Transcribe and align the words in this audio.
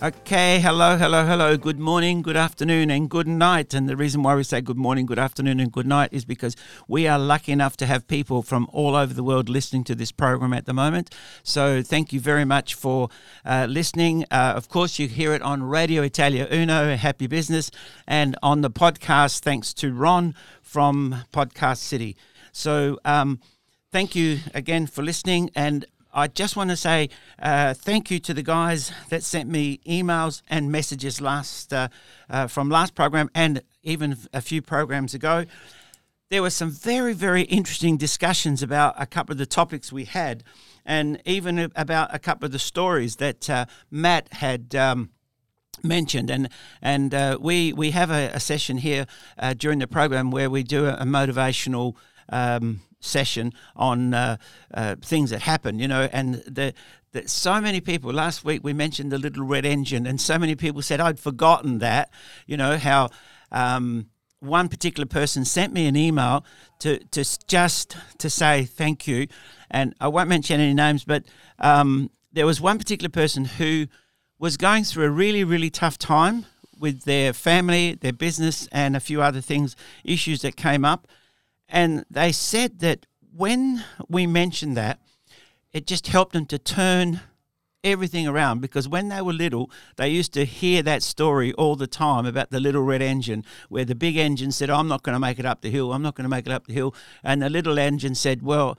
Okay, 0.00 0.60
hello, 0.60 0.96
hello, 0.96 1.26
hello. 1.26 1.56
Good 1.56 1.80
morning, 1.80 2.22
good 2.22 2.36
afternoon, 2.36 2.88
and 2.88 3.10
good 3.10 3.26
night. 3.26 3.74
And 3.74 3.88
the 3.88 3.96
reason 3.96 4.22
why 4.22 4.36
we 4.36 4.44
say 4.44 4.60
good 4.60 4.76
morning, 4.76 5.06
good 5.06 5.18
afternoon, 5.18 5.58
and 5.58 5.72
good 5.72 5.88
night 5.88 6.10
is 6.12 6.24
because 6.24 6.54
we 6.86 7.08
are 7.08 7.18
lucky 7.18 7.50
enough 7.50 7.76
to 7.78 7.86
have 7.86 8.06
people 8.06 8.42
from 8.42 8.68
all 8.72 8.94
over 8.94 9.12
the 9.12 9.24
world 9.24 9.48
listening 9.48 9.82
to 9.82 9.96
this 9.96 10.12
program 10.12 10.52
at 10.52 10.66
the 10.66 10.72
moment. 10.72 11.12
So 11.42 11.82
thank 11.82 12.12
you 12.12 12.20
very 12.20 12.44
much 12.44 12.74
for 12.74 13.08
uh, 13.44 13.66
listening. 13.68 14.24
Uh, 14.30 14.52
of 14.54 14.68
course, 14.68 15.00
you 15.00 15.08
hear 15.08 15.32
it 15.32 15.42
on 15.42 15.64
Radio 15.64 16.02
Italia 16.02 16.46
Uno, 16.48 16.94
Happy 16.94 17.26
Business, 17.26 17.72
and 18.06 18.36
on 18.40 18.60
the 18.60 18.70
podcast, 18.70 19.40
thanks 19.40 19.74
to 19.74 19.92
Ron 19.92 20.32
from 20.62 21.24
Podcast 21.32 21.78
City. 21.78 22.16
So 22.52 23.00
um, 23.04 23.40
thank 23.90 24.14
you 24.14 24.38
again 24.54 24.86
for 24.86 25.02
listening. 25.02 25.50
And 25.56 25.86
I 26.18 26.26
just 26.26 26.56
want 26.56 26.70
to 26.70 26.76
say 26.76 27.10
uh, 27.40 27.74
thank 27.74 28.10
you 28.10 28.18
to 28.18 28.34
the 28.34 28.42
guys 28.42 28.90
that 29.08 29.22
sent 29.22 29.48
me 29.48 29.78
emails 29.86 30.42
and 30.48 30.70
messages 30.72 31.20
last 31.20 31.72
uh, 31.72 31.88
uh, 32.28 32.48
from 32.48 32.68
last 32.68 32.96
program 32.96 33.30
and 33.36 33.62
even 33.84 34.16
a 34.32 34.40
few 34.40 34.60
programs 34.60 35.14
ago. 35.14 35.44
There 36.28 36.42
were 36.42 36.50
some 36.50 36.70
very, 36.70 37.14
very 37.14 37.42
interesting 37.42 37.96
discussions 37.96 38.62
about 38.62 39.00
a 39.00 39.06
couple 39.06 39.32
of 39.32 39.38
the 39.38 39.46
topics 39.46 39.92
we 39.92 40.06
had, 40.06 40.42
and 40.84 41.22
even 41.24 41.70
about 41.76 42.12
a 42.12 42.18
couple 42.18 42.46
of 42.46 42.52
the 42.52 42.58
stories 42.58 43.16
that 43.16 43.48
uh, 43.48 43.66
Matt 43.90 44.32
had. 44.32 44.74
Um, 44.74 45.10
mentioned 45.84 46.28
and 46.28 46.48
and 46.82 47.14
uh, 47.14 47.38
we 47.40 47.72
we 47.72 47.92
have 47.92 48.10
a, 48.10 48.32
a 48.34 48.40
session 48.40 48.78
here 48.78 49.06
uh, 49.38 49.54
during 49.54 49.78
the 49.78 49.86
program 49.86 50.32
where 50.32 50.50
we 50.50 50.64
do 50.64 50.86
a, 50.86 50.94
a 50.94 51.04
motivational 51.04 51.94
um, 52.30 52.80
session 53.00 53.52
on 53.76 54.14
uh, 54.14 54.36
uh, 54.74 54.96
things 55.02 55.30
that 55.30 55.42
happen, 55.42 55.78
you 55.78 55.88
know, 55.88 56.08
and 56.12 56.34
the, 56.46 56.74
so 57.26 57.60
many 57.60 57.80
people. 57.80 58.12
Last 58.12 58.44
week 58.44 58.62
we 58.62 58.72
mentioned 58.72 59.10
the 59.10 59.18
little 59.18 59.44
red 59.44 59.64
engine, 59.64 60.06
and 60.06 60.20
so 60.20 60.38
many 60.38 60.54
people 60.54 60.82
said 60.82 61.00
I'd 61.00 61.18
forgotten 61.18 61.78
that, 61.78 62.10
you 62.46 62.56
know, 62.56 62.76
how. 62.76 63.10
Um, 63.50 64.10
one 64.40 64.68
particular 64.68 65.04
person 65.04 65.44
sent 65.44 65.72
me 65.72 65.88
an 65.88 65.96
email 65.96 66.44
to, 66.78 66.98
to 67.06 67.24
just 67.48 67.96
to 68.18 68.30
say 68.30 68.64
thank 68.64 69.08
you, 69.08 69.26
and 69.68 69.96
I 70.00 70.06
won't 70.06 70.28
mention 70.28 70.60
any 70.60 70.74
names, 70.74 71.02
but 71.02 71.24
um, 71.58 72.10
there 72.32 72.46
was 72.46 72.60
one 72.60 72.78
particular 72.78 73.08
person 73.08 73.46
who 73.46 73.86
was 74.38 74.56
going 74.56 74.84
through 74.84 75.06
a 75.06 75.10
really 75.10 75.42
really 75.42 75.70
tough 75.70 75.98
time 75.98 76.46
with 76.78 77.02
their 77.02 77.32
family, 77.32 77.94
their 77.94 78.12
business, 78.12 78.68
and 78.70 78.94
a 78.94 79.00
few 79.00 79.20
other 79.20 79.40
things, 79.40 79.74
issues 80.04 80.42
that 80.42 80.56
came 80.56 80.84
up, 80.84 81.08
and 81.68 82.04
they 82.10 82.32
said 82.32 82.80
that 82.80 83.06
when 83.34 83.84
we 84.08 84.26
mentioned 84.26 84.76
that, 84.76 85.00
it 85.72 85.86
just 85.86 86.06
helped 86.08 86.32
them 86.32 86.46
to 86.46 86.58
turn 86.58 87.20
everything 87.84 88.26
around 88.26 88.60
because 88.60 88.88
when 88.88 89.08
they 89.08 89.22
were 89.22 89.32
little, 89.32 89.70
they 89.96 90.08
used 90.08 90.32
to 90.32 90.44
hear 90.44 90.82
that 90.82 91.02
story 91.02 91.52
all 91.54 91.76
the 91.76 91.86
time 91.86 92.26
about 92.26 92.50
the 92.50 92.60
little 92.60 92.82
red 92.82 93.02
engine, 93.02 93.44
where 93.68 93.84
the 93.84 93.94
big 93.94 94.16
engine 94.16 94.50
said, 94.50 94.70
I'm 94.70 94.88
not 94.88 95.02
going 95.02 95.14
to 95.14 95.20
make 95.20 95.38
it 95.38 95.46
up 95.46 95.60
the 95.60 95.70
hill, 95.70 95.92
I'm 95.92 96.02
not 96.02 96.14
going 96.14 96.24
to 96.24 96.28
make 96.28 96.46
it 96.46 96.52
up 96.52 96.66
the 96.66 96.72
hill. 96.72 96.94
And 97.22 97.42
the 97.42 97.50
little 97.50 97.78
engine 97.78 98.14
said, 98.14 98.42
Well, 98.42 98.78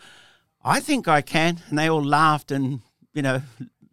I 0.63 0.79
think 0.79 1.07
I 1.07 1.21
can. 1.21 1.61
And 1.69 1.79
they 1.79 1.89
all 1.89 2.03
laughed 2.03 2.51
and, 2.51 2.81
you 3.13 3.21
know, 3.21 3.41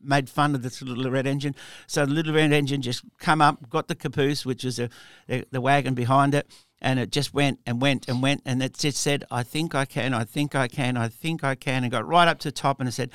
made 0.02 0.28
fun 0.28 0.54
of 0.54 0.62
this 0.62 0.82
little 0.82 1.10
red 1.10 1.26
engine. 1.26 1.54
So 1.86 2.06
the 2.06 2.12
little 2.12 2.34
red 2.34 2.52
engine 2.52 2.82
just 2.82 3.02
come 3.18 3.40
up, 3.40 3.68
got 3.68 3.88
the 3.88 3.94
caboose, 3.94 4.44
which 4.44 4.64
is 4.64 4.78
a, 4.78 4.88
the, 5.26 5.44
the 5.50 5.60
wagon 5.60 5.94
behind 5.94 6.34
it, 6.34 6.48
and 6.80 6.98
it 6.98 7.10
just 7.10 7.32
went 7.32 7.58
and 7.66 7.80
went 7.80 8.08
and 8.08 8.22
went 8.22 8.42
and 8.44 8.62
it 8.62 8.74
just 8.74 8.98
said 8.98 9.24
i 9.30 9.42
think 9.42 9.74
i 9.74 9.84
can 9.84 10.12
i 10.12 10.24
think 10.24 10.54
i 10.54 10.68
can 10.68 10.96
i 10.96 11.08
think 11.08 11.42
i 11.42 11.54
can 11.54 11.82
and 11.82 11.90
got 11.90 12.06
right 12.06 12.28
up 12.28 12.38
to 12.38 12.48
the 12.48 12.52
top 12.52 12.80
and 12.80 12.88
it 12.88 12.92
said 12.92 13.10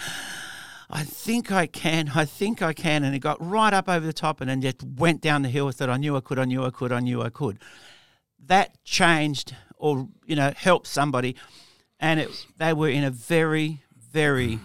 i 0.90 1.04
think 1.04 1.52
i 1.52 1.66
can 1.66 2.12
i 2.16 2.26
think 2.26 2.62
i 2.62 2.74
can 2.74 3.04
and 3.04 3.16
it 3.16 3.20
got 3.20 3.38
right 3.40 3.74
up 3.74 3.88
over 3.88 4.06
the 4.06 4.14
top 4.14 4.42
and 4.42 4.50
then 4.50 4.62
just 4.62 4.84
went 4.84 5.22
down 5.22 5.42
the 5.42 5.50
hill. 5.50 5.68
And 5.68 5.76
said 5.76 5.90
i 5.90 5.98
knew 5.98 6.16
i 6.16 6.22
could 6.22 6.40
i 6.40 6.46
knew 6.46 6.64
i 6.66 6.70
could 6.70 6.92
i 6.92 7.00
knew 7.00 7.22
i 7.22 7.30
could. 7.30 7.60
That 8.46 8.84
changed 8.84 9.56
or 9.78 10.08
you 10.26 10.36
know 10.36 10.52
helped 10.56 10.88
somebody 10.88 11.36
and 12.00 12.20
it, 12.20 12.48
they 12.58 12.74
were 12.74 12.90
in 12.90 13.04
a 13.04 13.12
very 13.12 13.84
very 14.12 14.60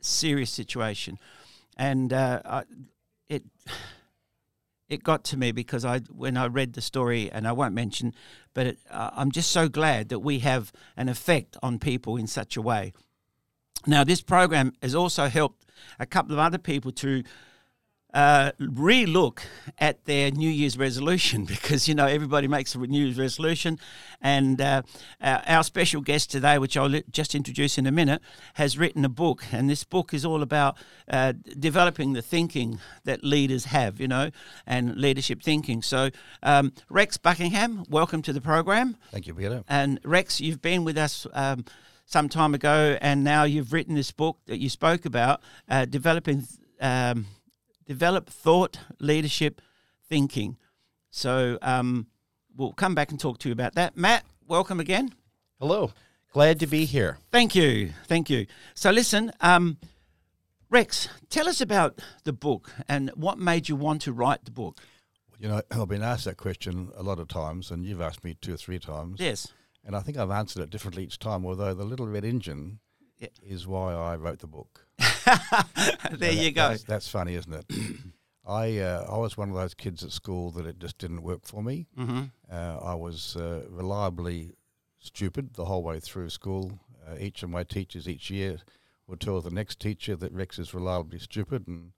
serious 0.00 0.50
situation. 0.50 1.18
And 1.76 2.12
uh, 2.12 2.42
I, 2.44 2.62
it 3.28 3.44
it 4.88 5.02
got 5.02 5.24
to 5.24 5.36
me 5.36 5.52
because 5.52 5.84
I 5.84 6.00
when 6.10 6.36
I 6.36 6.46
read 6.46 6.72
the 6.72 6.80
story 6.80 7.30
and 7.30 7.46
I 7.46 7.52
won't 7.52 7.74
mention, 7.74 8.14
but 8.54 8.66
it, 8.66 8.78
uh, 8.90 9.10
I'm 9.14 9.30
just 9.30 9.50
so 9.50 9.68
glad 9.68 10.08
that 10.08 10.20
we 10.20 10.38
have 10.40 10.72
an 10.96 11.08
effect 11.08 11.56
on 11.62 11.78
people 11.78 12.16
in 12.16 12.26
such 12.26 12.56
a 12.56 12.62
way. 12.62 12.92
Now, 13.86 14.04
this 14.04 14.20
program 14.22 14.72
has 14.82 14.94
also 14.94 15.28
helped 15.28 15.66
a 15.98 16.06
couple 16.06 16.32
of 16.32 16.38
other 16.38 16.58
people 16.58 16.90
to 16.92 17.22
uh, 18.14 18.52
re-look 18.58 19.42
at 19.78 20.04
their 20.06 20.30
New 20.30 20.48
Year's 20.48 20.78
resolution 20.78 21.44
because 21.46 21.88
you 21.88 21.94
know 21.94 22.06
everybody 22.06 22.48
makes 22.48 22.74
a 22.74 22.78
New 22.78 23.04
Year's 23.04 23.18
resolution, 23.18 23.78
and 24.20 24.60
uh, 24.60 24.82
our 25.20 25.62
special 25.62 26.00
guest 26.00 26.30
today, 26.30 26.58
which 26.58 26.76
I'll 26.76 27.00
just 27.10 27.34
introduce 27.34 27.78
in 27.78 27.86
a 27.86 27.92
minute, 27.92 28.22
has 28.54 28.78
written 28.78 29.04
a 29.04 29.08
book, 29.08 29.44
and 29.52 29.68
this 29.68 29.84
book 29.84 30.14
is 30.14 30.24
all 30.24 30.42
about 30.42 30.76
uh, 31.08 31.34
developing 31.58 32.14
the 32.14 32.22
thinking 32.22 32.80
that 33.04 33.22
leaders 33.22 33.66
have, 33.66 34.00
you 34.00 34.08
know, 34.08 34.30
and 34.66 34.96
leadership 34.96 35.42
thinking. 35.42 35.82
So, 35.82 36.10
um, 36.42 36.72
Rex 36.88 37.16
Buckingham, 37.16 37.84
welcome 37.88 38.22
to 38.22 38.32
the 38.32 38.40
program. 38.40 38.96
Thank 39.10 39.26
you, 39.26 39.34
Peter. 39.34 39.64
And 39.68 40.00
Rex, 40.04 40.40
you've 40.40 40.62
been 40.62 40.84
with 40.84 40.98
us. 40.98 41.26
Um, 41.32 41.64
some 42.10 42.26
time 42.26 42.54
ago, 42.54 42.96
and 43.02 43.22
now 43.22 43.44
you've 43.44 43.70
written 43.70 43.94
this 43.94 44.12
book 44.12 44.38
that 44.46 44.58
you 44.58 44.70
spoke 44.70 45.04
about, 45.04 45.42
uh, 45.68 45.84
developing 45.84 46.42
um, 46.80 47.26
develop 47.88 48.28
thought, 48.28 48.78
leadership, 49.00 49.60
thinking. 50.08 50.56
So 51.10 51.58
um, 51.62 52.06
we'll 52.56 52.74
come 52.74 52.94
back 52.94 53.10
and 53.10 53.18
talk 53.18 53.38
to 53.38 53.48
you 53.48 53.52
about 53.52 53.74
that. 53.74 53.96
Matt, 53.96 54.24
welcome 54.46 54.78
again. 54.78 55.12
Hello. 55.58 55.90
Glad 56.32 56.60
to 56.60 56.66
be 56.66 56.84
here. 56.84 57.18
Thank 57.32 57.54
you. 57.54 57.90
Thank 58.06 58.28
you. 58.28 58.46
So 58.74 58.90
listen, 58.90 59.32
um, 59.40 59.78
Rex, 60.70 61.08
tell 61.30 61.48
us 61.48 61.62
about 61.62 62.00
the 62.24 62.34
book 62.34 62.70
and 62.86 63.10
what 63.14 63.38
made 63.38 63.70
you 63.70 63.74
want 63.74 64.02
to 64.02 64.12
write 64.12 64.44
the 64.44 64.50
book. 64.50 64.80
You 65.38 65.48
know, 65.48 65.62
I've 65.70 65.88
been 65.88 66.02
asked 66.02 66.26
that 66.26 66.36
question 66.36 66.90
a 66.94 67.02
lot 67.02 67.18
of 67.18 67.28
times, 67.28 67.70
and 67.70 67.86
you've 67.86 68.02
asked 68.02 68.22
me 68.22 68.36
two 68.40 68.54
or 68.54 68.56
three 68.58 68.78
times. 68.78 69.18
Yes. 69.18 69.48
And 69.82 69.96
I 69.96 70.00
think 70.00 70.18
I've 70.18 70.30
answered 70.30 70.62
it 70.62 70.68
differently 70.68 71.04
each 71.04 71.18
time, 71.18 71.46
although 71.46 71.72
the 71.72 71.84
little 71.84 72.06
red 72.06 72.24
engine. 72.24 72.80
Is 73.42 73.66
why 73.66 73.94
I 73.94 74.16
wrote 74.16 74.38
the 74.38 74.46
book. 74.46 74.86
there 76.18 76.32
you 76.32 76.52
go. 76.52 76.70
That's, 76.70 76.84
that's, 76.84 77.08
funny, 77.08 77.34
isn't 77.34 77.52
it? 77.52 77.64
I 78.46 78.78
uh, 78.78 79.06
I 79.10 79.18
was 79.18 79.36
one 79.36 79.50
of 79.50 79.54
those 79.54 79.74
kids 79.74 80.02
at 80.02 80.10
school 80.10 80.50
that 80.52 80.66
it 80.66 80.78
just 80.78 80.98
didn't 80.98 81.22
work 81.22 81.44
for 81.44 81.62
me. 81.62 81.86
Mm-hmm. 81.98 82.22
Uh, 82.50 82.78
I 82.82 82.94
was 82.94 83.36
uh, 83.36 83.64
reliably 83.68 84.52
stupid 84.98 85.54
the 85.54 85.66
whole 85.66 85.82
way 85.82 86.00
through 86.00 86.30
school. 86.30 86.78
Uh, 87.06 87.16
each 87.18 87.42
of 87.42 87.50
my 87.50 87.62
teachers 87.62 88.08
each 88.08 88.30
year 88.30 88.58
would 89.06 89.20
tell 89.20 89.40
the 89.40 89.50
next 89.50 89.80
teacher 89.80 90.16
that 90.16 90.32
Rex 90.32 90.58
is 90.58 90.72
reliably 90.72 91.18
stupid, 91.18 91.68
and 91.68 91.92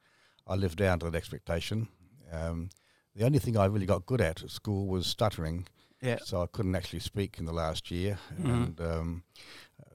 I 0.46 0.56
lived 0.56 0.78
down 0.78 0.98
to 1.00 1.10
that 1.10 1.16
expectation. 1.16 1.88
Um, 2.32 2.70
the 3.14 3.24
only 3.24 3.38
thing 3.38 3.56
I 3.56 3.66
really 3.66 3.86
got 3.86 4.06
good 4.06 4.20
at 4.20 4.42
at 4.42 4.50
school 4.50 4.86
was 4.86 5.06
stuttering. 5.06 5.66
Yeah. 6.00 6.18
So 6.24 6.42
I 6.42 6.46
couldn't 6.46 6.74
actually 6.74 7.00
speak 7.00 7.38
in 7.38 7.44
the 7.44 7.52
last 7.52 7.90
year, 7.90 8.18
mm-hmm. 8.34 8.50
and 8.50 8.80
um, 8.80 9.22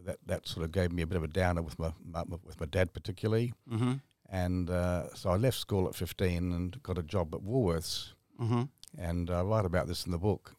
that 0.05 0.17
that 0.25 0.47
sort 0.47 0.63
of 0.63 0.71
gave 0.71 0.91
me 0.91 1.01
a 1.01 1.07
bit 1.07 1.17
of 1.17 1.23
a 1.23 1.27
downer 1.27 1.61
with 1.61 1.77
my, 1.77 1.91
my 2.05 2.23
with 2.43 2.59
my 2.59 2.65
dad 2.65 2.93
particularly. 2.93 3.53
Mm-hmm. 3.71 3.93
And 4.29 4.69
uh, 4.69 5.13
so 5.13 5.29
I 5.29 5.35
left 5.35 5.57
school 5.57 5.87
at 5.87 5.95
15 5.95 6.51
and 6.51 6.81
got 6.81 6.97
a 6.97 7.03
job 7.03 7.33
at 7.35 7.41
Woolworths. 7.41 8.13
Mm-hmm. 8.41 8.63
And 8.97 9.29
I 9.29 9.41
write 9.41 9.65
about 9.65 9.87
this 9.87 10.05
in 10.05 10.11
the 10.11 10.17
book. 10.17 10.55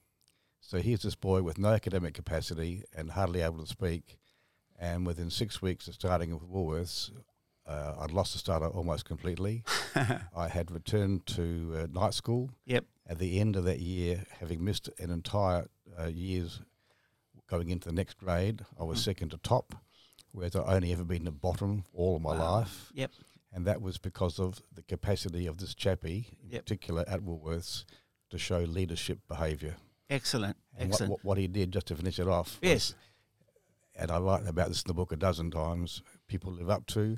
So 0.60 0.78
here's 0.78 1.02
this 1.02 1.14
boy 1.14 1.42
with 1.42 1.58
no 1.58 1.68
academic 1.68 2.14
capacity 2.14 2.84
and 2.94 3.10
hardly 3.10 3.40
able 3.40 3.58
to 3.58 3.66
speak. 3.66 4.18
And 4.78 5.06
within 5.06 5.30
six 5.30 5.62
weeks 5.62 5.88
of 5.88 5.94
starting 5.94 6.32
with 6.32 6.48
Woolworths, 6.48 7.10
uh, 7.66 7.94
I'd 8.00 8.12
lost 8.12 8.32
the 8.32 8.38
starter 8.38 8.68
almost 8.68 9.04
completely. 9.04 9.64
I 10.36 10.48
had 10.48 10.70
returned 10.70 11.26
to 11.26 11.76
uh, 11.76 11.86
night 11.90 12.14
school. 12.14 12.50
Yep. 12.66 12.84
At 13.08 13.18
the 13.18 13.40
end 13.40 13.56
of 13.56 13.64
that 13.64 13.80
year, 13.80 14.24
having 14.38 14.64
missed 14.64 14.90
an 14.98 15.10
entire 15.10 15.66
uh, 15.98 16.06
year's 16.06 16.60
going 17.46 17.70
into 17.70 17.88
the 17.88 17.94
next 17.94 18.18
grade, 18.18 18.64
I 18.78 18.84
was 18.84 19.00
mm. 19.00 19.04
second 19.04 19.30
to 19.30 19.38
top, 19.38 19.74
whereas 20.32 20.56
I'd 20.56 20.76
only 20.76 20.92
ever 20.92 21.04
been 21.04 21.26
at 21.26 21.40
bottom 21.40 21.84
all 21.92 22.16
of 22.16 22.22
my 22.22 22.36
wow. 22.36 22.52
life. 22.58 22.90
Yep. 22.94 23.12
And 23.52 23.66
that 23.66 23.80
was 23.80 23.96
because 23.96 24.38
of 24.38 24.60
the 24.74 24.82
capacity 24.82 25.46
of 25.46 25.58
this 25.58 25.74
chappie, 25.74 26.36
in 26.42 26.50
yep. 26.50 26.64
particular 26.64 27.04
at 27.08 27.20
Woolworths, 27.20 27.84
to 28.30 28.38
show 28.38 28.58
leadership 28.58 29.20
behaviour. 29.28 29.76
Excellent. 30.10 30.56
And 30.76 30.90
what, 30.90 30.94
Excellent. 30.94 31.10
what, 31.10 31.24
what 31.24 31.38
he 31.38 31.46
did, 31.46 31.72
just 31.72 31.86
to 31.86 31.96
finish 31.96 32.18
it 32.18 32.28
off, 32.28 32.58
was- 32.60 32.70
Yes. 32.70 32.94
and 33.94 34.10
I 34.10 34.18
write 34.18 34.46
about 34.46 34.68
this 34.68 34.82
in 34.82 34.88
the 34.88 34.94
book 34.94 35.12
a 35.12 35.16
dozen 35.16 35.50
times, 35.50 36.02
people 36.28 36.52
live 36.52 36.68
up 36.68 36.86
to 36.88 37.16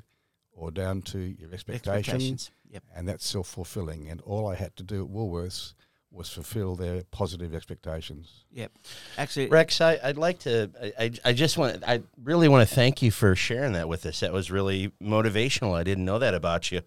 or 0.51 0.71
down 0.71 1.01
to 1.01 1.19
your 1.19 1.53
expectations, 1.53 1.97
Expectations. 1.97 2.51
Yep. 2.69 2.83
and 2.95 3.07
that's 3.07 3.27
self 3.27 3.47
fulfilling. 3.47 4.09
And 4.09 4.21
all 4.21 4.47
I 4.47 4.55
had 4.55 4.75
to 4.77 4.83
do 4.83 5.03
at 5.03 5.09
Woolworths 5.11 5.73
was 6.11 6.29
fulfill 6.29 6.75
their 6.75 7.03
positive 7.11 7.53
expectations. 7.53 8.45
Yep. 8.51 8.71
Actually, 9.17 9.47
Rex, 9.47 9.79
I, 9.79 9.99
I'd 10.03 10.17
like 10.17 10.39
to. 10.39 10.69
I, 10.81 11.05
I- 11.05 11.11
I 11.25 11.33
just 11.33 11.57
want. 11.57 11.83
I 11.87 12.01
really 12.23 12.47
want 12.47 12.67
to 12.67 12.73
thank 12.75 13.01
you 13.01 13.11
for 13.11 13.35
sharing 13.35 13.73
that 13.73 13.87
with 13.87 14.05
us. 14.05 14.19
That 14.21 14.33
was 14.33 14.49
really 14.49 14.91
motivational. 15.01 15.75
I 15.75 15.83
didn't 15.83 16.05
know 16.05 16.19
that 16.19 16.33
about 16.33 16.71
you. 16.71 16.81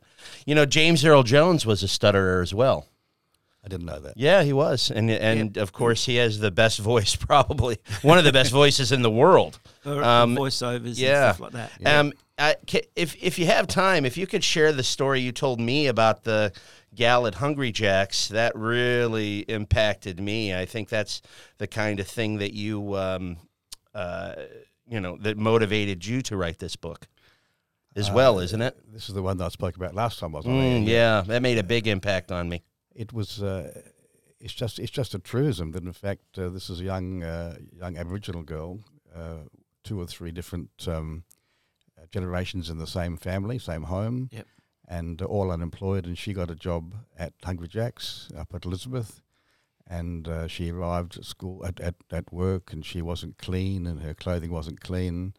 You 0.47 0.55
know, 0.55 0.67
James 0.67 1.05
Earl 1.05 1.23
Jones 1.23 1.65
was 1.65 1.83
a 1.83 1.89
stutterer 1.89 2.43
as 2.43 2.53
well. 2.53 2.87
I 3.65 3.69
didn't 3.69 3.87
know 3.87 4.01
that. 4.01 4.15
Yeah, 4.17 4.43
he 4.43 4.53
was, 4.53 4.91
and 4.91 5.09
and 5.09 5.57
of 5.57 5.73
course 5.73 6.05
he 6.05 6.17
has 6.17 6.41
the 6.41 6.51
best 6.51 6.81
voice, 6.81 7.15
probably 7.29 7.79
one 8.03 8.19
of 8.19 8.25
the 8.25 8.33
best 8.33 8.51
voices 8.51 8.91
in 8.91 9.03
the 9.03 9.11
world. 9.11 9.61
or- 9.87 9.95
or 9.99 10.03
Um, 10.05 10.37
voiceovers 10.37 10.99
yeah. 10.99 11.29
and 11.29 11.37
stuff 11.37 11.41
like 11.41 11.53
that. 11.53 11.71
Um, 11.87 12.13
I, 12.43 12.57
if 12.97 13.15
if 13.23 13.39
you 13.39 13.47
have 13.47 13.67
time, 13.67 14.05
if 14.05 14.17
you 14.17 14.27
could 14.27 14.43
share 14.43 14.73
the 14.73 14.83
story 14.83 15.21
you 15.21 15.33
told 15.33 15.61
me 15.61 15.87
about 15.87 16.25
the 16.25 16.53
gal 16.95 17.27
at 17.27 17.37
Hungry 17.37 17.71
Jack's, 17.71 18.29
that 18.29 18.57
really 18.57 19.41
impacted 19.41 20.21
me. 20.21 20.55
I 20.55 20.67
think 20.67 20.89
that's 20.89 21.23
the 21.59 21.67
kind 21.67 22.01
of 22.01 22.09
thing 22.09 22.39
that 22.39 22.53
you, 22.53 22.97
um, 22.97 23.37
uh, 23.95 24.35
you 24.89 25.01
know, 25.01 25.17
that 25.19 25.39
motivated 25.39 26.05
you 26.05 26.21
to 26.23 26.37
write 26.37 26.59
this 26.59 26.77
book, 26.77 27.07
as 27.95 28.11
well, 28.11 28.41
isn't 28.41 28.61
it? 28.61 28.77
This 28.93 29.09
is 29.09 29.15
the 29.15 29.23
one 29.23 29.37
that 29.39 29.45
I 29.45 29.49
spoke 29.49 29.77
about 29.77 29.95
last 29.95 30.19
time 30.19 30.33
was 30.33 30.45
on 30.45 30.53
air. 30.53 30.81
Mm, 30.81 30.87
yeah, 30.87 31.23
that 31.29 31.43
made 31.43 31.59
a 31.59 31.63
big 31.63 31.87
impact 31.87 32.33
on 32.33 32.49
me. 32.49 32.63
It 32.95 33.13
was. 33.13 33.41
Uh, 33.43 33.83
it's 34.41 34.53
just. 34.53 34.81
It's 34.81 34.91
just 34.91 35.15
a 35.15 35.21
truism 35.21 35.71
that, 35.73 35.85
in 35.85 35.93
fact, 35.93 36.39
uh, 36.39 36.49
this 36.49 36.69
is 36.69 36.81
a 36.81 36.85
young, 36.85 37.23
uh, 37.23 37.57
young 37.79 37.97
Aboriginal 37.97 38.43
girl, 38.43 38.81
uh, 39.15 39.45
two 39.85 40.01
or 40.01 40.07
three 40.07 40.33
different 40.33 40.71
um, 40.89 41.23
uh, 41.31 41.32
generations 42.13 42.71
in 42.71 42.79
the 42.79 42.87
same 42.87 43.17
family, 43.17 43.59
same 43.59 43.85
home, 43.85 44.29
Yep. 44.33 44.47
and 44.89 45.21
uh, 45.23 45.25
all 45.25 45.51
unemployed. 45.51 46.07
And 46.07 46.17
she 46.17 46.33
got 46.33 46.51
a 46.51 46.55
job 46.55 46.95
at 47.19 47.33
Hungry 47.43 47.69
Jack's 47.69 48.29
up 48.37 48.55
at 48.55 48.65
Elizabeth, 48.65 49.21
and 49.87 50.29
uh, 50.29 50.47
she 50.47 50.71
arrived 50.71 51.17
at 51.19 51.25
school 51.25 51.65
at, 51.67 51.81
at, 51.81 51.97
at 52.11 52.33
work, 52.33 52.73
and 52.73 52.85
she 52.85 53.03
wasn't 53.03 53.39
clean, 53.39 53.87
and 53.87 54.01
her 54.03 54.15
clothing 54.15 54.51
wasn't 54.53 54.81
clean. 54.81 55.35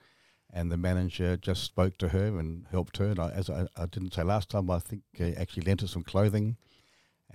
And 0.56 0.72
the 0.72 0.78
manager 0.78 1.36
just 1.36 1.64
spoke 1.64 1.98
to 1.98 2.10
her 2.10 2.38
and 2.38 2.68
helped 2.70 2.98
her. 2.98 3.06
And 3.08 3.19
I, 3.19 3.30
as 3.31 3.50
I, 3.50 3.66
I 3.76 3.88
didn't 3.88 4.14
say 4.14 4.22
last 4.22 4.50
time, 4.50 4.69
I 4.69 4.78
think 4.80 5.02
uh, 5.19 5.31
actually 5.38 5.64
lent 5.64 5.81
her 5.81 5.88
some 5.88 6.04
clothing. 6.04 6.58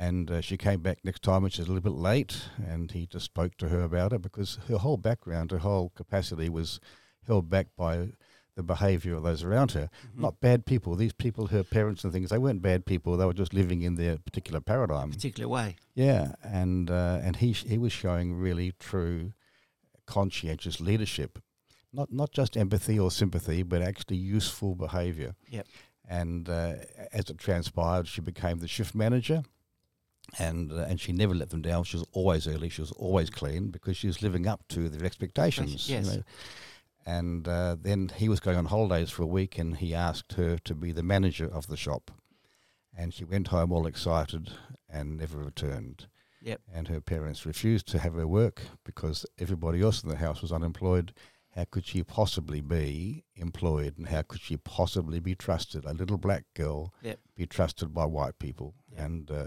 And 0.00 0.30
uh, 0.30 0.40
she 0.40 0.56
came 0.56 0.80
back 0.82 0.98
next 1.02 1.22
time, 1.24 1.42
which 1.42 1.58
is 1.58 1.66
a 1.66 1.72
little 1.72 1.90
bit 1.92 1.98
late, 2.00 2.42
and 2.64 2.92
he 2.92 3.06
just 3.06 3.24
spoke 3.24 3.56
to 3.56 3.68
her 3.70 3.82
about 3.82 4.12
it 4.12 4.22
because 4.22 4.60
her 4.68 4.76
whole 4.78 4.96
background, 4.96 5.50
her 5.50 5.58
whole 5.58 5.88
capacity 5.96 6.48
was 6.48 6.78
held 7.26 7.50
back 7.50 7.66
by 7.76 8.10
the 8.58 8.62
behaviour 8.64 9.14
of 9.14 9.22
those 9.22 9.44
around 9.44 9.70
her. 9.70 9.88
Not 10.16 10.40
bad 10.40 10.66
people. 10.66 10.96
These 10.96 11.12
people, 11.12 11.46
her 11.46 11.62
parents 11.62 12.02
and 12.02 12.12
things, 12.12 12.30
they 12.30 12.38
weren't 12.38 12.60
bad 12.60 12.84
people. 12.86 13.16
They 13.16 13.24
were 13.24 13.32
just 13.32 13.54
living 13.54 13.82
in 13.82 13.94
their 13.94 14.18
particular 14.18 14.60
paradigm. 14.60 15.12
particular 15.12 15.48
way. 15.48 15.76
Yeah, 15.94 16.32
and 16.42 16.90
uh, 16.90 17.20
and 17.22 17.36
he 17.36 17.52
he 17.52 17.78
was 17.78 17.92
showing 17.92 18.34
really 18.34 18.72
true, 18.80 19.32
conscientious 20.06 20.80
leadership, 20.80 21.38
not 21.92 22.12
not 22.12 22.32
just 22.32 22.56
empathy 22.56 22.98
or 22.98 23.10
sympathy, 23.12 23.62
but 23.62 23.80
actually 23.80 24.16
useful 24.16 24.74
behaviour. 24.74 25.34
Yep. 25.48 25.66
And 26.08 26.48
uh, 26.48 26.74
as 27.12 27.30
it 27.30 27.38
transpired, 27.38 28.08
she 28.08 28.20
became 28.20 28.58
the 28.58 28.66
shift 28.68 28.94
manager, 28.94 29.42
and 30.38 30.72
uh, 30.72 30.86
and 30.88 30.98
she 31.00 31.12
never 31.12 31.34
let 31.34 31.50
them 31.50 31.62
down. 31.62 31.84
She 31.84 31.96
was 31.96 32.06
always 32.12 32.48
early. 32.48 32.70
She 32.70 32.80
was 32.82 32.92
always 32.92 33.30
clean 33.30 33.68
because 33.70 33.96
she 33.96 34.08
was 34.08 34.20
living 34.20 34.48
up 34.48 34.66
to 34.70 34.88
their 34.88 35.04
expectations. 35.06 35.88
you 35.88 35.96
Yes. 35.96 36.06
know. 36.06 36.22
And 37.08 37.48
uh, 37.48 37.76
then 37.80 38.10
he 38.14 38.28
was 38.28 38.38
going 38.38 38.58
on 38.58 38.66
holidays 38.66 39.08
for 39.10 39.22
a 39.22 39.26
week, 39.26 39.56
and 39.58 39.76
he 39.78 39.94
asked 39.94 40.34
her 40.34 40.58
to 40.58 40.74
be 40.74 40.92
the 40.92 41.02
manager 41.02 41.48
of 41.50 41.66
the 41.66 41.76
shop. 41.76 42.10
And 42.96 43.14
she 43.14 43.24
went 43.24 43.48
home 43.48 43.72
all 43.72 43.86
excited 43.86 44.50
and 44.90 45.16
never 45.16 45.38
returned 45.38 46.08
Yep. 46.42 46.60
and 46.72 46.88
her 46.88 47.00
parents 47.00 47.44
refused 47.46 47.86
to 47.88 47.98
have 47.98 48.14
her 48.14 48.26
work 48.26 48.62
because 48.84 49.26
everybody 49.38 49.80
else 49.82 50.02
in 50.02 50.08
the 50.10 50.16
house 50.16 50.40
was 50.42 50.52
unemployed. 50.52 51.12
How 51.56 51.64
could 51.70 51.86
she 51.86 52.02
possibly 52.04 52.60
be 52.60 53.24
employed, 53.36 53.96
and 53.98 54.08
how 54.08 54.22
could 54.22 54.40
she 54.40 54.56
possibly 54.56 55.18
be 55.18 55.34
trusted? 55.34 55.84
A 55.84 55.94
little 55.94 56.18
black 56.18 56.44
girl 56.54 56.92
Yep. 57.02 57.18
be 57.36 57.46
trusted 57.46 57.92
by 57.94 58.04
white 58.04 58.38
people, 58.38 58.74
Yep. 58.92 59.00
and 59.04 59.30
uh, 59.30 59.46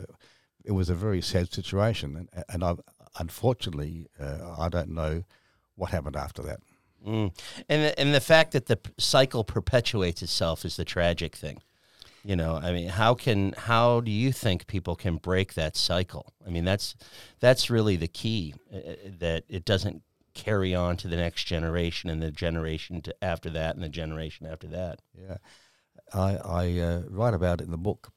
it 0.65 0.71
was 0.71 0.89
a 0.89 0.95
very 0.95 1.21
sad 1.21 1.51
situation. 1.53 2.15
And, 2.17 2.43
and 2.49 2.63
I, 2.63 2.75
unfortunately, 3.19 4.07
uh, 4.19 4.55
I 4.57 4.67
don't 4.69 4.89
know 4.89 5.23
what 5.75 5.91
happened 5.91 6.15
after 6.15 6.41
that. 6.43 6.59
Mm. 7.05 7.35
And 7.67 7.83
the, 7.83 7.99
and 7.99 8.13
the 8.13 8.21
fact 8.21 8.51
that 8.51 8.67
the 8.67 8.79
cycle 8.97 9.43
perpetuates 9.43 10.21
itself 10.21 10.65
is 10.65 10.77
the 10.77 10.85
tragic 10.85 11.35
thing. 11.35 11.61
You 12.23 12.35
know, 12.35 12.55
I 12.55 12.71
mean, 12.71 12.89
how 12.89 13.15
can 13.15 13.53
how 13.53 13.99
do 14.01 14.11
you 14.11 14.31
think 14.31 14.67
people 14.67 14.95
can 14.95 15.15
break 15.17 15.55
that 15.55 15.75
cycle? 15.75 16.33
I 16.45 16.51
mean, 16.51 16.65
that's 16.65 16.95
that's 17.39 17.71
really 17.71 17.95
the 17.95 18.07
key 18.07 18.53
uh, 18.71 18.77
uh, 18.77 18.95
that 19.17 19.43
it 19.49 19.65
doesn't 19.65 20.03
carry 20.35 20.75
on 20.75 20.97
to 20.97 21.07
the 21.07 21.15
next 21.15 21.45
generation 21.45 22.09
and 22.11 22.21
the 22.21 22.31
generation 22.31 23.01
to 23.01 23.23
after 23.23 23.49
that 23.49 23.73
and 23.73 23.83
the 23.83 23.89
generation 23.89 24.45
after 24.45 24.67
that. 24.67 24.99
Yeah, 25.19 25.37
I, 26.13 26.35
I 26.35 26.79
uh, 26.79 27.01
write 27.09 27.33
about 27.33 27.59
it 27.59 27.63
in 27.63 27.71
the 27.71 27.77
book, 27.77 28.11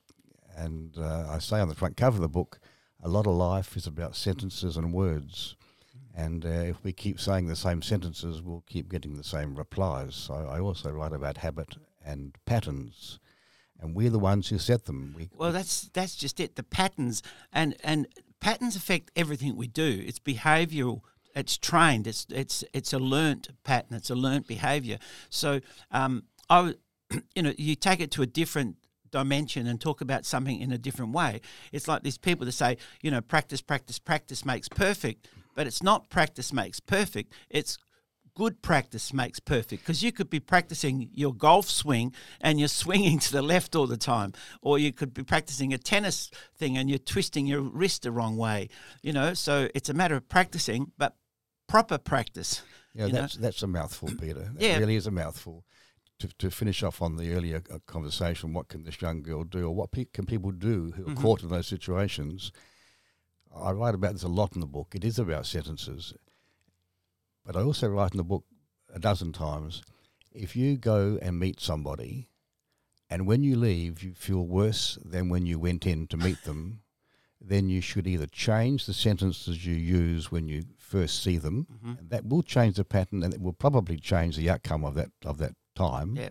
and 0.54 0.94
uh, 0.98 1.28
I 1.31 1.38
say 1.38 1.60
on 1.60 1.69
the 1.69 1.75
front 1.75 1.96
cover 1.96 2.16
of 2.16 2.22
the 2.22 2.28
book, 2.28 2.60
a 3.02 3.08
lot 3.08 3.26
of 3.26 3.34
life 3.34 3.75
is 3.75 3.86
about 3.86 4.16
sentences 4.16 4.76
and 4.76 4.92
words, 4.92 5.56
and 6.14 6.44
uh, 6.44 6.49
if 6.49 6.82
we 6.84 6.93
keep 6.93 7.20
saying 7.20 7.46
the 7.46 7.56
same 7.56 7.82
sentences, 7.82 8.40
we'll 8.40 8.64
keep 8.66 8.88
getting 8.88 9.16
the 9.16 9.25
same 9.25 9.56
replies. 9.56 10.14
So 10.14 10.34
I 10.34 10.61
also 10.61 10.90
write 10.90 11.12
about 11.12 11.38
habit 11.38 11.76
and 12.05 12.37
patterns, 12.46 13.19
and 13.81 13.94
we're 13.94 14.11
the 14.11 14.19
ones 14.19 14.49
who 14.49 14.58
set 14.58 14.84
them. 14.84 15.14
We, 15.16 15.28
Well, 15.37 15.52
that's 15.52 15.90
that's 15.93 16.14
just 16.14 16.38
it. 16.38 16.56
The 16.56 16.62
patterns 16.62 17.22
and 17.52 17.76
and 17.82 18.06
patterns 18.40 18.76
affect 18.76 19.11
everything 19.16 19.56
we 19.56 19.66
do. 19.66 20.05
It's 20.06 20.20
behavioural. 20.20 21.00
It's 21.34 21.56
trained. 21.56 22.06
It's 22.06 22.26
it's 22.31 22.62
it's 22.72 22.93
a 22.93 22.99
learnt 22.99 23.49
pattern. 23.64 23.96
It's 23.96 24.10
a 24.10 24.14
learnt 24.14 24.46
behaviour. 24.46 24.99
So 25.31 25.60
um, 25.90 26.25
I, 26.49 26.75
you 27.34 27.43
know, 27.43 27.55
you 27.58 27.75
take 27.75 28.00
it 28.00 28.12
to 28.12 28.22
a 28.22 28.26
different 28.26 28.76
dimension 29.10 29.67
and 29.69 29.81
talk 29.81 30.00
about 30.00 30.25
something 30.25 30.60
in 30.60 30.72
a 30.72 30.78
different 30.78 31.12
way. 31.12 31.40
It's 31.72 31.87
like 31.87 32.03
these 32.03 32.19
people 32.19 32.46
that 32.46 32.53
say, 32.53 32.79
you 33.00 33.12
know, 33.12 33.20
practice, 33.20 33.60
practice, 33.60 33.98
practice 33.98 34.44
makes 34.44 34.69
perfect, 34.69 35.29
but 35.55 35.67
it's 35.67 35.82
not 35.82 36.11
practice 36.11 36.53
makes 36.53 36.81
perfect. 36.81 37.32
It's 37.51 37.79
good 38.37 38.63
practice 38.63 39.13
makes 39.13 39.39
perfect 39.39 39.82
because 39.82 40.03
you 40.03 40.11
could 40.11 40.29
be 40.29 40.41
practicing 40.41 41.08
your 41.15 41.32
golf 41.32 41.70
swing 41.70 42.13
and 42.41 42.58
you're 42.58 42.67
swinging 42.69 43.19
to 43.20 43.31
the 43.32 43.43
left 43.43 43.77
all 43.77 43.87
the 43.87 43.96
time 43.96 44.32
or 44.61 44.77
you 44.77 44.93
could 44.93 45.15
be 45.15 45.23
practicing 45.23 45.73
a 45.73 45.79
tennis 45.79 46.31
thing 46.56 46.77
and 46.77 46.89
you're 46.91 46.99
twisting 46.99 47.46
your 47.46 47.61
wrist 47.61 48.03
the 48.03 48.11
wrong 48.11 48.37
way 48.37 48.69
you 49.03 49.13
know 49.13 49.34
so 49.34 49.69
it's 49.73 49.89
a 49.89 49.94
matter 49.94 50.17
of 50.17 50.29
practicing 50.29 50.91
but 50.99 51.15
proper 51.69 51.96
practice 51.96 52.63
yeah, 52.93 53.06
you 53.06 53.13
know? 53.13 53.20
that's 53.20 53.34
that's 53.37 53.63
a 53.63 53.67
mouthful, 53.69 54.08
Peter. 54.20 54.51
That 54.55 54.63
Yeah. 54.63 54.79
really 54.79 54.96
is 54.96 55.06
a 55.06 55.11
mouthful. 55.11 55.65
To, 56.20 56.29
to 56.39 56.51
finish 56.51 56.84
off 56.84 57.03
on 57.03 57.17
the 57.17 57.32
earlier 57.34 57.61
uh, 57.73 57.79
conversation, 57.87 58.53
what 58.53 58.69
can 58.69 58.84
this 58.84 59.03
young 59.03 59.20
girl 59.23 59.43
do, 59.43 59.67
or 59.67 59.75
what 59.75 59.91
pe- 59.91 60.05
can 60.05 60.27
people 60.27 60.53
do 60.53 60.93
who 60.93 61.03
are 61.08 61.15
Mhm. 61.15 61.20
caught 61.20 61.43
in 61.43 61.49
those 61.49 61.67
situations? 61.67 62.53
I 63.56 63.70
write 63.73 63.94
about 63.94 64.13
this 64.15 64.23
a 64.23 64.29
lot 64.29 64.55
in 64.55 64.61
the 64.61 64.67
book. 64.67 64.94
It 64.94 65.05
is 65.05 65.19
about 65.19 65.46
sentences, 65.46 66.15
but 67.44 67.56
I 67.56 67.63
also 67.63 67.89
write 67.89 68.13
in 68.13 68.19
the 68.19 68.25
book 68.25 68.44
a 68.93 68.99
dozen 68.99 69.32
times. 69.32 69.82
If 70.32 70.56
you 70.56 70.77
go 70.77 71.19
and 71.23 71.39
meet 71.39 71.61
somebody, 71.61 72.31
and 73.08 73.27
when 73.27 73.43
you 73.43 73.56
leave 73.56 74.03
you 74.03 74.15
feel 74.15 74.44
worse 74.46 74.99
than 75.05 75.29
when 75.29 75.46
you 75.46 75.58
went 75.58 75.87
in 75.87 76.06
to 76.08 76.17
meet 76.17 76.43
them, 76.44 76.81
then 77.41 77.69
you 77.69 77.81
should 77.81 78.06
either 78.06 78.27
change 78.27 78.87
the 78.87 78.94
sentences 78.94 79.65
you 79.67 79.75
use 79.75 80.32
when 80.32 80.49
you 80.49 80.65
first 80.79 81.23
see 81.23 81.37
them, 81.37 81.67
Mhm. 81.84 81.99
and 81.99 82.11
that 82.11 82.27
will 82.27 82.43
change 82.43 82.77
the 82.77 82.84
pattern, 82.84 83.23
and 83.23 83.34
it 83.34 83.41
will 83.41 83.53
probably 83.53 83.99
change 83.99 84.37
the 84.37 84.49
outcome 84.51 84.84
of 84.84 84.94
that 84.94 85.11
of 85.25 85.39
that 85.39 85.55
time, 85.75 86.17
Yeah. 86.17 86.31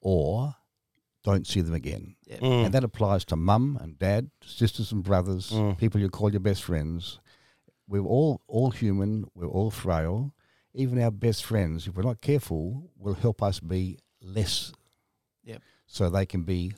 or 0.00 0.56
don't 1.32 1.46
see 1.46 1.60
them 1.60 1.74
again. 1.74 2.14
Yeah. 2.26 2.38
Mm. 2.38 2.64
And 2.66 2.74
that 2.74 2.84
applies 2.84 3.24
to 3.26 3.36
mum 3.36 3.78
and 3.80 3.98
dad, 3.98 4.30
sisters 4.44 4.92
and 4.92 5.02
brothers, 5.02 5.50
Mm. 5.50 5.76
people 5.78 6.00
you 6.00 6.08
call 6.08 6.30
your 6.30 6.40
best 6.40 6.62
friends. 6.62 7.20
We're 7.86 8.04
all 8.04 8.40
all 8.46 8.70
human. 8.70 9.24
We're 9.34 9.46
all 9.48 9.70
frail. 9.70 10.32
Even 10.74 11.00
our 11.02 11.10
best 11.10 11.44
friends, 11.44 11.86
if 11.86 11.94
we're 11.96 12.02
not 12.02 12.20
careful, 12.20 12.90
will 12.96 13.14
help 13.14 13.42
us 13.42 13.58
be 13.60 13.98
less. 14.22 14.72
Yep. 15.44 15.62
So 15.86 16.10
they 16.10 16.26
can 16.26 16.42
be 16.42 16.72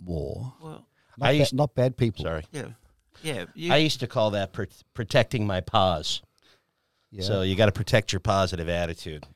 more. 0.00 0.54
well 0.60 0.86
Not, 1.16 1.28
I 1.28 1.32
ba- 1.32 1.38
used- 1.38 1.54
not 1.54 1.74
bad 1.74 1.96
people. 1.96 2.24
Sorry. 2.24 2.44
yeah 2.52 2.68
yeah 3.22 3.44
you, 3.54 3.72
I 3.72 3.76
used 3.76 4.00
to 4.00 4.06
call 4.06 4.30
that 4.32 4.52
pr- 4.52 4.64
protecting 4.94 5.46
my 5.46 5.60
paws. 5.60 6.22
Yeah. 7.12 7.22
So 7.24 7.42
you 7.42 7.54
got 7.56 7.66
to 7.66 7.72
protect 7.72 8.12
your 8.12 8.20
positive 8.20 8.68
attitude, 8.68 9.26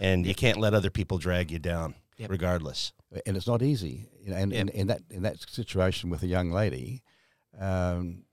and 0.00 0.26
you 0.26 0.34
can't 0.34 0.58
let 0.58 0.74
other 0.74 0.90
people 0.90 1.18
drag 1.18 1.50
you 1.50 1.58
down, 1.58 1.94
Yep. 2.18 2.30
regardless. 2.30 2.92
And 3.26 3.36
it's 3.36 3.46
not 3.46 3.62
easy. 3.62 4.08
You 4.20 4.30
know, 4.30 4.36
and 4.36 4.52
in 4.52 4.86
that 4.88 5.02
in 5.10 5.22
that 5.22 5.40
situation 5.50 6.10
with 6.10 6.22
a 6.22 6.26
young 6.26 6.50
lady, 6.50 7.02
um, 7.58 8.24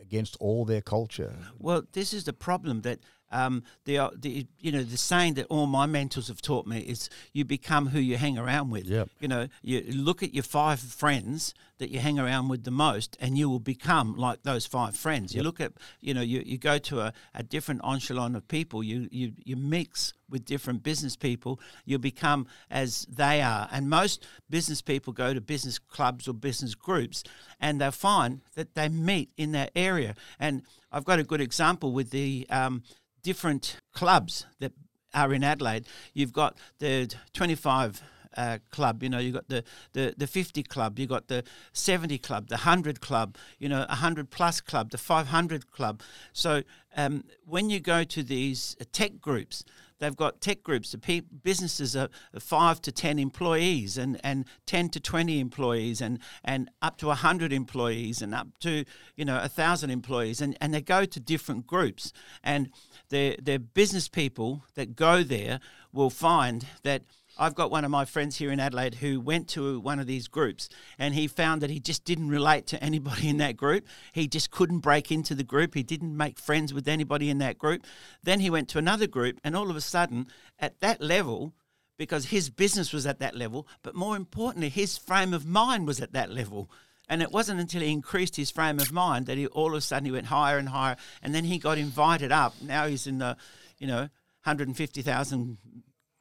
against 0.00 0.36
all 0.40 0.64
their 0.64 0.82
culture. 0.82 1.34
Well, 1.58 1.84
this 1.92 2.12
is 2.12 2.24
the 2.24 2.32
problem 2.32 2.82
that 2.82 3.00
um, 3.32 3.64
the, 3.84 3.98
uh, 3.98 4.10
the 4.16 4.46
you 4.60 4.72
know 4.72 4.82
the 4.82 4.96
saying 4.96 5.34
that 5.34 5.46
all 5.46 5.66
my 5.66 5.86
mentors 5.86 6.28
have 6.28 6.42
taught 6.42 6.66
me 6.66 6.80
is 6.80 7.08
you 7.32 7.44
become 7.44 7.88
who 7.88 7.98
you 7.98 8.16
hang 8.16 8.38
around 8.38 8.70
with. 8.70 8.86
Yep. 8.86 9.08
You 9.20 9.28
know, 9.28 9.48
you 9.62 9.82
look 9.92 10.22
at 10.22 10.34
your 10.34 10.44
five 10.44 10.80
friends 10.80 11.54
that 11.78 11.90
you 11.90 11.98
hang 11.98 12.18
around 12.18 12.48
with 12.48 12.64
the 12.64 12.70
most, 12.70 13.16
and 13.20 13.36
you 13.36 13.48
will 13.48 13.58
become 13.58 14.14
like 14.16 14.42
those 14.44 14.66
five 14.66 14.96
friends. 14.96 15.34
You 15.34 15.42
look 15.42 15.60
at 15.60 15.72
you 16.00 16.14
know 16.14 16.20
you, 16.20 16.42
you 16.44 16.58
go 16.58 16.78
to 16.78 17.00
a, 17.00 17.12
a 17.34 17.42
different 17.42 17.80
echelon 17.84 18.36
of 18.36 18.46
people. 18.46 18.82
You 18.82 19.08
you 19.10 19.32
you 19.44 19.56
mix 19.56 20.14
with 20.28 20.44
different 20.44 20.82
business 20.82 21.16
people. 21.16 21.60
You 21.84 21.98
become 21.98 22.46
as 22.70 23.06
they 23.10 23.42
are, 23.42 23.68
and 23.72 23.90
most 23.90 24.26
business 24.48 24.80
people 24.80 25.12
go 25.12 25.34
to 25.34 25.40
business 25.40 25.78
clubs 25.78 26.28
or 26.28 26.34
business 26.34 26.74
groups, 26.74 27.24
and 27.60 27.80
they 27.80 27.90
find 27.90 28.42
that 28.54 28.74
they 28.74 28.88
meet 28.88 29.30
in 29.36 29.52
that 29.52 29.72
area. 29.74 30.14
And 30.38 30.62
I've 30.92 31.04
got 31.04 31.18
a 31.18 31.24
good 31.24 31.40
example 31.40 31.92
with 31.92 32.10
the 32.10 32.46
um, 32.50 32.82
different 33.22 33.76
clubs 33.92 34.46
that 34.60 34.72
are 35.14 35.32
in 35.32 35.44
Adelaide. 35.44 35.86
You've 36.14 36.32
got 36.32 36.58
the 36.78 37.14
25 37.34 38.02
uh, 38.36 38.58
club, 38.70 39.02
you 39.02 39.08
know, 39.08 39.18
you've 39.18 39.34
got 39.34 39.48
the, 39.48 39.62
the, 39.92 40.14
the 40.16 40.26
50 40.26 40.62
club, 40.62 40.98
you've 40.98 41.08
got 41.08 41.28
the 41.28 41.44
70 41.72 42.18
club, 42.18 42.48
the 42.48 42.56
100 42.56 43.00
club, 43.00 43.36
you 43.58 43.68
know, 43.68 43.80
100 43.88 44.30
plus 44.30 44.60
club, 44.60 44.90
the 44.90 44.98
500 44.98 45.70
club. 45.70 46.02
So 46.32 46.62
um, 46.96 47.24
when 47.44 47.68
you 47.70 47.80
go 47.80 48.04
to 48.04 48.22
these 48.22 48.76
tech 48.92 49.20
groups, 49.20 49.64
they've 50.02 50.16
got 50.16 50.40
tech 50.40 50.64
groups, 50.64 50.90
the 50.90 50.98
pe- 50.98 51.20
businesses 51.20 51.94
are 51.94 52.08
five 52.40 52.82
to 52.82 52.90
10 52.90 53.20
employees 53.20 53.96
and, 53.96 54.20
and 54.24 54.44
10 54.66 54.88
to 54.90 55.00
20 55.00 55.38
employees 55.38 56.00
and, 56.00 56.18
and 56.42 56.68
up 56.82 56.96
to 56.98 57.06
100 57.06 57.52
employees 57.52 58.20
and 58.20 58.34
up 58.34 58.48
to, 58.58 58.84
you 59.14 59.24
know, 59.24 59.38
1,000 59.38 59.90
employees. 59.90 60.40
And, 60.40 60.58
and 60.60 60.74
they 60.74 60.80
go 60.80 61.04
to 61.04 61.20
different 61.20 61.68
groups. 61.68 62.12
And 62.42 62.70
the, 63.10 63.38
the 63.40 63.58
business 63.58 64.08
people 64.08 64.64
that 64.74 64.96
go 64.96 65.22
there 65.22 65.60
will 65.92 66.10
find 66.10 66.66
that– 66.82 67.02
I've 67.38 67.54
got 67.54 67.70
one 67.70 67.84
of 67.84 67.90
my 67.90 68.04
friends 68.04 68.36
here 68.36 68.52
in 68.52 68.60
Adelaide 68.60 68.96
who 68.96 69.20
went 69.20 69.48
to 69.50 69.80
one 69.80 69.98
of 69.98 70.06
these 70.06 70.28
groups 70.28 70.68
and 70.98 71.14
he 71.14 71.26
found 71.26 71.62
that 71.62 71.70
he 71.70 71.80
just 71.80 72.04
didn't 72.04 72.28
relate 72.28 72.66
to 72.68 72.84
anybody 72.84 73.28
in 73.28 73.38
that 73.38 73.56
group. 73.56 73.86
He 74.12 74.28
just 74.28 74.50
couldn't 74.50 74.80
break 74.80 75.10
into 75.10 75.34
the 75.34 75.44
group. 75.44 75.74
He 75.74 75.82
didn't 75.82 76.16
make 76.16 76.38
friends 76.38 76.74
with 76.74 76.86
anybody 76.86 77.30
in 77.30 77.38
that 77.38 77.58
group. 77.58 77.84
Then 78.22 78.40
he 78.40 78.50
went 78.50 78.68
to 78.70 78.78
another 78.78 79.06
group 79.06 79.40
and 79.42 79.56
all 79.56 79.70
of 79.70 79.76
a 79.76 79.80
sudden, 79.80 80.26
at 80.58 80.80
that 80.80 81.00
level, 81.00 81.54
because 81.96 82.26
his 82.26 82.50
business 82.50 82.92
was 82.92 83.06
at 83.06 83.20
that 83.20 83.36
level, 83.36 83.66
but 83.82 83.94
more 83.94 84.16
importantly, 84.16 84.68
his 84.68 84.98
frame 84.98 85.32
of 85.32 85.46
mind 85.46 85.86
was 85.86 86.00
at 86.00 86.12
that 86.12 86.30
level. 86.30 86.70
And 87.08 87.22
it 87.22 87.30
wasn't 87.30 87.60
until 87.60 87.82
he 87.82 87.92
increased 87.92 88.36
his 88.36 88.50
frame 88.50 88.78
of 88.78 88.92
mind 88.92 89.26
that 89.26 89.38
he 89.38 89.46
all 89.46 89.68
of 89.68 89.74
a 89.74 89.80
sudden 89.80 90.06
he 90.06 90.12
went 90.12 90.26
higher 90.26 90.58
and 90.58 90.68
higher. 90.68 90.96
And 91.22 91.34
then 91.34 91.44
he 91.44 91.58
got 91.58 91.78
invited 91.78 92.32
up. 92.32 92.54
Now 92.62 92.86
he's 92.86 93.06
in 93.06 93.18
the, 93.18 93.36
you 93.78 93.86
know, 93.86 94.08
150,000 94.44 95.58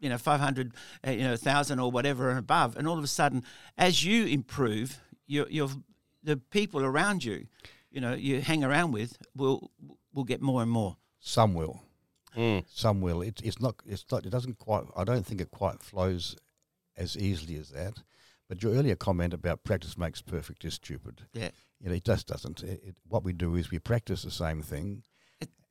you 0.01 0.09
know, 0.09 0.17
500, 0.17 0.73
uh, 1.07 1.11
you 1.11 1.23
know, 1.23 1.29
1,000 1.29 1.79
or 1.79 1.89
whatever 1.89 2.29
and 2.29 2.39
above. 2.39 2.75
And 2.75 2.87
all 2.87 2.97
of 2.97 3.03
a 3.03 3.07
sudden, 3.07 3.43
as 3.77 4.03
you 4.03 4.25
improve, 4.25 4.99
you're, 5.27 5.47
you're, 5.49 5.69
the 6.23 6.37
people 6.37 6.81
around 6.83 7.23
you, 7.23 7.47
you 7.91 8.01
know, 8.01 8.13
you 8.13 8.41
hang 8.41 8.63
around 8.63 8.91
with 8.91 9.17
will 9.35 9.71
will 10.13 10.23
get 10.23 10.41
more 10.41 10.61
and 10.61 10.71
more. 10.71 10.97
Some 11.19 11.53
will. 11.53 11.81
Mm. 12.35 12.63
Some 12.67 13.01
will. 13.01 13.21
It, 13.21 13.41
it's 13.43 13.59
not. 13.59 13.75
It's 13.85 14.05
not. 14.11 14.25
It 14.25 14.29
doesn't 14.29 14.57
quite. 14.57 14.83
I 14.95 15.03
don't 15.03 15.25
think 15.25 15.41
it 15.41 15.51
quite 15.51 15.81
flows 15.81 16.35
as 16.97 17.17
easily 17.17 17.55
as 17.57 17.69
that. 17.69 18.01
But 18.47 18.63
your 18.63 18.73
earlier 18.73 18.95
comment 18.95 19.33
about 19.33 19.63
practice 19.63 19.97
makes 19.97 20.21
perfect 20.21 20.65
is 20.65 20.73
stupid. 20.75 21.21
Yeah. 21.33 21.51
You 21.79 21.89
know, 21.89 21.95
it 21.95 22.03
just 22.03 22.27
doesn't. 22.27 22.63
It, 22.63 22.81
it, 22.85 22.95
what 23.07 23.23
we 23.23 23.33
do 23.33 23.55
is 23.55 23.71
we 23.71 23.79
practice 23.79 24.23
the 24.23 24.31
same 24.31 24.61
thing 24.61 25.03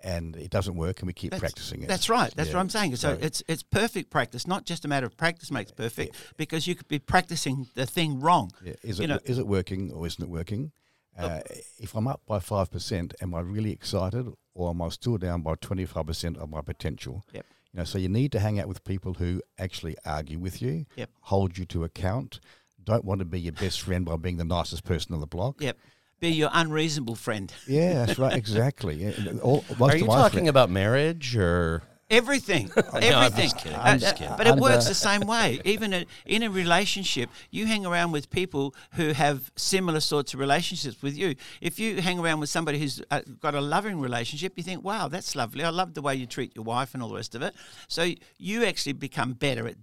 and 0.03 0.37
it 0.37 0.51
doesn't 0.51 0.77
work, 0.77 1.01
and 1.01 1.07
we 1.07 1.13
keep 1.13 1.31
that's, 1.31 1.41
practicing 1.41 1.83
it. 1.83 1.89
That's 1.89 2.09
right. 2.09 2.33
That's 2.35 2.51
yeah. 2.51 2.57
what 2.57 2.61
I'm 2.61 2.69
saying. 2.69 2.97
So, 2.97 3.15
so, 3.15 3.19
it's 3.21 3.43
it's 3.49 3.63
perfect 3.63 4.11
practice, 4.11 4.47
not 4.47 4.65
just 4.65 4.85
a 4.85 4.89
matter 4.89 5.07
of 5.07 5.17
practice 5.17 5.51
makes 5.51 5.71
perfect, 5.71 6.15
yeah. 6.15 6.33
because 6.37 6.67
you 6.67 6.75
could 6.75 6.89
be 6.89 6.99
practicing 6.99 7.69
the 7.75 7.87
thing 7.87 8.21
wrong. 8.21 8.53
Yeah. 8.65 8.75
Is 8.83 9.01
it 9.01 9.09
know? 9.09 9.19
is 9.25 9.39
it 9.39 9.47
working 9.47 9.93
or 9.93 10.07
isn't 10.07 10.23
it 10.23 10.31
working? 10.31 10.73
Uh, 11.19 11.41
if 11.79 11.95
I'm 11.95 12.09
up 12.09 12.23
by 12.27 12.39
five 12.39 12.71
percent, 12.71 13.15
am 13.21 13.35
I 13.35 13.41
really 13.41 13.73
excited, 13.73 14.33
or 14.55 14.71
am 14.71 14.81
I 14.81 14.89
still 14.89 15.19
down 15.19 15.43
by 15.43 15.55
twenty 15.61 15.85
five 15.85 16.07
percent 16.07 16.39
of 16.39 16.49
my 16.49 16.63
potential? 16.63 17.25
Yep. 17.33 17.45
You 17.73 17.79
know, 17.79 17.85
so 17.85 17.99
you 17.99 18.09
need 18.09 18.33
to 18.33 18.41
hang 18.41 18.59
out 18.59 18.67
with 18.67 18.83
people 18.85 19.15
who 19.15 19.43
actually 19.59 19.97
argue 20.05 20.39
with 20.39 20.61
you, 20.61 20.87
yep. 20.97 21.11
hold 21.21 21.57
you 21.57 21.65
to 21.67 21.85
account, 21.85 22.41
don't 22.83 23.05
want 23.05 23.21
to 23.21 23.25
be 23.25 23.39
your 23.39 23.53
best 23.53 23.81
friend 23.81 24.05
by 24.05 24.17
being 24.17 24.39
the 24.39 24.45
nicest 24.45 24.85
person 24.85 25.15
on 25.15 25.21
the 25.21 25.27
block. 25.27 25.61
Yep 25.61 25.77
be 26.21 26.29
your 26.29 26.51
unreasonable 26.53 27.15
friend. 27.15 27.53
Yeah, 27.67 28.05
that's 28.05 28.19
right. 28.19 28.31
Exactly. 28.41 29.15
All, 29.43 29.65
Are 29.81 29.97
you 29.97 30.07
talking 30.07 30.49
about 30.49 30.71
marriage 30.71 31.37
or? 31.37 31.83
Everything, 32.11 32.71
everything. 32.77 33.11
No, 33.11 33.19
I'm 33.19 33.33
just 33.33 33.59
kidding. 33.59 33.79
I'm 33.79 33.99
just 34.01 34.17
kidding. 34.17 34.33
Uh, 34.33 34.37
but 34.37 34.47
it 34.49 34.57
works 34.57 34.89
the 34.89 34.95
same 34.95 35.21
way. 35.21 35.61
Even 35.65 36.07
in 36.27 36.43
a 36.43 36.51
relationship, 36.51 37.31
you 37.51 37.67
hang 37.67 37.87
around 37.87 38.11
with 38.11 38.31
people 38.31 38.75
who 38.95 39.13
have 39.13 39.53
similar 39.57 40.01
sorts 40.01 40.35
of 40.35 40.41
relationships 40.41 41.01
with 41.03 41.17
you. 41.17 41.37
If 41.61 41.79
you 41.79 42.01
hang 42.01 42.19
around 42.19 42.41
with 42.41 42.49
somebody 42.49 42.81
who's 42.81 43.01
uh, 43.13 43.21
got 43.39 43.55
a 43.55 43.61
loving 43.61 44.01
relationship, 44.01 44.55
you 44.57 44.65
think, 44.65 44.83
"Wow, 44.83 45.07
that's 45.07 45.37
lovely. 45.37 45.63
I 45.63 45.71
love 45.71 45.95
the 45.95 46.03
way 46.03 46.17
you 46.17 46.27
treat 46.27 46.55
your 46.57 46.65
wife 46.65 46.95
and 46.95 47.03
all 47.03 47.11
the 47.11 47.17
rest 47.17 47.37
of 47.37 47.43
it." 47.43 47.55
So 47.87 48.13
you 48.39 48.65
actually 48.65 48.95
become 48.95 49.35
better 49.35 49.69
at 49.69 49.77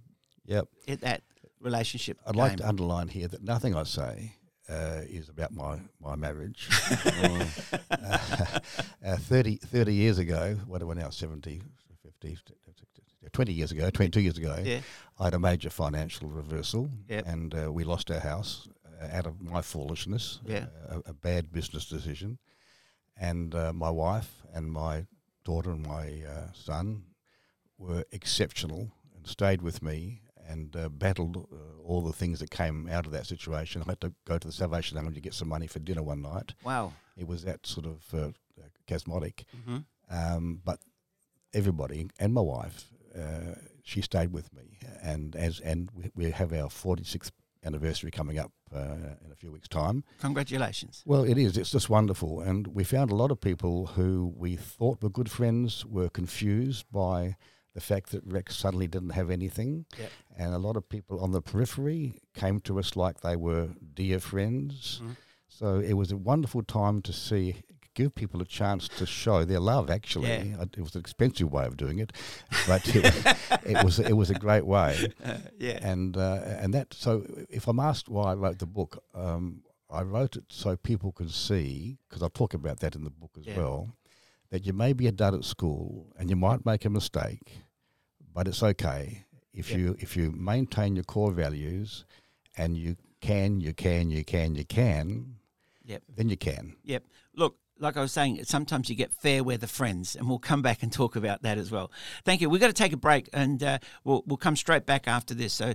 yep. 0.44 0.68
at 0.86 1.00
that 1.00 1.22
relationship. 1.60 2.18
I'd 2.26 2.34
game. 2.34 2.42
like 2.42 2.56
to 2.58 2.68
underline 2.68 3.08
here 3.08 3.28
that 3.28 3.42
nothing 3.42 3.74
I 3.74 3.84
say 3.84 4.34
uh, 4.68 5.00
is 5.08 5.28
about 5.28 5.52
my, 5.52 5.78
my 6.00 6.14
marriage. 6.16 6.68
uh, 7.06 7.44
uh, 9.04 9.16
30, 9.16 9.56
30 9.56 9.94
years 9.94 10.18
ago, 10.18 10.56
what 10.66 10.82
are 10.82 10.86
we 10.86 10.94
now, 10.94 11.10
70, 11.10 11.62
50, 12.02 12.38
20 13.32 13.52
years 13.52 13.72
ago, 13.72 13.90
22 13.90 14.20
years 14.20 14.38
ago, 14.38 14.56
yeah. 14.64 14.80
I 15.18 15.24
had 15.24 15.34
a 15.34 15.38
major 15.38 15.70
financial 15.70 16.28
reversal 16.28 16.90
yep. 17.08 17.26
and 17.26 17.54
uh, 17.54 17.72
we 17.72 17.84
lost 17.84 18.10
our 18.10 18.20
house 18.20 18.68
uh, 19.00 19.16
out 19.16 19.26
of 19.26 19.40
my 19.40 19.62
foolishness, 19.62 20.40
yeah. 20.46 20.66
Uh, 20.90 21.00
a, 21.06 21.10
a, 21.10 21.12
bad 21.14 21.52
business 21.52 21.86
decision. 21.86 22.38
And 23.20 23.52
my 23.74 23.90
wife 23.90 24.42
and 24.54 24.70
my 24.70 25.06
daughter 25.44 25.72
and 25.72 25.84
my 25.84 26.22
son 26.52 27.02
were 27.76 28.04
exceptional 28.12 28.92
and 29.16 29.26
stayed 29.26 29.60
with 29.60 29.82
me 29.82 30.22
and 30.48 30.74
uh, 30.76 30.88
battled 30.88 31.36
uh, 31.36 31.82
all 31.84 32.00
the 32.00 32.12
things 32.12 32.40
that 32.40 32.50
came 32.50 32.88
out 32.88 33.06
of 33.06 33.12
that 33.12 33.26
situation. 33.26 33.82
I 33.86 33.90
had 33.90 34.00
to 34.00 34.12
go 34.24 34.38
to 34.38 34.46
the 34.46 34.52
Salvation 34.52 34.96
Army 34.96 35.12
to 35.12 35.20
get 35.20 35.34
some 35.34 35.48
money 35.48 35.66
for 35.66 35.78
dinner 35.78 36.02
one 36.02 36.22
night. 36.22 36.54
Wow. 36.64 36.92
It 37.16 37.26
was 37.26 37.44
that 37.44 37.66
sort 37.66 37.86
of 37.86 38.02
uh, 38.14 38.30
charismatic. 38.88 39.44
Mm-hmm. 39.56 39.78
Um, 40.10 40.60
but 40.64 40.80
everybody, 41.52 42.08
and 42.18 42.32
my 42.32 42.40
wife, 42.40 42.86
uh, 43.16 43.54
she 43.82 44.00
stayed 44.00 44.32
with 44.32 44.52
me. 44.54 44.78
And 45.02 45.36
as 45.36 45.60
and 45.60 45.90
we, 45.94 46.10
we 46.14 46.30
have 46.30 46.52
our 46.52 46.68
46th 46.68 47.30
anniversary 47.64 48.10
coming 48.10 48.38
up 48.38 48.52
uh, 48.74 49.16
in 49.24 49.32
a 49.32 49.36
few 49.36 49.50
weeks' 49.50 49.68
time. 49.68 50.04
Congratulations. 50.20 51.02
Well, 51.04 51.24
it 51.24 51.38
is. 51.38 51.56
It's 51.56 51.70
just 51.70 51.90
wonderful. 51.90 52.40
And 52.40 52.68
we 52.68 52.84
found 52.84 53.10
a 53.10 53.14
lot 53.14 53.30
of 53.30 53.40
people 53.40 53.86
who 53.86 54.32
we 54.36 54.56
thought 54.56 55.02
were 55.02 55.10
good 55.10 55.30
friends 55.30 55.84
were 55.84 56.08
confused 56.08 56.86
by 56.92 57.36
the 57.78 57.84
fact 57.84 58.10
that 58.10 58.22
Rex 58.26 58.56
suddenly 58.56 58.88
didn't 58.88 59.10
have 59.10 59.30
anything. 59.30 59.86
Yep. 59.96 60.10
And 60.36 60.52
a 60.52 60.58
lot 60.58 60.76
of 60.76 60.88
people 60.88 61.20
on 61.20 61.30
the 61.30 61.40
periphery 61.40 62.14
came 62.34 62.58
to 62.60 62.80
us 62.80 62.96
like 62.96 63.20
they 63.20 63.36
were 63.36 63.68
dear 63.94 64.18
friends. 64.18 65.00
Mm. 65.04 65.16
So 65.46 65.78
it 65.78 65.92
was 65.92 66.10
a 66.10 66.16
wonderful 66.16 66.64
time 66.64 67.02
to 67.02 67.12
see, 67.12 67.62
give 67.94 68.16
people 68.16 68.42
a 68.42 68.44
chance 68.44 68.88
to 68.88 69.06
show 69.06 69.44
their 69.44 69.60
love. 69.60 69.90
Actually, 69.90 70.28
yeah. 70.28 70.64
it 70.76 70.80
was 70.80 70.96
an 70.96 71.00
expensive 71.00 71.52
way 71.52 71.66
of 71.66 71.76
doing 71.76 72.00
it, 72.00 72.12
but 72.66 72.82
it, 72.96 73.04
was, 73.04 73.36
it 73.64 73.84
was 73.84 73.98
it 74.00 74.16
was 74.22 74.30
a 74.30 74.34
great 74.34 74.66
way. 74.66 75.12
Uh, 75.24 75.38
yeah, 75.58 75.78
and 75.82 76.16
uh, 76.16 76.40
and 76.62 76.74
that. 76.74 76.94
So 76.94 77.24
if 77.48 77.68
I'm 77.68 77.80
asked 77.80 78.08
why 78.08 78.32
I 78.32 78.34
wrote 78.34 78.58
the 78.58 78.66
book, 78.66 79.02
um, 79.14 79.62
I 79.88 80.02
wrote 80.02 80.36
it 80.36 80.44
so 80.48 80.76
people 80.76 81.12
could 81.12 81.30
see, 81.30 81.98
because 82.08 82.22
I 82.22 82.28
talk 82.28 82.54
about 82.54 82.80
that 82.80 82.96
in 82.96 83.04
the 83.04 83.10
book 83.10 83.32
as 83.38 83.46
yeah. 83.46 83.56
well, 83.56 83.96
that 84.50 84.66
you 84.66 84.72
may 84.72 84.92
be 84.92 85.06
a 85.06 85.12
dud 85.12 85.34
at 85.34 85.44
school 85.44 86.12
and 86.18 86.30
you 86.30 86.36
might 86.36 86.64
make 86.64 86.84
a 86.84 86.90
mistake 86.90 87.58
but 88.38 88.46
it's 88.46 88.62
okay 88.62 89.24
if 89.52 89.70
yep. 89.70 89.78
you 89.80 89.96
if 89.98 90.16
you 90.16 90.30
maintain 90.30 90.94
your 90.94 91.02
core 91.02 91.32
values 91.32 92.04
and 92.56 92.76
you 92.76 92.94
can 93.20 93.60
you 93.60 93.74
can 93.74 94.12
you 94.12 94.22
can 94.22 94.54
you 94.54 94.64
can 94.64 95.34
yep 95.84 96.04
then 96.16 96.28
you 96.28 96.36
can 96.36 96.76
yep 96.84 97.02
look 97.34 97.56
like 97.80 97.96
I 97.96 98.00
was 98.00 98.10
saying, 98.10 98.42
sometimes 98.42 98.90
you 98.90 98.96
get 98.96 99.14
fair 99.14 99.44
weather 99.44 99.68
friends, 99.68 100.16
and 100.16 100.28
we'll 100.28 100.40
come 100.40 100.62
back 100.62 100.82
and 100.82 100.92
talk 100.92 101.14
about 101.14 101.42
that 101.42 101.58
as 101.58 101.70
well. 101.70 101.92
Thank 102.24 102.40
you. 102.40 102.50
We've 102.50 102.60
got 102.60 102.66
to 102.66 102.72
take 102.72 102.92
a 102.92 102.96
break, 102.96 103.28
and 103.32 103.62
uh, 103.62 103.78
we'll 104.02 104.24
we'll 104.26 104.36
come 104.36 104.56
straight 104.56 104.84
back 104.84 105.06
after 105.06 105.32
this. 105.32 105.52
So, 105.52 105.74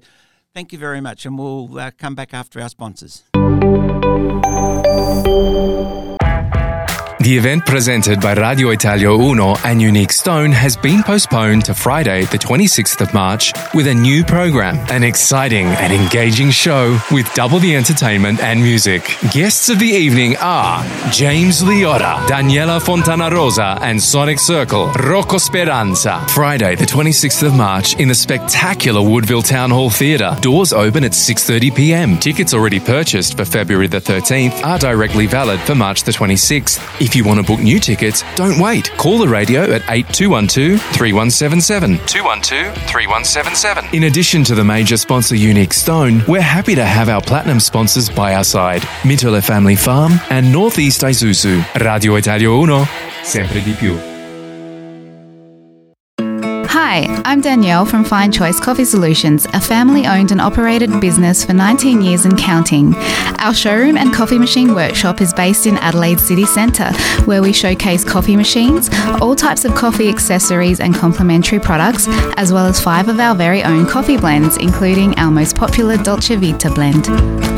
thank 0.54 0.74
you 0.74 0.80
very 0.80 1.00
much, 1.00 1.26
and 1.26 1.40
we'll 1.40 1.80
uh, 1.80 1.92
come 1.98 2.14
back 2.14 2.34
after 2.34 2.60
our 2.60 2.68
sponsors. 2.68 3.24
The 7.24 7.38
event 7.38 7.66
presented 7.66 8.20
by 8.20 8.34
Radio 8.34 8.72
Italia 8.72 9.10
Uno 9.10 9.56
and 9.64 9.82
Unique 9.82 10.12
Stone 10.12 10.52
has 10.52 10.76
been 10.76 11.02
postponed 11.04 11.64
to 11.64 11.74
Friday, 11.74 12.26
the 12.26 12.38
26th 12.38 13.00
of 13.00 13.14
March, 13.14 13.54
with 13.74 13.88
a 13.88 13.94
new 13.94 14.26
program, 14.26 14.76
an 14.92 15.04
exciting 15.04 15.68
and 15.68 15.94
engaging 15.94 16.52
show 16.52 17.00
with 17.14 17.34
double 17.34 17.60
the 17.60 17.78
entertainment 17.78 18.42
and 18.42 18.62
music. 18.62 19.04
Guests 19.32 19.70
of 19.70 19.80
the 19.80 19.86
evening 19.86 20.36
are 20.42 20.84
James 21.14 21.62
Liotta, 21.64 22.18
Daniela 22.28 22.82
Fontanarosa, 22.82 23.80
and 23.80 24.04
Sonic 24.04 24.38
Circle, 24.38 24.92
Rocco 24.92 25.38
Speranza. 25.38 26.20
Friday, 26.28 26.76
the 26.76 26.86
26th 26.86 27.48
of 27.48 27.56
March, 27.56 27.98
in 28.02 28.10
the 28.10 28.16
spectacular 28.16 29.02
Woodville 29.02 29.42
Town 29.42 29.72
Hall 29.72 29.90
Theatre. 29.90 30.36
Doors 30.42 30.74
open 30.74 31.06
at 31.06 31.14
6:30 31.14 31.74
p.m. 31.74 32.18
Tickets 32.18 32.54
already 32.54 32.82
purchased 32.82 33.38
for 33.38 33.46
February 33.46 33.88
the 33.88 34.02
13th 34.02 34.62
are 34.66 34.78
directly 34.78 35.26
valid 35.26 35.62
for 35.62 35.74
March 35.74 36.04
the 36.04 36.12
26th. 36.12 36.82
If 37.00 37.13
you 37.16 37.24
want 37.24 37.40
to 37.40 37.46
book 37.46 37.60
new 37.60 37.80
tickets, 37.80 38.24
don't 38.36 38.60
wait. 38.60 38.92
Call 38.98 39.18
the 39.18 39.28
radio 39.28 39.64
at 39.64 39.82
8212 39.90 40.82
3177. 40.96 41.98
212 42.08 42.74
3177. 42.88 43.86
In 43.94 44.04
addition 44.04 44.44
to 44.46 44.56
the 44.56 44.64
major 44.64 44.98
sponsor 44.98 45.36
Unique 45.36 45.74
Stone, 45.74 46.24
we're 46.28 46.42
happy 46.42 46.76
to 46.76 46.86
have 46.86 47.10
our 47.10 47.22
platinum 47.22 47.60
sponsors 47.60 48.10
by 48.10 48.36
our 48.36 48.44
side 48.44 48.82
Mitole 49.04 49.42
Family 49.42 49.76
Farm 49.76 50.14
and 50.30 50.52
Northeast 50.52 51.02
Isuzu. 51.02 51.64
Radio 51.80 52.16
Italia 52.16 52.52
Uno, 52.52 52.88
sempre 53.24 53.62
di 53.62 53.72
più. 53.74 54.13
Hi, 56.76 57.22
I'm 57.24 57.40
Danielle 57.40 57.86
from 57.86 58.04
Fine 58.04 58.32
Choice 58.32 58.60
Coffee 58.60 58.84
Solutions, 58.84 59.46
a 59.54 59.62
family 59.62 60.08
owned 60.08 60.32
and 60.32 60.42
operated 60.42 61.00
business 61.00 61.46
for 61.46 61.54
19 61.54 62.02
years 62.02 62.26
and 62.26 62.36
counting. 62.36 62.96
Our 63.38 63.54
showroom 63.54 63.96
and 63.96 64.12
coffee 64.12 64.40
machine 64.40 64.74
workshop 64.74 65.22
is 65.22 65.36
based 65.36 65.68
in 65.68 65.78
Adelaide 65.78 66.20
City 66.20 66.46
Centre, 66.46 66.92
where 67.26 67.44
we 67.44 67.54
showcase 67.54 68.04
coffee 68.04 68.36
machines, 68.36 68.90
all 69.22 69.36
types 69.36 69.66
of 69.66 69.76
coffee 69.76 70.10
accessories 70.10 70.80
and 70.80 70.96
complementary 70.96 71.60
products, 71.60 72.08
as 72.38 72.52
well 72.52 72.66
as 72.66 72.82
five 72.82 73.08
of 73.08 73.20
our 73.20 73.36
very 73.36 73.64
own 73.64 73.86
coffee 73.86 74.18
blends, 74.18 74.58
including 74.58 75.14
our 75.20 75.30
most 75.30 75.56
popular 75.56 75.96
Dolce 75.98 76.36
Vita 76.38 76.72
blend. 76.72 77.06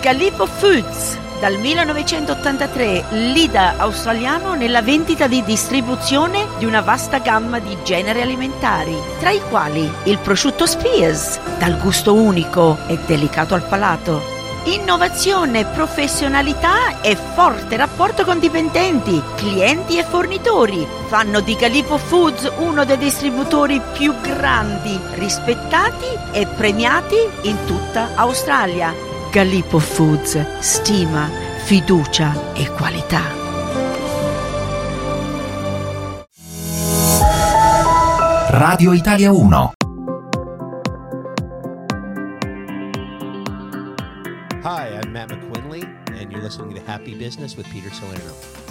Gallipo 0.02 0.46
Foods, 0.46 1.18
dal 1.42 1.58
1983 1.58 3.04
leader 3.34 3.74
australiano 3.78 4.54
nella 4.54 4.82
vendita 4.82 5.28
di 5.28 5.44
distribuzione 5.44 6.48
di 6.60 6.66
una 6.66 6.80
vasta 6.80 7.18
gamma 7.18 7.60
di 7.60 7.76
generi 7.84 8.22
alimentari, 8.22 8.96
tra 9.20 9.32
i 9.32 9.42
quali 9.50 9.92
il 10.04 10.18
prosciutto 10.20 10.66
Spears, 10.66 11.40
dal 11.58 11.78
gusto 11.80 12.14
unico 12.14 12.78
e 12.88 12.98
delicato 13.06 13.54
al 13.54 13.64
palato. 13.64 14.37
Innovazione, 14.68 15.64
professionalità 15.64 17.00
e 17.00 17.16
forte 17.16 17.78
rapporto 17.78 18.26
con 18.26 18.38
dipendenti, 18.38 19.24
clienti 19.38 19.98
e 19.98 20.04
fornitori 20.04 20.86
fanno 21.08 21.40
di 21.40 21.56
Gallipo 21.56 21.98
Foods 21.98 22.52
uno 22.58 22.84
dei 22.84 22.98
distributori 22.98 23.82
più 23.94 24.14
grandi, 24.20 25.00
rispettati 25.14 26.08
e 26.34 26.46
premiati 26.48 27.16
in 27.44 27.56
tutta 27.66 28.10
Australia. 28.16 28.94
Gallipo 29.32 29.80
Foods, 29.80 30.60
stima, 30.60 31.30
fiducia 31.64 32.52
e 32.54 32.70
qualità. 32.70 33.22
Radio 38.50 38.92
Italia 38.92 39.32
1. 39.32 39.77
Happy 46.88 47.14
Business 47.14 47.58
with 47.58 47.70
Peter 47.70 47.90
Salerno. 47.90 48.67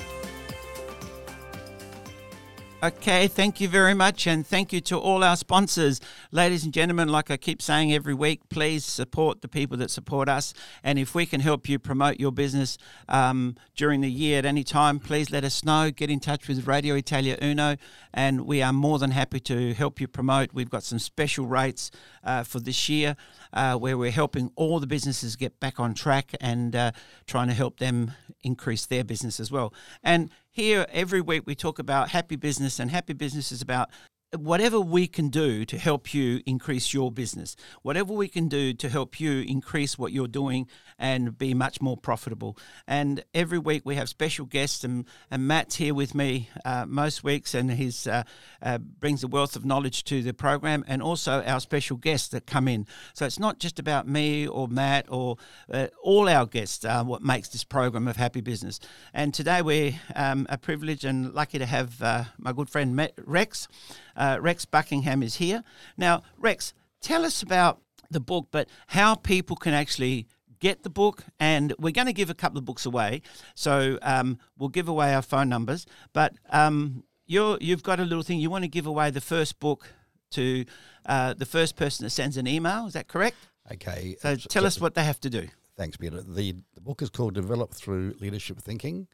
Okay, 2.83 3.27
thank 3.27 3.59
you 3.59 3.69
very 3.69 3.95
much, 3.95 4.27
and 4.27 4.47
thank 4.47 4.71
you 4.71 4.83
to 4.83 4.99
all 4.99 5.25
our 5.25 5.37
sponsors. 5.37 5.99
Ladies 6.31 6.63
and 6.63 6.75
gentlemen, 6.75 7.09
like 7.09 7.31
I 7.31 7.39
keep 7.39 7.63
saying 7.63 7.91
every 7.91 8.13
week, 8.13 8.51
please 8.51 8.85
support 8.85 9.41
the 9.41 9.49
people 9.49 9.79
that 9.79 9.91
support 9.91 10.29
us. 10.29 10.53
And 10.85 10.99
if 10.99 11.15
we 11.15 11.25
can 11.25 11.41
help 11.41 11.71
you 11.71 11.79
promote 11.79 12.21
your 12.21 12.33
business 12.33 12.77
um, 13.09 13.57
during 13.77 14.03
the 14.03 14.11
year 14.11 14.41
at 14.41 14.45
any 14.45 14.63
time, 14.63 14.99
please 14.99 15.31
let 15.31 15.43
us 15.43 15.65
know. 15.65 15.91
Get 15.91 16.11
in 16.11 16.21
touch 16.21 16.49
with 16.49 16.67
Radio 16.67 16.97
Italia 16.97 17.39
Uno, 17.41 17.77
and 18.13 18.43
we 18.43 18.61
are 18.61 18.75
more 18.75 18.99
than 18.99 19.11
happy 19.11 19.41
to 19.41 19.73
help 19.73 19.99
you 19.99 20.07
promote. 20.07 20.53
We've 20.53 20.71
got 20.71 20.83
some 20.83 20.99
special 20.99 21.47
rates 21.47 21.91
uh, 22.25 22.43
for 22.43 22.61
this 22.61 22.91
year 22.91 23.17
uh, 23.55 23.77
where 23.77 23.97
we're 23.97 24.11
helping 24.11 24.51
all 24.55 24.81
the 24.81 24.87
businesses 24.87 25.35
get 25.35 25.59
back 25.61 25.81
on 25.81 25.95
track 25.95 26.35
and 26.43 26.77
uh, 26.77 26.93
trying 27.27 27.49
to 27.49 27.55
help 27.55 27.79
them 27.79 28.13
increase 28.43 28.85
their 28.85 29.03
business 29.03 29.41
as 29.41 29.51
well. 29.51 29.73
And 30.03 30.31
here 30.57 30.87
every 30.91 31.21
week 31.21 31.43
we 31.45 31.55
talk 31.55 31.79
about 31.79 32.09
happy 32.09 32.35
business, 32.35 32.81
and 32.81 32.91
happy 32.91 33.13
business 33.13 33.53
is 33.53 33.61
about 33.61 33.91
whatever 34.35 34.81
we 34.81 35.07
can 35.07 35.29
do 35.29 35.65
to 35.65 35.79
help 35.79 36.13
you 36.13 36.43
increase 36.47 36.93
your 36.93 37.13
business, 37.13 37.57
whatever 37.83 38.13
we 38.13 38.29
can 38.29 38.49
do 38.49 38.73
to 38.75 38.89
help 38.89 39.21
you 39.21 39.45
increase 39.47 39.99
what 39.99 40.13
you're 40.13 40.27
doing 40.27 40.67
and 40.99 41.39
be 41.39 41.55
much 41.55 41.81
more 41.81 41.97
profitable. 41.97 42.59
And 42.87 43.25
every 43.35 43.59
week 43.59 43.83
we 43.85 43.95
have 43.95 44.09
special 44.09 44.45
guests, 44.45 44.83
and, 44.83 45.05
and 45.31 45.47
Matt's 45.47 45.77
here 45.77 45.95
with 45.95 46.15
me 46.15 46.49
uh, 46.65 46.87
most 46.87 47.23
weeks, 47.23 47.55
and 47.55 47.71
he 47.71 47.93
uh, 48.11 48.25
uh, 48.63 48.79
brings 48.79 49.23
a 49.23 49.29
wealth 49.29 49.55
of 49.55 49.65
knowledge 49.65 50.03
to 50.05 50.23
the 50.23 50.35
program, 50.35 50.85
and 50.89 51.03
also 51.03 51.43
our 51.45 51.61
special 51.61 51.97
guests 51.97 52.29
that 52.29 52.47
come 52.47 52.67
in. 52.67 52.87
So 53.15 53.27
it's 53.27 53.39
not 53.39 53.61
just 53.61 53.79
about 53.79 54.09
me 54.09 54.47
or 54.47 54.67
Matt 54.67 55.07
or 55.09 55.37
uh, 55.73 55.87
all 56.03 56.29
our 56.29 56.47
guests, 56.47 56.85
what 56.85 57.23
makes 57.23 57.49
this 57.49 57.65
program 57.65 58.09
of 58.09 58.17
happy 58.17 58.41
business. 58.41 58.81
And 59.15 59.33
today 59.33 59.63
we're 59.63 59.93
um, 60.15 60.47
a 60.49 60.59
privilege 60.59 61.05
and 61.05 61.33
lucky 61.33 61.59
to 61.59 61.67
have 61.67 62.03
uh, 62.03 62.25
my 62.39 62.53
good 62.53 62.69
friend 62.69 63.11
Rex. 63.25 63.69
Uh, 64.17 64.39
Rex 64.41 64.65
Buckingham 64.65 65.23
is 65.23 65.37
here. 65.37 65.63
Now, 65.97 66.23
Rex, 66.39 66.73
tell 67.01 67.25
us 67.25 67.43
about 67.43 67.81
the 68.11 68.21
book, 68.21 68.49
but 68.51 68.69
how 68.89 69.15
people 69.15 69.57
can 69.57 69.75
actually 69.75 70.27
get 70.59 70.83
the 70.83 70.91
book. 70.91 71.25
And 71.39 71.75
we're 71.79 71.93
going 71.93 72.07
to 72.07 72.13
give 72.13 72.31
a 72.31 72.35
couple 72.35 72.59
of 72.59 72.65
books 72.65 72.87
away. 72.87 73.23
So 73.55 73.99
um, 74.03 74.39
we'll 74.59 74.69
give 74.69 74.89
away 74.89 75.15
our 75.15 75.23
phone 75.23 75.49
numbers. 75.49 75.87
But 76.13 76.35
um, 76.51 77.05
you're, 77.27 77.59
you've 77.61 77.83
got 77.83 78.01
a 78.01 78.05
little 78.05 78.23
thing. 78.23 78.41
You 78.41 78.51
want 78.51 78.65
to 78.65 78.69
give 78.69 78.87
away 78.87 79.11
the 79.11 79.21
first 79.21 79.61
book 79.61 79.93
to 80.31 80.65
uh, 81.07 81.35
the 81.35 81.47
first 81.47 81.77
person 81.77 82.05
that 82.05 82.11
sends 82.11 82.37
an 82.37 82.47
email. 82.47 82.87
Is 82.87 82.95
that 82.95 83.09
correct? 83.09 83.37
Okay. 83.73 84.17
So 84.21 84.37
tell 84.37 84.67
us 84.67 84.81
what 84.81 84.95
they 84.95 85.05
have 85.05 85.21
to 85.21 85.31
do. 85.31 85.49
Thanks, 85.77 85.97
Peter. 85.97 86.23
The, 86.23 86.55
the 86.75 86.81
book 86.81 87.03
is 87.03 87.11
called 87.11 87.35
Develop 87.35 87.75
Through 87.75 88.17
Leadership 88.19 88.61
Thinking, 88.61 89.09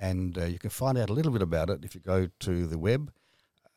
and 0.00 0.36
uh, 0.36 0.46
you 0.46 0.58
can 0.58 0.70
find 0.70 0.98
out 0.98 1.08
a 1.08 1.12
little 1.12 1.30
bit 1.30 1.42
about 1.42 1.70
it 1.70 1.84
if 1.84 1.94
you 1.94 2.00
go 2.00 2.28
to 2.40 2.66
the 2.66 2.78
web 2.78 3.12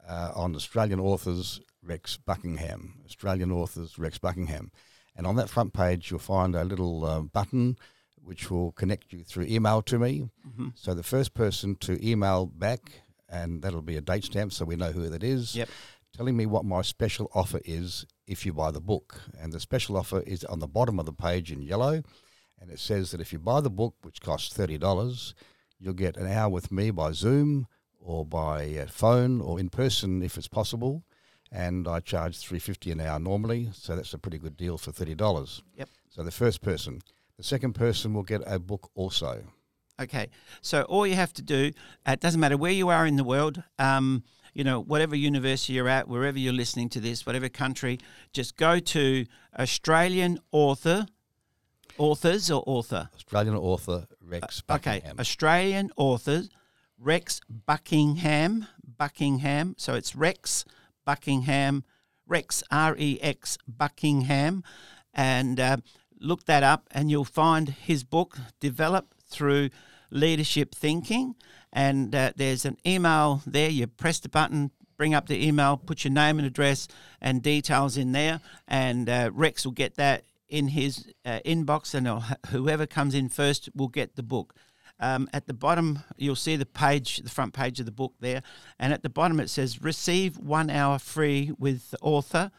uh, 0.07 0.31
on 0.35 0.55
Australian 0.55 0.99
Authors 0.99 1.61
Rex 1.81 2.17
Buckingham. 2.17 2.95
Australian 3.05 3.51
Authors 3.51 3.97
Rex 3.97 4.17
Buckingham. 4.17 4.71
And 5.15 5.27
on 5.27 5.35
that 5.35 5.49
front 5.49 5.73
page, 5.73 6.09
you'll 6.09 6.19
find 6.19 6.55
a 6.55 6.63
little 6.63 7.05
uh, 7.05 7.21
button 7.21 7.77
which 8.23 8.49
will 8.49 8.71
connect 8.71 9.11
you 9.11 9.23
through 9.23 9.45
email 9.45 9.81
to 9.81 9.99
me. 9.99 10.29
Mm-hmm. 10.47 10.69
So 10.75 10.93
the 10.93 11.03
first 11.03 11.33
person 11.33 11.75
to 11.81 11.99
email 12.07 12.45
back, 12.45 13.01
and 13.27 13.61
that'll 13.61 13.81
be 13.81 13.97
a 13.97 14.01
date 14.01 14.23
stamp 14.23 14.53
so 14.53 14.63
we 14.63 14.77
know 14.77 14.91
who 14.93 15.09
that 15.09 15.23
is, 15.23 15.55
Yep. 15.55 15.67
telling 16.15 16.37
me 16.37 16.45
what 16.45 16.63
my 16.63 16.83
special 16.83 17.29
offer 17.35 17.59
is 17.65 18.05
if 18.25 18.45
you 18.45 18.53
buy 18.53 18.71
the 18.71 18.79
book. 18.79 19.21
And 19.37 19.51
the 19.51 19.59
special 19.59 19.97
offer 19.97 20.21
is 20.21 20.45
on 20.45 20.59
the 20.59 20.67
bottom 20.67 20.99
of 20.99 21.05
the 21.05 21.11
page 21.13 21.51
in 21.51 21.61
yellow. 21.61 22.01
And 22.61 22.71
it 22.71 22.79
says 22.79 23.11
that 23.11 23.19
if 23.19 23.33
you 23.33 23.39
buy 23.39 23.59
the 23.59 23.69
book, 23.69 23.95
which 24.03 24.21
costs 24.21 24.57
$30, 24.57 25.33
you'll 25.79 25.93
get 25.93 26.15
an 26.15 26.27
hour 26.31 26.47
with 26.49 26.71
me 26.71 26.91
by 26.91 27.11
Zoom 27.11 27.67
or 28.03 28.25
by 28.25 28.77
uh, 28.77 28.85
phone 28.87 29.41
or 29.41 29.59
in 29.59 29.69
person 29.69 30.21
if 30.21 30.37
it's 30.37 30.47
possible. 30.47 31.03
And 31.51 31.87
I 31.87 31.99
charge 31.99 32.39
three 32.39 32.59
fifty 32.59 32.91
an 32.91 32.99
hour 32.99 33.19
normally, 33.19 33.69
so 33.73 33.95
that's 33.95 34.13
a 34.13 34.17
pretty 34.17 34.39
good 34.39 34.57
deal 34.57 34.77
for 34.77 34.91
thirty 34.91 35.15
dollars. 35.15 35.61
Yep. 35.77 35.89
So 36.09 36.23
the 36.23 36.31
first 36.31 36.61
person, 36.61 37.01
the 37.37 37.43
second 37.43 37.73
person 37.73 38.13
will 38.13 38.23
get 38.23 38.41
a 38.45 38.57
book 38.59 38.89
also. 38.95 39.43
Okay, 40.01 40.29
so 40.61 40.81
all 40.83 41.05
you 41.05 41.13
have 41.13 41.31
to 41.33 41.43
do, 41.43 41.71
uh, 42.07 42.13
it 42.13 42.19
doesn't 42.19 42.39
matter 42.39 42.57
where 42.57 42.71
you 42.71 42.89
are 42.89 43.05
in 43.05 43.15
the 43.15 43.23
world, 43.23 43.61
um, 43.77 44.23
you 44.55 44.63
know, 44.63 44.79
whatever 44.81 45.15
university 45.15 45.73
you're 45.73 45.87
at, 45.87 46.07
wherever 46.07 46.39
you're 46.39 46.51
listening 46.51 46.89
to 46.89 46.99
this, 46.99 47.27
whatever 47.27 47.47
country, 47.47 47.99
just 48.33 48.57
go 48.57 48.79
to 48.79 49.25
Australian 49.59 50.39
author, 50.51 51.05
authors 51.99 52.49
or 52.49 52.63
author. 52.65 53.09
Australian 53.15 53.55
author 53.55 54.07
Rex 54.19 54.63
Uh, 54.67 54.75
Okay, 54.75 55.03
Australian 55.19 55.91
authors, 55.95 56.49
Rex 57.03 57.41
Buckingham, 57.49 58.67
Buckingham. 58.97 59.75
So 59.77 59.93
it's 59.95 60.15
Rex 60.15 60.63
Buckingham, 61.05 61.83
Rex 62.25 62.63
R 62.71 62.95
E 62.97 63.19
X 63.21 63.57
Buckingham, 63.67 64.63
and 65.13 65.59
uh, 65.59 65.77
look 66.19 66.45
that 66.45 66.63
up, 66.63 66.87
and 66.91 67.11
you'll 67.11 67.25
find 67.25 67.69
his 67.69 68.05
book 68.05 68.37
developed 68.61 69.19
through 69.29 69.69
leadership 70.09 70.73
thinking. 70.73 71.35
And 71.73 72.15
uh, 72.15 72.31
there's 72.37 72.65
an 72.65 72.77
email 72.85 73.41
there. 73.45 73.69
You 73.69 73.87
press 73.87 74.19
the 74.19 74.29
button, 74.29 74.71
bring 74.95 75.13
up 75.13 75.27
the 75.27 75.45
email, 75.45 75.75
put 75.75 76.05
your 76.05 76.13
name 76.13 76.37
and 76.39 76.47
address 76.47 76.87
and 77.19 77.43
details 77.43 77.97
in 77.97 78.13
there, 78.13 78.39
and 78.67 79.09
uh, 79.09 79.29
Rex 79.33 79.65
will 79.65 79.73
get 79.73 79.95
that 79.95 80.23
in 80.47 80.69
his 80.69 81.11
uh, 81.25 81.39
inbox, 81.45 81.93
and 81.93 82.07
whoever 82.47 82.85
comes 82.85 83.13
in 83.13 83.27
first 83.27 83.69
will 83.75 83.87
get 83.87 84.15
the 84.15 84.23
book. 84.23 84.53
Um, 85.03 85.27
at 85.33 85.47
the 85.47 85.53
bottom, 85.53 85.99
you'll 86.15 86.37
see 86.37 86.55
the 86.55 86.65
page, 86.65 87.17
the 87.17 87.29
front 87.29 87.53
page 87.53 87.77
of 87.81 87.85
the 87.85 87.91
book 87.91 88.13
there, 88.21 88.41
and 88.79 88.93
at 88.93 89.03
the 89.03 89.09
bottom 89.09 89.41
it 89.41 89.49
says 89.49 89.81
"Receive 89.81 90.37
one 90.37 90.69
hour 90.69 90.97
free 90.97 91.51
with 91.59 91.91
the 91.91 91.97
author, 91.99 92.51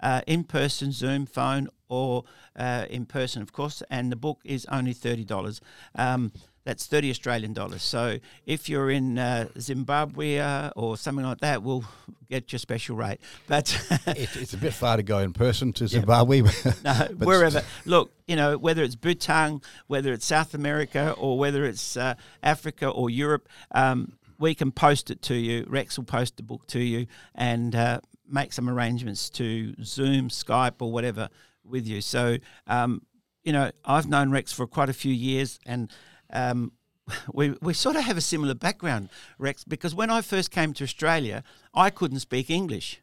uh, 0.00 0.20
in 0.24 0.44
person, 0.44 0.92
Zoom, 0.92 1.26
phone, 1.26 1.68
or 1.88 2.24
uh, 2.56 2.86
in 2.90 3.06
person, 3.06 3.42
of 3.42 3.52
course." 3.52 3.82
And 3.90 4.12
the 4.12 4.16
book 4.16 4.40
is 4.44 4.66
only 4.66 4.92
thirty 4.92 5.24
dollars. 5.24 5.60
Um, 5.94 6.32
that's 6.68 6.86
30 6.86 7.08
Australian 7.08 7.54
dollars. 7.54 7.82
So 7.82 8.18
if 8.44 8.68
you're 8.68 8.90
in 8.90 9.18
uh, 9.18 9.48
Zimbabwe 9.58 10.36
uh, 10.36 10.68
or 10.76 10.98
something 10.98 11.24
like 11.24 11.38
that, 11.38 11.62
we'll 11.62 11.86
get 12.28 12.52
your 12.52 12.58
special 12.58 12.94
rate. 12.94 13.20
But 13.46 13.74
it, 14.06 14.36
it's 14.36 14.52
a 14.52 14.58
bit 14.58 14.74
far 14.74 14.98
to 14.98 15.02
go 15.02 15.20
in 15.20 15.32
person 15.32 15.72
to 15.72 15.88
Zimbabwe. 15.88 16.42
no, 16.84 16.92
wherever. 17.20 17.62
Look, 17.86 18.12
you 18.26 18.36
know, 18.36 18.58
whether 18.58 18.82
it's 18.82 18.96
Bhutan, 18.96 19.62
whether 19.86 20.12
it's 20.12 20.26
South 20.26 20.52
America, 20.52 21.14
or 21.16 21.38
whether 21.38 21.64
it's 21.64 21.96
uh, 21.96 22.16
Africa 22.42 22.86
or 22.90 23.08
Europe, 23.08 23.48
um, 23.70 24.12
we 24.38 24.54
can 24.54 24.70
post 24.70 25.10
it 25.10 25.22
to 25.22 25.34
you. 25.34 25.64
Rex 25.70 25.96
will 25.96 26.04
post 26.04 26.36
the 26.36 26.42
book 26.42 26.66
to 26.66 26.80
you 26.80 27.06
and 27.34 27.74
uh, 27.74 28.00
make 28.28 28.52
some 28.52 28.68
arrangements 28.68 29.30
to 29.30 29.74
Zoom, 29.82 30.28
Skype, 30.28 30.82
or 30.82 30.92
whatever 30.92 31.30
with 31.68 31.86
you. 31.86 32.00
So, 32.00 32.38
um, 32.66 33.02
you 33.42 33.52
know, 33.52 33.70
I've 33.84 34.08
known 34.08 34.30
Rex 34.30 34.52
for 34.52 34.66
quite 34.66 34.88
a 34.88 34.94
few 34.94 35.12
years 35.12 35.58
and 35.66 35.90
um, 36.32 36.72
we, 37.32 37.50
we 37.62 37.74
sort 37.74 37.96
of 37.96 38.02
have 38.02 38.16
a 38.16 38.22
similar 38.22 38.54
background, 38.54 39.08
Rex, 39.38 39.64
because 39.64 39.94
when 39.94 40.10
I 40.10 40.20
first 40.20 40.50
came 40.50 40.72
to 40.74 40.84
Australia, 40.84 41.42
I 41.74 41.90
couldn't 41.90 42.20
speak 42.20 42.50
English. 42.50 43.00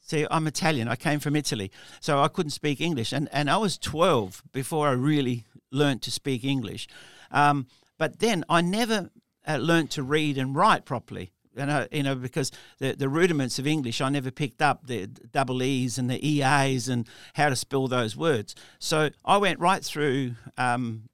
See, 0.00 0.26
I'm 0.30 0.46
Italian. 0.46 0.88
I 0.88 0.96
came 0.96 1.18
from 1.18 1.34
Italy, 1.34 1.70
so 1.98 2.20
I 2.20 2.28
couldn't 2.28 2.50
speak 2.50 2.78
English, 2.78 3.10
and 3.10 3.26
and 3.32 3.48
I 3.48 3.56
was 3.56 3.78
12 3.78 4.42
before 4.52 4.86
I 4.86 4.92
really 4.92 5.46
learned 5.70 6.02
to 6.02 6.10
speak 6.10 6.44
English. 6.44 6.86
Um, 7.30 7.68
but 7.96 8.18
then 8.18 8.44
I 8.50 8.60
never 8.60 9.10
uh, 9.48 9.56
learned 9.56 9.90
to 9.92 10.02
read 10.02 10.36
and 10.36 10.54
write 10.54 10.84
properly. 10.84 11.32
You 11.56 11.66
know, 11.66 11.86
you 11.92 12.02
know, 12.02 12.14
because 12.16 12.50
the, 12.78 12.94
the 12.96 13.08
rudiments 13.08 13.58
of 13.58 13.66
English 13.66 14.00
I 14.00 14.08
never 14.08 14.30
picked 14.30 14.60
up 14.60 14.86
the 14.86 15.06
double 15.06 15.62
E's 15.62 15.98
and 15.98 16.10
the 16.10 16.26
EAs 16.26 16.88
and 16.88 17.08
how 17.34 17.48
to 17.48 17.56
spell 17.56 17.86
those 17.86 18.16
words. 18.16 18.56
So 18.80 19.10
I 19.24 19.36
went 19.36 19.60
right 19.60 19.84
through 19.84 20.34
um, 20.58 21.08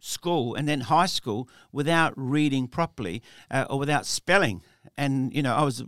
school 0.00 0.54
and 0.54 0.68
then 0.68 0.82
high 0.82 1.06
school 1.06 1.48
without 1.72 2.12
reading 2.16 2.66
properly 2.66 3.22
uh, 3.50 3.66
or 3.68 3.78
without 3.78 4.06
spelling. 4.06 4.62
And, 4.96 5.34
you 5.34 5.42
know, 5.42 5.54
I 5.54 5.62
was 5.62 5.84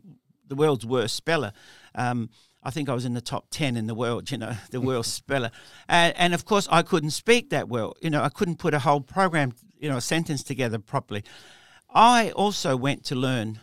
the 0.49 0.55
world's 0.55 0.85
worst 0.85 1.17
speller. 1.17 1.53
Um, 1.95 2.31
I 2.63 2.71
think 2.71 2.89
I 2.89 2.95
was 2.95 3.05
in 3.05 3.15
the 3.15 3.21
top 3.21 3.47
10 3.51 3.77
in 3.77 3.87
the 3.87 3.95
world, 3.95 4.31
you 4.31 4.39
know, 4.39 4.55
the 4.71 4.81
world 4.81 5.07
speller. 5.21 5.51
And, 5.89 6.15
and, 6.17 6.35
of 6.35 6.45
course, 6.45 6.69
I 6.71 6.83
couldn't 6.83 7.11
speak 7.11 7.51
that 7.51 7.69
well. 7.69 7.95
You 8.01 8.11
know, 8.11 8.23
I 8.23 8.29
couldn't 8.29 8.59
put 8.59 8.75
a 8.75 8.81
whole 8.81 9.01
program, 9.01 9.53
you 9.79 9.89
know, 9.89 9.97
a 9.97 10.03
sentence 10.03 10.43
together 10.43 10.79
properly. 10.79 11.25
I 11.95 12.31
also 12.31 12.77
went 12.77 13.05
to 13.05 13.15
learn 13.15 13.61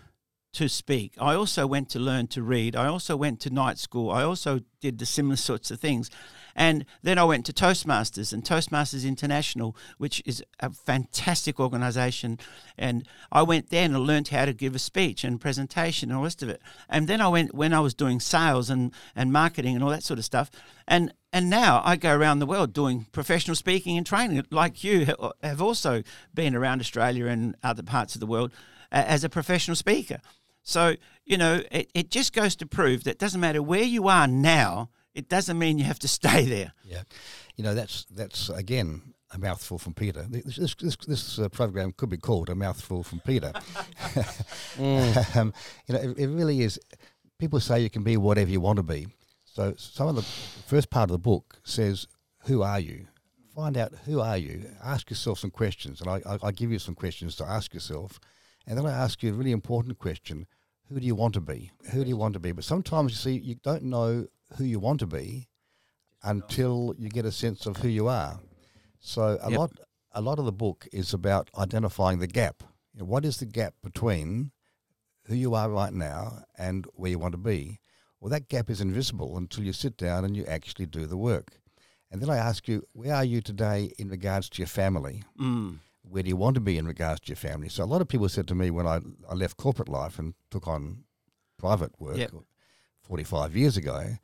to 0.54 0.68
speak. 0.68 1.14
I 1.20 1.36
also 1.36 1.68
went 1.68 1.90
to 1.90 2.00
learn 2.00 2.28
to 2.28 2.42
read. 2.42 2.76
I 2.76 2.88
also 2.88 3.16
went 3.16 3.40
to 3.42 3.50
night 3.50 3.78
school. 3.78 4.10
I 4.10 4.24
also 4.24 4.62
did 4.82 4.98
the 4.98 5.06
similar 5.06 5.36
sorts 5.36 5.70
of 5.70 5.80
things. 5.80 6.10
And 6.56 6.86
then 7.04 7.18
I 7.18 7.24
went 7.24 7.46
to 7.46 7.54
Toastmasters 7.54 8.34
and 8.34 8.44
Toastmasters 8.44 9.08
International, 9.08 9.76
which 9.98 10.22
is 10.26 10.44
a 10.60 10.72
fantastic 10.72 11.60
organization. 11.60 12.40
And 12.78 13.08
I 13.32 13.44
went 13.44 13.70
there 13.70 13.86
and 13.86 13.96
I 13.96 14.00
learned 14.00 14.30
how 14.30 14.46
to 14.46 14.54
give 14.54 14.76
a 14.76 14.80
speech 14.80 15.24
and 15.24 15.40
presentation 15.40 16.10
and 16.10 16.18
all 16.18 16.24
the 16.24 16.26
rest 16.26 16.44
of 16.44 16.50
it. 16.50 16.62
And 16.90 17.08
then 17.08 17.22
I 17.22 17.28
went 17.28 17.54
when 17.54 17.74
I 17.74 17.80
was 17.80 17.94
doing 17.94 18.20
sales 18.20 18.70
and, 18.70 18.92
and 19.16 19.32
marketing 19.32 19.76
and 19.76 19.84
all 19.84 19.92
that 19.92 20.04
sort 20.04 20.20
of 20.20 20.26
stuff. 20.26 20.50
And 20.88 21.14
and 21.32 21.48
now 21.48 21.84
I 21.86 21.96
go 21.96 22.16
around 22.16 22.40
the 22.40 22.48
world 22.48 22.74
doing 22.74 23.06
professional 23.12 23.54
speaking 23.56 23.98
and 23.98 24.06
training, 24.06 24.44
like 24.50 24.84
you 24.84 25.14
have 25.44 25.62
also 25.62 26.02
been 26.34 26.56
around 26.56 26.82
Australia 26.82 27.28
and 27.28 27.56
other 27.62 27.84
parts 27.84 28.16
of 28.16 28.20
the 28.20 28.26
world 28.26 28.52
as 28.92 29.24
a 29.24 29.30
professional 29.30 29.76
speaker. 29.76 30.20
So, 30.70 30.96
you 31.26 31.38
know, 31.38 31.64
it, 31.72 31.90
it 31.96 32.12
just 32.12 32.32
goes 32.32 32.56
to 32.58 32.68
prove 32.68 33.04
that 33.06 33.12
it 33.12 33.20
doesn't 33.20 33.42
matter 33.42 33.62
where 33.62 33.84
you 33.84 34.08
are 34.08 34.28
now, 34.28 34.90
it 35.16 35.28
doesn't 35.28 35.58
mean 35.58 35.80
you 35.80 35.86
have 35.86 36.00
to 36.00 36.08
stay 36.20 36.46
there. 36.46 36.74
Yeah, 36.84 37.02
you 37.56 37.64
know 37.64 37.74
that's 37.74 38.06
that's 38.06 38.50
again 38.50 39.14
a 39.32 39.40
mouthful 39.40 39.80
from 39.80 39.94
Peter. 39.96 40.28
This 40.30 40.76
this, 40.76 40.96
this 41.08 41.40
uh, 41.40 41.50
program 41.50 41.92
could 41.98 42.10
be 42.10 42.18
called 42.18 42.50
a 42.50 42.56
mouthful 42.56 43.04
from 43.04 43.20
Peter. 43.22 43.52
mm. 44.78 45.36
um, 45.36 45.54
you 45.88 45.96
know, 45.96 46.02
it, 46.02 46.18
it, 46.18 46.28
really 46.28 46.62
is. 46.62 46.80
People 47.40 47.60
say 47.60 47.80
you 47.82 47.90
can 47.90 48.04
be 48.04 48.18
whatever 48.18 48.52
you 48.52 48.62
want 48.62 48.78
to 48.78 48.84
be. 48.84 49.08
So 49.46 49.74
some 49.78 50.08
of 50.08 50.16
the 50.16 50.22
first 50.22 50.90
part 50.92 51.10
of 51.10 51.14
the 51.14 51.20
book 51.20 51.60
says, 51.64 52.08
"Who 52.46 52.62
are 52.62 52.80
you?" 52.80 53.08
Find 53.56 53.76
out 53.76 53.94
who 54.06 54.20
are 54.20 54.38
you. 54.38 54.66
Ask 54.84 55.10
yourself 55.10 55.40
some 55.40 55.52
questions, 55.52 56.00
and 56.00 56.10
I, 56.10 56.22
I, 56.26 56.38
I 56.44 56.52
give 56.52 56.72
you 56.72 56.80
some 56.80 56.96
questions 56.96 57.36
to 57.38 57.44
ask 57.46 57.74
yourself, 57.74 58.20
and 58.68 58.78
then 58.78 58.86
I 58.86 58.92
ask 58.92 59.24
you 59.24 59.32
a 59.32 59.34
really 59.34 59.52
important 59.52 59.98
question: 59.98 60.46
Who 60.90 61.00
do 61.00 61.06
you 61.06 61.16
want 61.16 61.36
to 61.36 61.42
be? 61.42 61.72
Who 61.92 62.04
do 62.04 62.10
you 62.10 62.18
want 62.18 62.34
to 62.34 62.40
be? 62.40 62.52
But 62.52 62.64
sometimes 62.64 63.12
you 63.12 63.18
see 63.18 63.40
you 63.40 63.56
don't 63.56 63.84
know 63.84 64.28
who 64.58 64.64
you 64.64 64.80
want 64.80 65.00
to 65.02 65.08
be 65.08 65.48
until 66.24 66.96
you 66.98 67.10
get 67.10 67.26
a 67.26 67.32
sense 67.32 67.66
of 67.66 67.78
who 67.78 67.88
you 67.88 68.08
are. 68.08 68.40
So 69.00 69.40
a 69.42 69.52
yep. 69.52 69.60
lot 69.60 69.72
a 70.14 70.22
lot 70.22 70.40
of 70.40 70.46
the 70.46 70.52
book 70.52 70.88
is 70.92 71.14
about 71.14 71.50
identifying 71.58 72.20
the 72.20 72.28
gap. 72.28 72.64
You 72.94 73.02
know, 73.02 73.06
what 73.06 73.24
is 73.24 73.38
the 73.38 73.46
gap 73.46 73.76
between 73.84 74.52
who 75.26 75.36
you 75.36 75.54
are 75.54 75.70
right 75.70 75.94
now 75.94 76.44
and 76.58 76.88
where 76.96 77.12
you 77.12 77.20
want 77.20 77.34
to 77.34 77.38
be? 77.38 77.80
Well, 78.20 78.32
that 78.32 78.50
gap 78.50 78.70
is 78.70 78.82
invisible 78.82 79.38
until 79.38 79.64
you 79.64 79.74
sit 79.74 79.96
down 79.96 80.26
and 80.26 80.36
you 80.36 80.44
actually 80.46 80.88
do 80.88 81.06
the 81.06 81.18
work. 81.18 81.60
And 82.12 82.22
then 82.22 82.30
I 82.30 82.38
ask 82.38 82.68
you, 82.68 82.84
where 82.92 83.14
are 83.14 83.24
you 83.24 83.40
today 83.40 83.94
in 84.00 84.10
regards 84.10 84.50
to 84.50 84.58
your 84.58 84.68
family? 84.68 85.24
Mm. 85.40 85.78
Where 86.10 86.24
do 86.24 86.30
you 86.30 86.36
want 86.36 86.56
to 86.56 86.62
be 86.62 86.78
in 86.78 86.88
regards 86.88 87.22
to 87.22 87.28
your 87.30 87.36
family? 87.36 87.70
So 87.70 87.84
a 87.84 87.86
lot 87.86 88.02
of 88.02 88.08
people 88.08 88.30
said 88.30 88.48
to 88.48 88.56
me 88.56 88.72
when 88.72 88.88
I, 88.88 89.00
I 89.30 89.36
left 89.36 89.58
corporate 89.58 89.90
life 89.90 90.18
and 90.18 90.34
took 90.50 90.68
on 90.68 91.04
private 91.58 91.92
work 92.00 92.18
yep. 92.18 92.32
45 93.04 93.56
years 93.56 93.78
ago, 93.78 94.18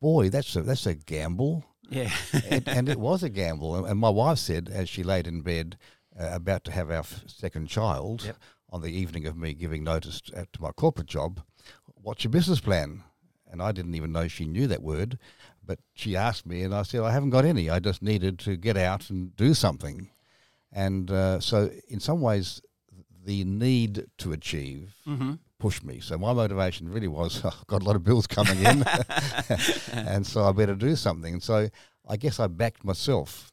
boy, 0.00 0.30
that's 0.30 0.54
a 0.56 0.62
that's 0.62 0.86
a 0.86 0.94
gamble. 0.94 1.64
Yeah, 1.90 2.10
and, 2.50 2.68
and, 2.68 2.88
it 2.88 2.98
was 2.98 3.22
a 3.22 3.30
gamble. 3.30 3.86
And 3.86 3.98
my 3.98 4.10
wife 4.10 4.38
said, 4.38 4.68
as 4.70 4.88
she 4.88 5.02
laid 5.02 5.26
in 5.26 5.40
bed, 5.40 5.78
uh, 6.18 6.30
about 6.32 6.64
to 6.64 6.72
have 6.72 6.90
our 6.90 6.98
f- 6.98 7.24
second 7.26 7.68
child, 7.68 8.24
yep. 8.24 8.36
on 8.70 8.82
the 8.82 8.90
evening 8.90 9.26
of 9.26 9.36
me 9.36 9.54
giving 9.54 9.84
notice 9.84 10.20
to, 10.22 10.46
to 10.52 10.62
my 10.62 10.70
corporate 10.72 11.06
job, 11.06 11.40
"What's 11.94 12.24
your 12.24 12.30
business 12.30 12.60
plan?" 12.60 13.04
And 13.50 13.62
I 13.62 13.72
didn't 13.72 13.94
even 13.94 14.12
know 14.12 14.28
she 14.28 14.44
knew 14.44 14.66
that 14.66 14.82
word, 14.82 15.18
but 15.64 15.78
she 15.94 16.14
asked 16.14 16.44
me, 16.44 16.62
and 16.62 16.74
I 16.74 16.82
said, 16.82 17.00
"I 17.00 17.12
haven't 17.12 17.30
got 17.30 17.46
any. 17.46 17.70
I 17.70 17.78
just 17.78 18.02
needed 18.02 18.38
to 18.40 18.56
get 18.56 18.76
out 18.76 19.08
and 19.08 19.34
do 19.36 19.54
something." 19.54 20.10
And 20.72 21.10
uh, 21.10 21.40
so, 21.40 21.70
in 21.88 22.00
some 22.00 22.20
ways, 22.20 22.60
the 23.24 23.44
need 23.44 24.06
to 24.18 24.32
achieve 24.32 24.94
mm-hmm 25.06 25.34
push 25.58 25.82
me. 25.82 26.00
So 26.00 26.16
my 26.16 26.32
motivation 26.32 26.88
really 26.88 27.08
was 27.08 27.40
oh, 27.44 27.48
I've 27.48 27.66
got 27.66 27.82
a 27.82 27.84
lot 27.84 27.96
of 27.96 28.04
bills 28.04 28.26
coming 28.26 28.58
in, 28.58 28.84
and 29.92 30.26
so 30.26 30.44
I 30.44 30.52
better 30.52 30.74
do 30.74 30.96
something. 30.96 31.34
And 31.34 31.42
so 31.42 31.68
I 32.08 32.16
guess 32.16 32.40
I 32.40 32.46
backed 32.46 32.84
myself, 32.84 33.52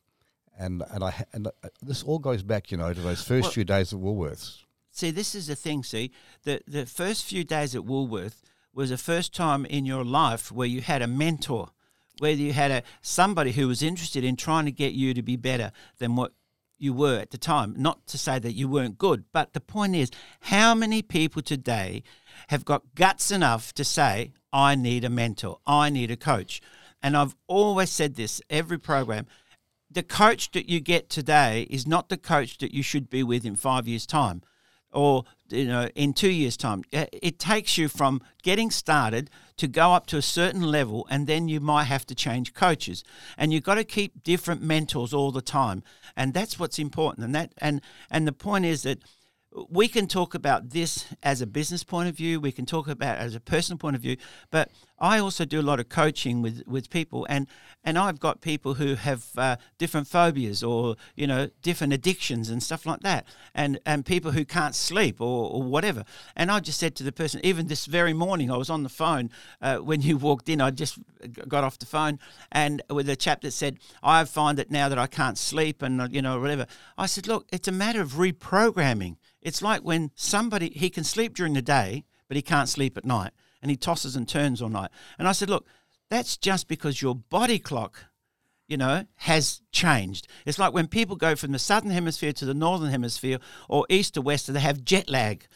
and 0.58 0.84
and 0.91 1.04
I 1.04 1.25
and 1.34 1.47
uh, 1.47 1.69
this 1.82 2.04
all 2.04 2.19
goes 2.19 2.43
back, 2.43 2.71
you 2.71 2.78
know, 2.78 2.93
to 2.93 2.99
those 2.99 3.21
first 3.23 3.43
well, 3.43 3.51
few 3.51 3.65
days 3.65 3.93
at 3.93 3.99
Woolworths. 3.99 4.63
See, 4.91 5.12
this 5.12 5.36
is 5.36 5.47
the 5.47 5.56
thing. 5.56 5.84
See, 5.84 6.12
the 6.43 6.62
the 6.67 6.86
first 6.86 7.25
few 7.25 7.43
days 7.43 7.75
at 7.75 7.86
Woolworth 7.86 8.41
was 8.73 8.89
the 8.89 8.97
first 8.97 9.34
time 9.34 9.65
in 9.65 9.86
your 9.86 10.04
life 10.04 10.51
where 10.51 10.67
you 10.67 10.82
had 10.82 11.01
a 11.01 11.08
mentor, 11.08 11.69
where 12.19 12.32
you 12.32 12.54
had 12.54 12.71
a 12.71 12.84
somebody 13.01 13.54
who 13.54 13.67
was 13.67 13.82
interested 13.82 14.23
in 14.23 14.36
trying 14.36 14.65
to 14.65 14.71
get 14.71 14.93
you 14.93 15.13
to 15.13 15.21
be 15.21 15.36
better 15.38 15.71
than 15.97 16.15
what 16.15 16.34
you 16.78 16.94
were 16.94 17.20
at 17.20 17.32
the 17.32 17.38
time. 17.38 17.74
Not 17.78 18.06
to 18.08 18.18
say 18.18 18.40
that 18.40 18.54
you 18.54 18.68
weren't 18.68 18.98
good, 18.98 19.26
but 19.32 19.54
the 19.54 19.62
point 19.62 19.96
is, 19.96 20.12
how 20.42 20.76
many 20.76 21.02
people 21.02 21.42
today 21.42 22.04
have 22.48 22.66
got 22.66 22.96
guts 22.96 23.32
enough 23.32 23.74
to 23.74 23.84
say, 23.84 24.34
I 24.52 24.76
need 24.76 25.04
a 25.04 25.10
mentor, 25.10 25.60
I 25.66 25.90
need 25.90 26.12
a 26.12 26.18
coach? 26.18 26.62
And 27.02 27.16
I've 27.16 27.36
always 27.48 27.90
said 27.90 28.16
this 28.16 28.42
every 28.50 28.80
program 28.80 29.28
the 29.90 30.04
coach 30.04 30.52
that 30.52 30.68
you 30.68 30.80
get 30.80 31.10
today 31.10 31.68
is 31.70 31.88
not 31.88 32.10
the 32.10 32.18
coach 32.18 32.58
that 32.58 32.74
you 32.74 32.84
should 32.84 33.10
be 33.10 33.24
with 33.24 33.46
in 33.46 33.56
five 33.56 33.88
years' 33.88 34.06
time 34.06 34.42
or 34.92 35.24
you 35.50 35.66
know 35.66 35.90
in 35.96 36.14
two 36.14 36.30
years 36.30 36.58
time 36.58 36.84
uh, 36.94 37.06
it 37.12 37.40
takes 37.40 37.78
you 37.78 37.88
from 37.88 38.22
getting 38.44 38.72
started 38.72 39.30
to 39.58 39.68
go 39.68 39.94
up 39.94 40.06
to 40.08 40.18
a 40.18 40.22
certain 40.22 40.62
level 40.62 41.08
and 41.10 41.28
then 41.28 41.48
you 41.48 41.60
might 41.60 41.84
have 41.84 42.06
to 42.06 42.16
change 42.16 42.54
coaches 42.54 43.04
and 43.38 43.54
you've 43.54 43.64
got 43.64 43.76
to 43.76 43.84
keep 43.84 44.24
different 44.24 44.62
mentors 44.62 45.14
all 45.14 45.32
the 45.32 45.42
time 45.42 45.84
and 46.16 46.34
that's 46.34 46.60
what's 46.60 46.80
important 46.80 47.26
and 47.26 47.36
that 47.36 47.54
and 47.60 47.82
and 48.10 48.28
the 48.28 48.34
point 48.34 48.66
is 48.66 48.84
that 48.84 49.00
we 49.70 49.88
can 49.88 50.08
talk 50.08 50.36
about 50.36 50.72
this 50.72 51.06
as 51.24 51.42
a 51.42 51.48
business 51.48 51.84
point 51.84 52.10
of 52.10 52.16
view. 52.16 52.40
We 52.40 52.52
can 52.52 52.66
talk 52.66 52.88
about 52.88 53.18
as 53.18 53.36
a 53.36 53.40
personal 53.40 53.78
point 53.78 53.96
of 53.96 54.02
view. 54.02 54.18
But 54.52 54.70
I 54.98 55.20
also 55.20 55.44
do 55.44 55.60
a 55.60 55.62
lot 55.62 55.80
of 55.80 55.90
coaching 55.90 56.42
with, 56.42 56.64
with 56.66 56.90
people, 56.90 57.26
and, 57.30 57.48
and 57.84 57.98
I've 57.98 58.20
got 58.20 58.40
people 58.40 58.76
who 58.76 58.96
have 58.96 59.26
uh, 59.38 59.58
different 59.78 60.08
phobias 60.08 60.64
or 60.64 60.96
you 61.16 61.28
know 61.28 61.50
different 61.62 61.92
addictions 61.92 62.50
and 62.50 62.64
stuff 62.64 62.86
like 62.86 63.02
that, 63.02 63.26
and 63.54 63.80
and 63.86 64.06
people 64.06 64.32
who 64.32 64.46
can't 64.46 64.74
sleep 64.74 65.20
or, 65.20 65.52
or 65.52 65.64
whatever. 65.64 66.06
And 66.36 66.50
I 66.50 66.62
just 66.62 66.80
said 66.80 66.96
to 66.96 67.04
the 67.04 67.12
person, 67.12 67.42
even 67.44 67.68
this 67.68 67.86
very 67.86 68.14
morning, 68.14 68.50
I 68.50 68.58
was 68.58 68.70
on 68.70 68.84
the 68.84 68.90
phone 68.90 69.30
uh, 69.62 69.78
when 69.78 70.02
you 70.02 70.18
walked 70.18 70.48
in. 70.48 70.62
I 70.62 70.72
just 70.72 70.98
got 71.48 71.64
off 71.64 71.78
the 71.78 71.86
phone 71.86 72.20
and 72.52 72.82
with 72.90 73.10
a 73.10 73.16
chap 73.16 73.42
that 73.42 73.52
said, 73.52 73.80
"I 74.02 74.24
find 74.24 74.58
that 74.58 74.72
now 74.72 74.88
that 74.88 74.98
I 74.98 75.08
can't 75.08 75.38
sleep 75.38 75.82
and 75.82 76.02
uh, 76.02 76.08
you 76.10 76.22
know 76.22 76.40
whatever." 76.40 76.68
I 76.98 77.06
said, 77.08 77.28
"Look, 77.28 77.48
it's 77.52 77.68
a 77.68 77.74
matter 77.74 78.02
of 78.02 78.14
reprogramming." 78.14 79.18
It's 79.42 79.62
like 79.62 79.82
when 79.82 80.12
somebody 80.16 80.70
he 80.70 80.90
can 80.90 81.04
sleep 81.04 81.36
during 81.36 81.54
the 81.54 81.62
day, 81.62 82.06
but 82.28 82.38
he 82.38 82.42
can't 82.42 82.70
sleep 82.70 82.98
at 82.98 83.06
night, 83.06 83.32
and 83.65 83.71
he 83.71 83.75
tosses 83.75 84.15
and 84.15 84.30
turns 84.30 84.62
all 84.62 84.69
night. 84.69 84.91
And 85.17 85.28
I 85.28 85.32
said, 85.32 85.49
look, 85.49 85.65
that's 86.12 86.38
just 86.38 86.67
because 86.67 87.01
your 87.01 87.15
body 87.15 87.58
clock, 87.58 88.06
you 88.67 88.78
know, 88.78 89.08
has 89.15 89.63
changed. 89.71 90.28
It's 90.45 90.60
like 90.60 90.71
when 90.71 90.86
people 90.86 91.15
go 91.15 91.36
from 91.36 91.51
the 91.51 91.58
southern 91.58 91.89
hemisphere 91.89 92.32
to 92.34 92.45
the 92.45 92.54
northern 92.54 92.91
hemisphere 92.91 93.39
or 93.67 93.88
east 93.89 94.13
to 94.13 94.21
west, 94.21 94.54
they 94.54 94.60
have 94.60 94.86
jet 94.86 95.10
lag, 95.10 95.47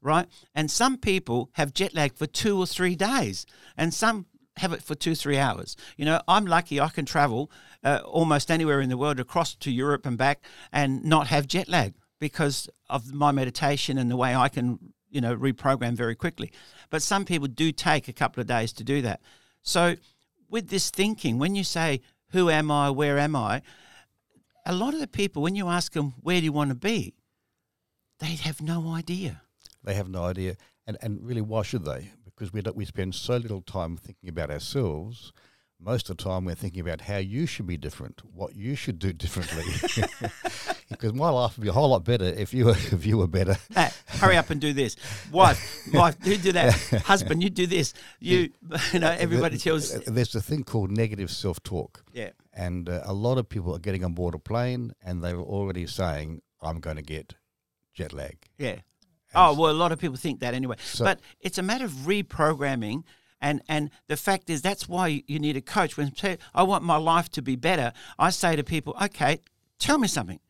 right? 0.00 0.26
And 0.54 0.70
some 0.70 0.96
people 0.96 1.50
have 1.52 1.74
jet 1.74 1.94
lag 1.94 2.14
for 2.14 2.24
two 2.24 2.58
or 2.58 2.64
three 2.64 2.96
days, 2.96 3.44
and 3.76 3.92
some 3.92 4.24
have 4.56 4.72
it 4.72 4.82
for 4.82 4.94
two, 4.94 5.14
three 5.14 5.36
hours. 5.36 5.76
You 5.98 6.06
know, 6.06 6.22
I'm 6.26 6.46
lucky 6.46 6.80
I 6.80 6.88
can 6.88 7.04
travel 7.04 7.50
uh, 7.84 8.00
almost 8.06 8.50
anywhere 8.50 8.80
in 8.80 8.88
the 8.88 8.96
world 8.96 9.20
across 9.20 9.54
to 9.56 9.70
Europe 9.70 10.06
and 10.06 10.16
back 10.16 10.42
and 10.72 11.04
not 11.04 11.26
have 11.26 11.46
jet 11.46 11.68
lag 11.68 11.92
because 12.20 12.70
of 12.88 13.12
my 13.12 13.32
meditation 13.32 13.98
and 13.98 14.10
the 14.10 14.16
way 14.16 14.34
I 14.34 14.48
can, 14.48 14.94
you 15.10 15.20
know, 15.20 15.36
reprogram 15.36 15.94
very 15.94 16.14
quickly. 16.14 16.52
But 16.88 17.02
some 17.02 17.24
people 17.24 17.48
do 17.48 17.72
take 17.72 18.08
a 18.08 18.12
couple 18.12 18.40
of 18.40 18.46
days 18.46 18.72
to 18.74 18.84
do 18.84 19.02
that. 19.02 19.20
So 19.62 19.96
with 20.48 20.68
this 20.68 20.90
thinking, 20.90 21.38
when 21.38 21.54
you 21.54 21.64
say, 21.64 22.00
who 22.30 22.50
am 22.50 22.70
I, 22.70 22.90
where 22.90 23.18
am 23.18 23.36
I, 23.36 23.62
a 24.66 24.74
lot 24.74 24.94
of 24.94 25.00
the 25.00 25.06
people, 25.06 25.42
when 25.42 25.56
you 25.56 25.68
ask 25.68 25.92
them, 25.92 26.14
where 26.20 26.38
do 26.38 26.44
you 26.44 26.52
want 26.52 26.70
to 26.70 26.76
be, 26.76 27.14
they 28.18 28.34
have 28.36 28.60
no 28.60 28.92
idea. 28.94 29.42
They 29.82 29.94
have 29.94 30.08
no 30.08 30.24
idea. 30.24 30.56
And, 30.86 30.96
and 31.00 31.20
really, 31.22 31.40
why 31.40 31.62
should 31.62 31.84
they? 31.84 32.10
Because 32.24 32.52
we, 32.52 32.62
we 32.74 32.84
spend 32.84 33.14
so 33.14 33.36
little 33.36 33.62
time 33.62 33.96
thinking 33.96 34.28
about 34.28 34.50
ourselves 34.50 35.32
most 35.80 36.10
of 36.10 36.16
the 36.16 36.24
time 36.24 36.44
we're 36.44 36.54
thinking 36.54 36.80
about 36.80 37.02
how 37.02 37.16
you 37.16 37.46
should 37.46 37.66
be 37.66 37.76
different, 37.76 38.20
what 38.34 38.54
you 38.54 38.74
should 38.74 38.98
do 38.98 39.12
differently. 39.12 39.64
because 40.90 41.14
my 41.14 41.30
life 41.30 41.56
would 41.56 41.62
be 41.62 41.68
a 41.68 41.72
whole 41.72 41.88
lot 41.88 42.04
better 42.04 42.24
if 42.24 42.52
you 42.52 42.66
were 42.66 42.72
if 42.92 43.06
you 43.06 43.18
were 43.18 43.26
better. 43.26 43.56
Hey, 43.74 43.88
hurry 44.06 44.36
up 44.36 44.50
and 44.50 44.60
do 44.60 44.72
this, 44.72 44.96
wife, 45.32 45.88
wife, 45.92 46.16
you 46.24 46.36
do 46.36 46.52
that, 46.52 46.74
husband, 47.04 47.42
you 47.42 47.50
do 47.50 47.66
this. 47.66 47.94
You, 48.18 48.50
you 48.92 48.98
know, 48.98 49.10
everybody 49.10 49.58
tells. 49.58 49.92
There's 50.04 50.34
a 50.34 50.42
thing 50.42 50.64
called 50.64 50.90
negative 50.90 51.30
self-talk. 51.30 52.04
Yeah. 52.12 52.30
And 52.52 52.88
uh, 52.88 53.02
a 53.04 53.12
lot 53.12 53.38
of 53.38 53.48
people 53.48 53.74
are 53.74 53.78
getting 53.78 54.04
on 54.04 54.12
board 54.12 54.34
a 54.34 54.38
plane 54.38 54.92
and 55.04 55.22
they're 55.22 55.38
already 55.38 55.86
saying, 55.86 56.42
"I'm 56.60 56.80
going 56.80 56.96
to 56.96 57.02
get 57.02 57.34
jet 57.94 58.12
lag." 58.12 58.36
Yeah. 58.58 58.76
Oh 59.34 59.54
well, 59.54 59.70
a 59.70 59.72
lot 59.72 59.92
of 59.92 60.00
people 60.00 60.16
think 60.16 60.40
that 60.40 60.54
anyway. 60.54 60.76
So, 60.82 61.04
but 61.04 61.20
it's 61.40 61.58
a 61.58 61.62
matter 61.62 61.84
of 61.84 61.92
reprogramming 61.92 63.04
and 63.40 63.62
and 63.68 63.90
the 64.08 64.16
fact 64.16 64.50
is 64.50 64.62
that's 64.62 64.88
why 64.88 65.22
you 65.26 65.38
need 65.38 65.56
a 65.56 65.60
coach. 65.60 65.96
When 65.96 66.12
I 66.54 66.62
want 66.62 66.84
my 66.84 66.96
life 66.96 67.30
to 67.30 67.42
be 67.42 67.56
better, 67.56 67.92
I 68.18 68.30
say 68.30 68.56
to 68.56 68.64
people, 68.64 68.96
okay, 69.02 69.40
tell 69.78 69.98
me 69.98 70.08
something. 70.08 70.40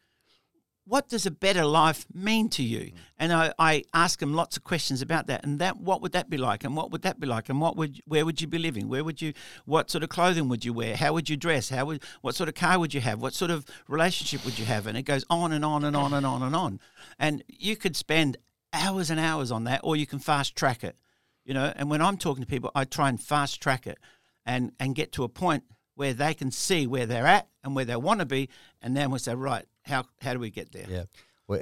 What 0.84 1.08
does 1.08 1.26
a 1.26 1.30
better 1.30 1.64
life 1.64 2.06
mean 2.12 2.48
to 2.50 2.62
you? 2.62 2.80
Mm. 2.80 2.94
And 3.18 3.32
I, 3.32 3.52
I 3.58 3.84
ask 3.94 4.18
them 4.18 4.34
lots 4.34 4.56
of 4.56 4.64
questions 4.64 5.02
about 5.02 5.26
that. 5.28 5.44
And 5.44 5.58
that, 5.58 5.78
what 5.78 6.02
would 6.02 6.12
that 6.12 6.28
be 6.28 6.36
like? 6.36 6.64
And 6.64 6.76
what 6.76 6.90
would 6.90 7.02
that 7.02 7.20
be 7.20 7.26
like? 7.26 7.48
And 7.48 7.60
what 7.60 7.76
would, 7.76 8.00
where 8.06 8.24
would 8.24 8.40
you 8.40 8.46
be 8.46 8.58
living? 8.58 8.88
Where 8.88 9.04
would 9.04 9.22
you, 9.22 9.32
what 9.66 9.90
sort 9.90 10.02
of 10.02 10.10
clothing 10.10 10.48
would 10.48 10.64
you 10.64 10.72
wear? 10.72 10.96
How 10.96 11.12
would 11.12 11.28
you 11.28 11.36
dress? 11.36 11.68
How 11.68 11.84
would, 11.86 12.02
what 12.22 12.34
sort 12.34 12.48
of 12.48 12.54
car 12.54 12.78
would 12.78 12.94
you 12.94 13.00
have? 13.00 13.20
What 13.20 13.34
sort 13.34 13.50
of 13.50 13.64
relationship 13.88 14.44
would 14.44 14.58
you 14.58 14.64
have? 14.64 14.86
And 14.86 14.98
it 14.98 15.02
goes 15.02 15.24
on 15.30 15.52
and 15.52 15.64
on 15.64 15.84
and 15.84 15.96
on 15.96 16.12
and 16.12 16.26
on 16.26 16.42
and 16.42 16.56
on. 16.56 16.80
And 17.18 17.44
you 17.46 17.76
could 17.76 17.94
spend 17.94 18.36
hours 18.72 19.10
and 19.10 19.20
hours 19.20 19.50
on 19.50 19.64
that, 19.64 19.80
or 19.84 19.96
you 19.96 20.06
can 20.06 20.18
fast 20.18 20.56
track 20.56 20.82
it 20.82 20.96
you 21.44 21.54
know 21.54 21.72
and 21.76 21.90
when 21.90 22.00
i'm 22.00 22.16
talking 22.16 22.42
to 22.42 22.46
people 22.46 22.70
i 22.74 22.84
try 22.84 23.08
and 23.08 23.20
fast 23.20 23.60
track 23.60 23.86
it 23.86 23.98
and 24.46 24.72
and 24.78 24.94
get 24.94 25.12
to 25.12 25.24
a 25.24 25.28
point 25.28 25.64
where 25.94 26.14
they 26.14 26.32
can 26.32 26.50
see 26.50 26.86
where 26.86 27.06
they're 27.06 27.26
at 27.26 27.48
and 27.64 27.74
where 27.74 27.84
they 27.84 27.96
want 27.96 28.20
to 28.20 28.26
be 28.26 28.48
and 28.80 28.96
then 28.96 29.10
we 29.10 29.18
say 29.18 29.34
right 29.34 29.66
how 29.82 30.04
how 30.20 30.32
do 30.32 30.38
we 30.38 30.50
get 30.50 30.72
there 30.72 30.86
yeah 30.88 31.04
well 31.46 31.60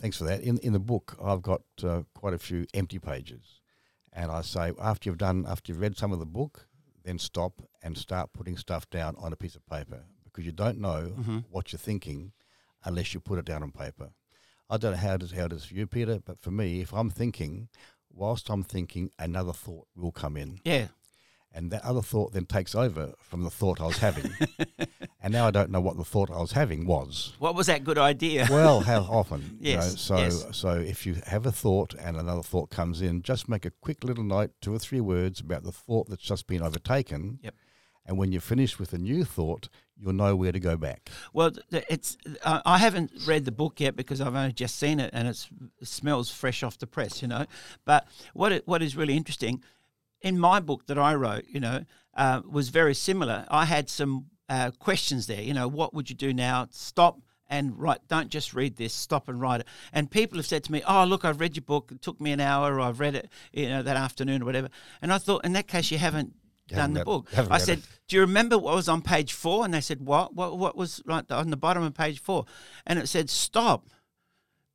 thanks 0.00 0.16
for 0.16 0.24
that 0.24 0.40
in 0.40 0.58
in 0.58 0.72
the 0.72 0.78
book 0.78 1.16
i've 1.22 1.42
got 1.42 1.62
uh, 1.82 2.02
quite 2.14 2.34
a 2.34 2.38
few 2.38 2.66
empty 2.74 2.98
pages 2.98 3.60
and 4.12 4.30
i 4.30 4.40
say 4.40 4.72
after 4.80 5.08
you've 5.08 5.18
done 5.18 5.44
after 5.48 5.72
you've 5.72 5.80
read 5.80 5.96
some 5.96 6.12
of 6.12 6.18
the 6.18 6.26
book 6.26 6.68
then 7.04 7.18
stop 7.18 7.62
and 7.82 7.96
start 7.96 8.32
putting 8.32 8.56
stuff 8.56 8.88
down 8.90 9.14
on 9.18 9.32
a 9.32 9.36
piece 9.36 9.54
of 9.54 9.66
paper 9.66 10.02
because 10.24 10.44
you 10.44 10.52
don't 10.52 10.78
know 10.78 11.12
mm-hmm. 11.18 11.38
what 11.50 11.72
you're 11.72 11.78
thinking 11.78 12.32
unless 12.84 13.14
you 13.14 13.20
put 13.20 13.38
it 13.38 13.44
down 13.44 13.62
on 13.62 13.72
paper 13.72 14.10
I 14.70 14.76
don't 14.76 14.92
know 14.92 14.98
how 14.98 15.14
it 15.14 15.22
is 15.22 15.32
how 15.32 15.46
it 15.46 15.52
is 15.52 15.64
for 15.64 15.74
you, 15.74 15.86
Peter, 15.86 16.20
but 16.24 16.40
for 16.40 16.50
me, 16.50 16.80
if 16.80 16.92
I'm 16.92 17.10
thinking, 17.10 17.68
whilst 18.10 18.50
I'm 18.50 18.62
thinking, 18.62 19.10
another 19.18 19.52
thought 19.52 19.86
will 19.96 20.12
come 20.12 20.36
in. 20.36 20.60
Yeah. 20.64 20.88
And 21.52 21.70
that 21.70 21.84
other 21.84 22.02
thought 22.02 22.32
then 22.32 22.44
takes 22.44 22.74
over 22.74 23.14
from 23.18 23.42
the 23.42 23.50
thought 23.50 23.80
I 23.80 23.86
was 23.86 23.98
having. 23.98 24.30
and 25.20 25.32
now 25.32 25.46
I 25.46 25.50
don't 25.50 25.70
know 25.70 25.80
what 25.80 25.96
the 25.96 26.04
thought 26.04 26.30
I 26.30 26.40
was 26.40 26.52
having 26.52 26.86
was. 26.86 27.34
What 27.38 27.54
was 27.54 27.66
that 27.66 27.84
good 27.84 27.98
idea? 27.98 28.46
well, 28.50 28.80
how 28.80 29.00
often? 29.10 29.58
yes. 29.60 29.74
You 29.74 29.90
know, 29.90 29.96
so, 29.96 30.16
yes. 30.18 30.56
so 30.56 30.70
if 30.70 31.06
you 31.06 31.16
have 31.26 31.46
a 31.46 31.52
thought 31.52 31.94
and 31.94 32.16
another 32.16 32.42
thought 32.42 32.70
comes 32.70 33.00
in, 33.00 33.22
just 33.22 33.48
make 33.48 33.64
a 33.64 33.70
quick 33.80 34.04
little 34.04 34.24
note, 34.24 34.52
two 34.60 34.74
or 34.74 34.78
three 34.78 35.00
words 35.00 35.40
about 35.40 35.64
the 35.64 35.72
thought 35.72 36.08
that's 36.08 36.22
just 36.22 36.46
been 36.46 36.62
overtaken. 36.62 37.38
Yep. 37.42 37.54
And 38.08 38.16
when 38.16 38.32
you're 38.32 38.40
finished 38.40 38.78
with 38.80 38.94
a 38.94 38.98
new 38.98 39.22
thought, 39.22 39.68
you'll 39.98 40.14
know 40.14 40.34
where 40.34 40.50
to 40.50 40.58
go 40.58 40.78
back. 40.78 41.10
Well, 41.34 41.52
it's 41.70 42.16
uh, 42.42 42.62
I 42.64 42.78
haven't 42.78 43.12
read 43.26 43.44
the 43.44 43.52
book 43.52 43.80
yet 43.80 43.96
because 43.96 44.22
I've 44.22 44.34
only 44.34 44.52
just 44.52 44.76
seen 44.76 44.98
it, 44.98 45.10
and 45.12 45.28
it 45.28 45.46
smells 45.82 46.30
fresh 46.30 46.62
off 46.62 46.78
the 46.78 46.86
press, 46.86 47.20
you 47.20 47.28
know. 47.28 47.44
But 47.84 48.08
what 48.32 48.50
it, 48.50 48.66
what 48.66 48.82
is 48.82 48.96
really 48.96 49.14
interesting 49.14 49.62
in 50.20 50.38
my 50.38 50.60
book 50.60 50.86
that 50.86 50.98
I 50.98 51.14
wrote, 51.14 51.44
you 51.48 51.60
know, 51.60 51.84
uh, 52.14 52.42
was 52.48 52.68
very 52.70 52.94
similar. 52.94 53.46
I 53.50 53.64
had 53.64 53.88
some 53.88 54.26
uh, 54.48 54.70
questions 54.78 55.26
there. 55.26 55.40
You 55.40 55.54
know, 55.54 55.68
what 55.68 55.94
would 55.94 56.10
you 56.10 56.16
do 56.16 56.32
now? 56.34 56.68
Stop 56.70 57.20
and 57.48 57.78
write. 57.78 58.00
Don't 58.08 58.28
just 58.28 58.54
read 58.54 58.76
this. 58.76 58.92
Stop 58.92 59.28
and 59.28 59.40
write 59.40 59.60
it. 59.60 59.66
And 59.92 60.10
people 60.10 60.38
have 60.38 60.46
said 60.46 60.64
to 60.64 60.72
me, 60.72 60.82
"Oh, 60.86 61.04
look, 61.04 61.24
I've 61.24 61.40
read 61.40 61.56
your 61.56 61.64
book. 61.64 61.90
It 61.92 62.02
took 62.02 62.20
me 62.20 62.32
an 62.32 62.40
hour. 62.40 62.74
Or 62.74 62.80
I've 62.80 63.00
read 63.00 63.14
it, 63.14 63.28
you 63.52 63.68
know, 63.68 63.82
that 63.82 63.96
afternoon 63.96 64.42
or 64.42 64.44
whatever." 64.44 64.68
And 65.00 65.12
I 65.12 65.18
thought, 65.18 65.44
in 65.44 65.52
that 65.54 65.68
case, 65.68 65.90
you 65.90 65.98
haven't 65.98 66.34
done 66.68 66.92
the 66.92 67.04
book. 67.04 67.30
I 67.50 67.58
said, 67.58 67.82
"Do 68.08 68.16
you 68.16 68.20
remember 68.22 68.58
what 68.58 68.74
was 68.74 68.88
on 68.88 69.00
page 69.00 69.32
four? 69.32 69.64
And 69.64 69.72
they 69.72 69.80
said, 69.80 70.00
"What? 70.00 70.34
What? 70.34 70.58
What 70.58 70.76
was 70.76 71.02
right 71.06 71.24
on 71.30 71.50
the 71.50 71.56
bottom 71.56 71.82
of 71.82 71.94
page 71.94 72.20
four? 72.20 72.44
And 72.86 72.98
it 72.98 73.08
said, 73.08 73.30
"Stop! 73.30 73.88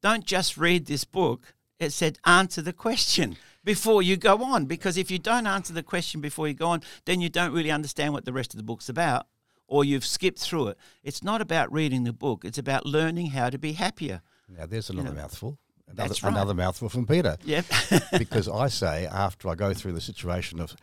Don't 0.01 0.25
just 0.25 0.57
read 0.57 0.87
this 0.87 1.03
book." 1.03 1.53
It 1.79 1.91
said, 1.91 2.17
"Answer 2.25 2.61
the 2.61 2.73
question." 2.73 3.37
Before 3.63 4.01
you 4.01 4.17
go 4.17 4.43
on, 4.43 4.65
because 4.65 4.97
if 4.97 5.09
you 5.09 5.19
don't 5.19 5.47
answer 5.47 5.73
the 5.73 5.83
question 5.83 6.19
before 6.19 6.47
you 6.47 6.53
go 6.53 6.67
on, 6.67 6.81
then 7.05 7.21
you 7.21 7.29
don't 7.29 7.53
really 7.53 7.71
understand 7.71 8.13
what 8.13 8.25
the 8.25 8.33
rest 8.33 8.53
of 8.53 8.57
the 8.57 8.63
book's 8.63 8.89
about, 8.89 9.27
or 9.67 9.85
you've 9.85 10.05
skipped 10.05 10.39
through 10.39 10.67
it. 10.67 10.77
It's 11.01 11.23
not 11.23 11.41
about 11.41 11.71
reading 11.71 12.03
the 12.03 12.13
book; 12.13 12.43
it's 12.43 12.57
about 12.57 12.85
learning 12.85 13.27
how 13.27 13.49
to 13.49 13.57
be 13.57 13.73
happier. 13.73 14.21
Now, 14.49 14.65
there's 14.65 14.89
another 14.89 15.09
you 15.09 15.15
know, 15.15 15.21
mouthful. 15.21 15.59
Another, 15.87 16.15
right. 16.23 16.31
another 16.31 16.53
mouthful 16.53 16.89
from 16.89 17.05
Peter. 17.05 17.37
Yep. 17.43 17.65
because 18.17 18.49
I 18.49 18.67
say, 18.67 19.05
after 19.05 19.49
I 19.49 19.55
go 19.55 19.73
through 19.73 19.93
the 19.93 20.01
situation 20.01 20.59
of 20.59 20.75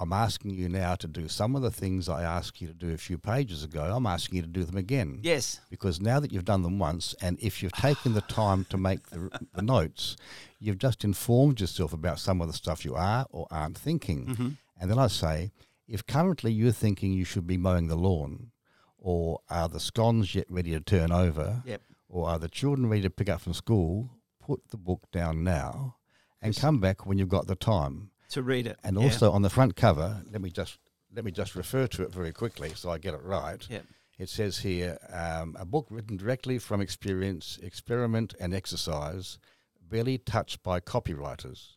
I'm 0.00 0.12
asking 0.12 0.50
you 0.52 0.68
now 0.68 0.96
to 0.96 1.06
do 1.06 1.28
some 1.28 1.54
of 1.54 1.62
the 1.62 1.70
things 1.70 2.08
I 2.08 2.22
asked 2.22 2.60
you 2.60 2.66
to 2.66 2.74
do 2.74 2.92
a 2.92 2.96
few 2.96 3.16
pages 3.16 3.62
ago. 3.62 3.82
I'm 3.82 4.06
asking 4.06 4.36
you 4.36 4.42
to 4.42 4.48
do 4.48 4.64
them 4.64 4.76
again. 4.76 5.20
Yes. 5.22 5.60
Because 5.70 6.00
now 6.00 6.18
that 6.18 6.32
you've 6.32 6.44
done 6.44 6.62
them 6.62 6.78
once, 6.78 7.14
and 7.20 7.38
if 7.40 7.62
you've 7.62 7.72
taken 7.72 8.14
the 8.14 8.20
time 8.22 8.66
to 8.70 8.76
make 8.76 9.10
the, 9.10 9.30
the, 9.54 9.62
notes, 9.62 10.16
you've 10.58 10.78
just 10.78 11.04
informed 11.04 11.60
yourself 11.60 11.92
about 11.92 12.18
some 12.18 12.40
of 12.40 12.48
the 12.48 12.52
stuff 12.52 12.84
you 12.84 12.94
are 12.96 13.26
or 13.30 13.46
aren't 13.50 13.78
thinking. 13.78 14.26
Mm-hmm. 14.26 14.48
And 14.80 14.90
then 14.90 14.98
I 14.98 15.06
say, 15.06 15.52
if 15.86 16.04
currently 16.06 16.52
you're 16.52 16.72
thinking 16.72 17.12
you 17.12 17.24
should 17.24 17.46
be 17.46 17.56
mowing 17.56 17.86
the 17.86 17.96
lawn, 17.96 18.50
or 18.98 19.40
are 19.48 19.68
the 19.68 19.80
scones 19.80 20.34
yet 20.34 20.46
ready 20.48 20.72
to 20.72 20.80
turn 20.80 21.12
over, 21.12 21.62
yep. 21.64 21.82
or 22.08 22.28
are 22.28 22.38
the 22.38 22.48
children 22.48 22.88
ready 22.88 23.02
to 23.02 23.10
pick 23.10 23.28
up 23.28 23.42
from 23.42 23.54
school, 23.54 24.10
put 24.40 24.70
the 24.70 24.76
book 24.76 25.02
down 25.12 25.44
now 25.44 25.96
and 26.42 26.54
yes. 26.54 26.60
come 26.60 26.80
back 26.80 27.06
when 27.06 27.16
you've 27.18 27.28
got 27.28 27.46
the 27.46 27.54
time 27.54 28.10
to 28.30 28.42
read 28.42 28.66
it. 28.66 28.78
And 28.82 28.96
yeah. 28.96 29.04
also 29.04 29.32
on 29.32 29.42
the 29.42 29.50
front 29.50 29.76
cover, 29.76 30.22
let 30.30 30.40
me 30.40 30.50
just 30.50 30.78
let 31.14 31.24
me 31.24 31.30
just 31.30 31.54
refer 31.54 31.86
to 31.86 32.02
it 32.02 32.10
very 32.10 32.32
quickly 32.32 32.72
so 32.74 32.90
I 32.90 32.98
get 32.98 33.14
it 33.14 33.22
right. 33.22 33.64
Yeah. 33.70 33.80
It 34.18 34.28
says 34.28 34.58
here 34.58 34.98
um, 35.12 35.56
a 35.58 35.64
book 35.64 35.86
written 35.90 36.16
directly 36.16 36.58
from 36.58 36.80
experience, 36.80 37.58
experiment, 37.62 38.34
and 38.38 38.54
exercise, 38.54 39.38
barely 39.80 40.18
touched 40.18 40.62
by 40.62 40.80
copywriters. 40.80 41.76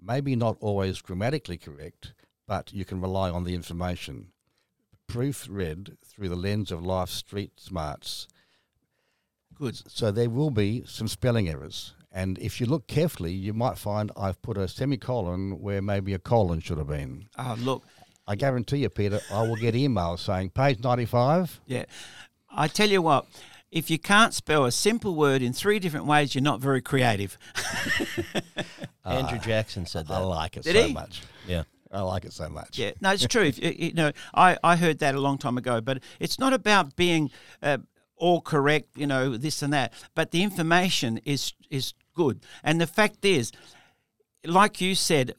Maybe 0.00 0.36
not 0.36 0.56
always 0.60 1.00
grammatically 1.00 1.58
correct, 1.58 2.14
but 2.46 2.72
you 2.72 2.84
can 2.84 3.00
rely 3.00 3.30
on 3.30 3.44
the 3.44 3.54
information. 3.54 4.28
Proof 5.06 5.46
read 5.50 5.96
through 6.04 6.28
the 6.28 6.36
lens 6.36 6.70
of 6.70 6.84
life's 6.84 7.12
street 7.12 7.58
smarts. 7.58 8.28
Good. 9.54 9.76
So 9.90 10.10
there 10.10 10.30
will 10.30 10.50
be 10.50 10.84
some 10.86 11.08
spelling 11.08 11.48
errors 11.48 11.94
And 12.14 12.38
if 12.38 12.60
you 12.60 12.66
look 12.66 12.86
carefully, 12.86 13.32
you 13.32 13.54
might 13.54 13.78
find 13.78 14.12
I've 14.16 14.40
put 14.42 14.58
a 14.58 14.68
semicolon 14.68 15.60
where 15.60 15.80
maybe 15.80 16.12
a 16.12 16.18
colon 16.18 16.60
should 16.60 16.78
have 16.78 16.88
been. 16.88 17.28
Oh, 17.38 17.56
look, 17.58 17.82
I 18.26 18.36
guarantee 18.36 18.78
you, 18.78 18.90
Peter, 18.90 19.20
I 19.32 19.42
will 19.48 19.56
get 19.56 19.74
emails 19.74 20.20
saying 20.20 20.50
page 20.50 20.82
95. 20.82 21.60
yeah. 21.66 21.84
I 22.54 22.68
tell 22.68 22.90
you 22.90 23.00
what, 23.00 23.24
if 23.70 23.90
you 23.90 23.98
can't 23.98 24.34
spell 24.34 24.66
a 24.66 24.72
simple 24.72 25.14
word 25.14 25.40
in 25.40 25.54
three 25.54 25.78
different 25.78 26.04
ways, 26.04 26.34
you're 26.34 26.42
not 26.42 26.60
very 26.60 26.82
creative. 26.82 27.38
Andrew 29.06 29.38
Jackson 29.38 29.86
said 29.86 30.06
that. 30.08 30.14
I 30.14 30.18
like 30.18 30.58
it 30.58 30.64
Did 30.64 30.76
so 30.76 30.86
he? 30.88 30.92
much. 30.92 31.22
Yeah. 31.48 31.62
I 31.90 32.00
like 32.02 32.24
it 32.24 32.32
so 32.32 32.48
much. 32.48 32.78
Yeah, 32.78 32.92
no, 33.00 33.12
it's 33.12 33.26
true. 33.26 33.52
You 33.54 33.70
you 33.70 33.92
know, 33.92 34.12
I, 34.34 34.56
I 34.64 34.76
heard 34.76 34.98
that 35.00 35.14
a 35.14 35.20
long 35.20 35.36
time 35.36 35.58
ago, 35.58 35.80
but 35.82 36.02
it's 36.20 36.38
not 36.38 36.54
about 36.54 36.96
being 36.96 37.30
uh, 37.62 37.78
all 38.16 38.40
correct, 38.40 38.96
you 38.96 39.06
know, 39.06 39.36
this 39.36 39.62
and 39.62 39.72
that. 39.74 39.92
But 40.14 40.30
the 40.30 40.42
information 40.42 41.18
is 41.24 41.52
is 41.68 41.92
good, 42.14 42.44
and 42.62 42.80
the 42.80 42.86
fact 42.86 43.24
is, 43.24 43.52
like 44.44 44.80
you 44.80 44.94
said, 44.94 45.34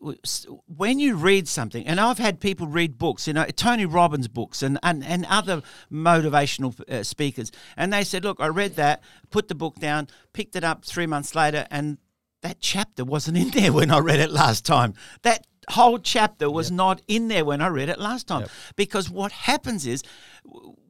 when 0.68 1.00
you 1.00 1.16
read 1.16 1.48
something, 1.48 1.86
and 1.86 2.00
I've 2.00 2.20
had 2.20 2.40
people 2.40 2.68
read 2.68 2.98
books, 2.98 3.28
you 3.28 3.34
know, 3.34 3.46
Tony 3.46 3.86
Robbins 3.86 4.30
books 4.30 4.64
and, 4.64 4.80
and, 4.82 5.04
and 5.04 5.26
other 5.30 5.62
motivational 5.92 6.80
uh, 6.90 7.04
speakers, 7.04 7.52
and 7.76 7.92
they 7.92 8.04
said, 8.04 8.24
Look, 8.24 8.40
I 8.40 8.48
read 8.48 8.76
that, 8.76 9.04
put 9.30 9.50
the 9.50 9.56
book 9.56 9.76
down, 9.80 10.08
picked 10.32 10.56
it 10.56 10.64
up 10.64 10.86
three 10.86 11.06
months 11.06 11.36
later, 11.36 11.68
and 11.70 11.98
that 12.42 12.62
chapter 12.62 13.04
wasn't 13.04 13.38
in 13.38 13.50
there 13.50 13.74
when 13.74 13.92
I 13.92 14.00
read 14.00 14.20
it 14.20 14.32
last 14.32 14.66
time. 14.66 14.94
That 15.24 15.46
whole 15.70 16.00
chapter 16.00 16.50
was 16.50 16.72
not 16.72 17.02
in 17.08 17.28
there 17.28 17.46
when 17.46 17.62
I 17.62 17.68
read 17.68 17.90
it 17.90 18.00
last 18.00 18.28
time. 18.28 18.44
Because 18.76 19.10
what 19.10 19.32
happens 19.32 19.86
is, 19.86 20.04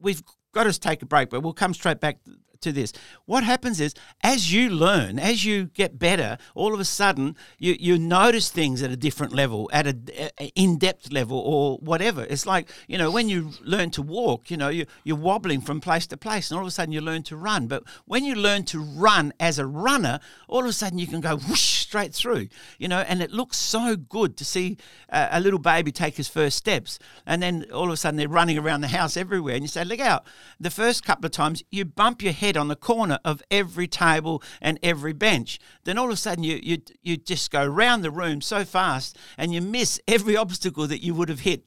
we've 0.00 0.22
got 0.52 0.64
to 0.64 0.78
take 0.78 1.02
a 1.02 1.06
break, 1.06 1.30
but 1.30 1.40
we'll 1.40 1.52
come 1.52 1.74
straight 1.74 2.00
back 2.00 2.18
to 2.64 2.72
this. 2.72 2.92
What 3.24 3.44
happens 3.44 3.80
is, 3.80 3.94
as 4.22 4.52
you 4.52 4.68
learn, 4.68 5.18
as 5.18 5.44
you 5.44 5.66
get 5.66 5.98
better, 5.98 6.36
all 6.54 6.74
of 6.74 6.80
a 6.80 6.84
sudden 6.84 7.36
you, 7.58 7.76
you 7.78 7.98
notice 7.98 8.50
things 8.50 8.82
at 8.82 8.90
a 8.90 8.96
different 8.96 9.32
level, 9.32 9.70
at 9.72 9.86
a, 9.86 9.96
a 10.38 10.52
in-depth 10.54 11.12
level, 11.12 11.38
or 11.38 11.78
whatever. 11.78 12.24
It's 12.24 12.46
like 12.46 12.68
you 12.88 12.98
know 12.98 13.10
when 13.10 13.28
you 13.28 13.52
learn 13.62 13.90
to 13.92 14.02
walk, 14.02 14.50
you 14.50 14.56
know 14.56 14.68
you, 14.68 14.86
you're 15.04 15.16
wobbling 15.16 15.60
from 15.60 15.80
place 15.80 16.06
to 16.08 16.16
place, 16.16 16.50
and 16.50 16.58
all 16.58 16.64
of 16.64 16.68
a 16.68 16.72
sudden 16.72 16.92
you 16.92 17.00
learn 17.00 17.22
to 17.24 17.36
run. 17.36 17.68
But 17.68 17.84
when 18.04 18.24
you 18.24 18.34
learn 18.34 18.64
to 18.64 18.80
run 18.80 19.32
as 19.38 19.58
a 19.58 19.66
runner, 19.66 20.20
all 20.48 20.60
of 20.60 20.66
a 20.66 20.72
sudden 20.72 20.98
you 20.98 21.06
can 21.06 21.20
go 21.20 21.36
whoosh 21.36 21.83
straight 21.94 22.12
through. 22.12 22.48
You 22.78 22.88
know, 22.88 22.98
and 22.98 23.22
it 23.22 23.30
looks 23.30 23.56
so 23.56 23.94
good 23.94 24.36
to 24.38 24.44
see 24.44 24.78
a, 25.08 25.28
a 25.32 25.40
little 25.40 25.60
baby 25.60 25.92
take 25.92 26.16
his 26.16 26.26
first 26.28 26.56
steps, 26.56 26.98
and 27.24 27.40
then 27.40 27.66
all 27.72 27.84
of 27.84 27.92
a 27.92 27.96
sudden 27.96 28.16
they're 28.16 28.28
running 28.28 28.58
around 28.58 28.80
the 28.80 28.88
house 28.88 29.16
everywhere, 29.16 29.54
and 29.54 29.62
you 29.62 29.68
say, 29.68 29.84
"Look 29.84 30.00
out!" 30.00 30.26
The 30.58 30.70
first 30.70 31.04
couple 31.04 31.26
of 31.26 31.30
times 31.30 31.62
you 31.70 31.84
bump 31.84 32.20
your 32.20 32.32
head 32.32 32.56
on 32.56 32.66
the 32.66 32.74
corner 32.74 33.20
of 33.24 33.42
every 33.48 33.86
table 33.86 34.42
and 34.60 34.80
every 34.82 35.12
bench. 35.12 35.60
Then 35.84 35.96
all 35.96 36.06
of 36.06 36.14
a 36.14 36.16
sudden 36.16 36.42
you 36.42 36.58
you 36.60 36.78
you 37.02 37.16
just 37.16 37.52
go 37.52 37.64
round 37.64 38.02
the 38.02 38.10
room 38.10 38.40
so 38.40 38.64
fast, 38.64 39.16
and 39.38 39.54
you 39.54 39.62
miss 39.62 40.00
every 40.08 40.36
obstacle 40.44 40.88
that 40.88 41.02
you 41.02 41.14
would 41.14 41.28
have 41.28 41.40
hit. 41.40 41.62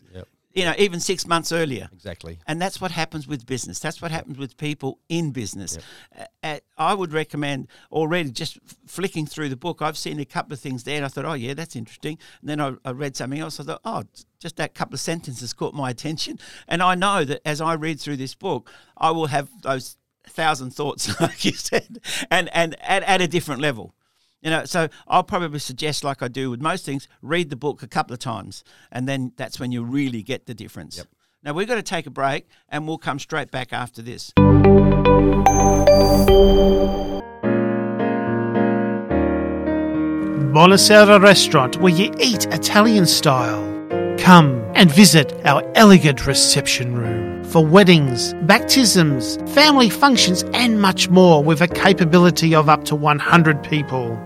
You 0.58 0.65
know, 0.65 0.74
even 0.80 1.00
six 1.00 1.28
months 1.28 1.52
earlier. 1.52 1.88
Exactly. 1.93 2.39
And 2.48 2.60
that's 2.60 2.82
what 2.82 2.89
happens 2.89 3.28
with 3.28 3.46
business. 3.46 3.78
That's 3.78 4.02
what 4.02 4.10
happens 4.10 4.39
with 4.39 4.58
people 4.58 4.98
in 5.08 5.30
business. 5.30 5.78
Uh, 6.17 6.26
uh, 6.41 6.58
I 6.80 6.96
would 6.96 7.13
recommend 7.13 7.67
already 7.91 8.32
just 8.32 8.58
flicking 8.88 9.28
through 9.28 9.50
the 9.50 9.56
book. 9.56 9.84
I've 9.84 10.00
seen 10.00 10.20
a 10.20 10.26
couple 10.26 10.54
of 10.54 10.60
things 10.60 10.84
there, 10.84 10.96
and 10.96 11.06
I 11.06 11.10
thought, 11.10 11.26
oh 11.26 11.34
yeah, 11.34 11.54
that's 11.54 11.76
interesting. 11.76 12.17
And 12.41 12.50
then 12.50 12.60
I, 12.60 12.74
I 12.84 12.91
read 12.91 13.15
something 13.15 13.39
else. 13.39 13.60
I 13.60 13.65
thought, 13.65 13.82
oh, 13.86 14.04
just 14.39 14.56
that 14.56 14.74
couple 14.74 14.96
of 14.96 15.00
sentences 15.00 15.54
caught 15.54 15.76
my 15.76 15.91
attention. 15.91 16.39
And 16.67 16.82
I 16.82 16.96
know 16.96 17.24
that 17.24 17.41
as 17.46 17.62
I 17.62 17.76
read 17.76 18.00
through 18.00 18.17
this 18.17 18.34
book, 18.34 18.72
I 18.98 19.12
will 19.12 19.28
have 19.28 19.50
those 19.62 19.96
thousand 20.28 20.72
thoughts, 20.72 21.20
like 21.22 21.46
you 21.46 21.52
said, 21.54 22.00
and 22.32 22.50
and 22.52 22.76
at, 22.82 23.04
at 23.04 23.22
a 23.22 23.28
different 23.28 23.62
level. 23.62 23.93
You 24.48 24.52
know, 24.52 24.64
so 24.64 24.88
I'll 25.10 25.26
probably 25.26 25.60
suggest, 25.60 26.06
like 26.06 26.24
I 26.24 26.30
do 26.30 26.50
with 26.50 26.62
most 26.62 26.86
things, 26.86 27.10
read 27.22 27.50
the 27.50 27.58
book 27.58 27.84
a 27.84 27.88
couple 27.88 28.14
of 28.14 28.20
times, 28.20 28.64
and 28.94 29.06
then 29.06 29.34
that's 29.36 29.60
when 29.60 29.74
you 29.74 29.84
really 29.84 30.24
get 30.24 30.46
the 30.46 30.54
difference. 30.54 31.06
Now 31.44 31.52
we've 31.52 31.68
got 31.68 31.76
to 31.76 31.84
take 31.84 32.08
a 32.08 32.10
break, 32.10 32.48
and 32.70 32.88
we'll 32.88 32.98
come 32.98 33.20
straight 33.20 33.52
back 33.52 33.74
after 33.74 34.02
this. 34.02 34.32
Buonasera 40.54 41.22
restaurant 41.22 41.82
where 41.82 41.94
you 41.94 42.14
eat 42.18 42.46
Italian 42.46 43.06
style. 43.06 43.62
Come 44.18 44.64
and 44.76 44.90
visit 44.90 45.34
our 45.46 45.62
elegant 45.76 46.26
reception 46.26 46.96
room 46.96 47.44
for 47.44 47.66
weddings, 47.66 48.34
baptisms, 48.44 49.36
family 49.54 49.90
functions, 49.90 50.46
and 50.54 50.82
much 50.82 51.10
more 51.10 51.44
with 51.44 51.60
a 51.60 51.68
capability 51.68 52.56
of 52.56 52.70
up 52.70 52.86
to 52.86 52.96
100 52.96 53.62
people. 53.62 54.18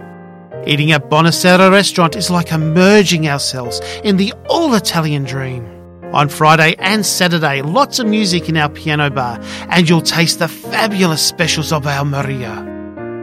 Eating 0.67 0.91
at 0.91 1.09
Buonasera 1.09 1.71
restaurant 1.71 2.15
is 2.15 2.29
like 2.29 2.51
immersing 2.51 3.27
ourselves 3.27 3.81
in 4.03 4.17
the 4.17 4.31
all 4.47 4.75
Italian 4.75 5.23
dream. 5.23 5.65
On 6.13 6.29
Friday 6.29 6.75
and 6.77 7.05
Saturday, 7.05 7.61
lots 7.61 7.99
of 7.99 8.05
music 8.05 8.47
in 8.47 8.57
our 8.57 8.69
piano 8.69 9.09
bar, 9.09 9.39
and 9.69 9.89
you'll 9.89 10.01
taste 10.01 10.39
the 10.39 10.47
fabulous 10.47 11.25
specials 11.25 11.71
of 11.71 11.87
our 11.87 12.05
Maria. 12.05 12.67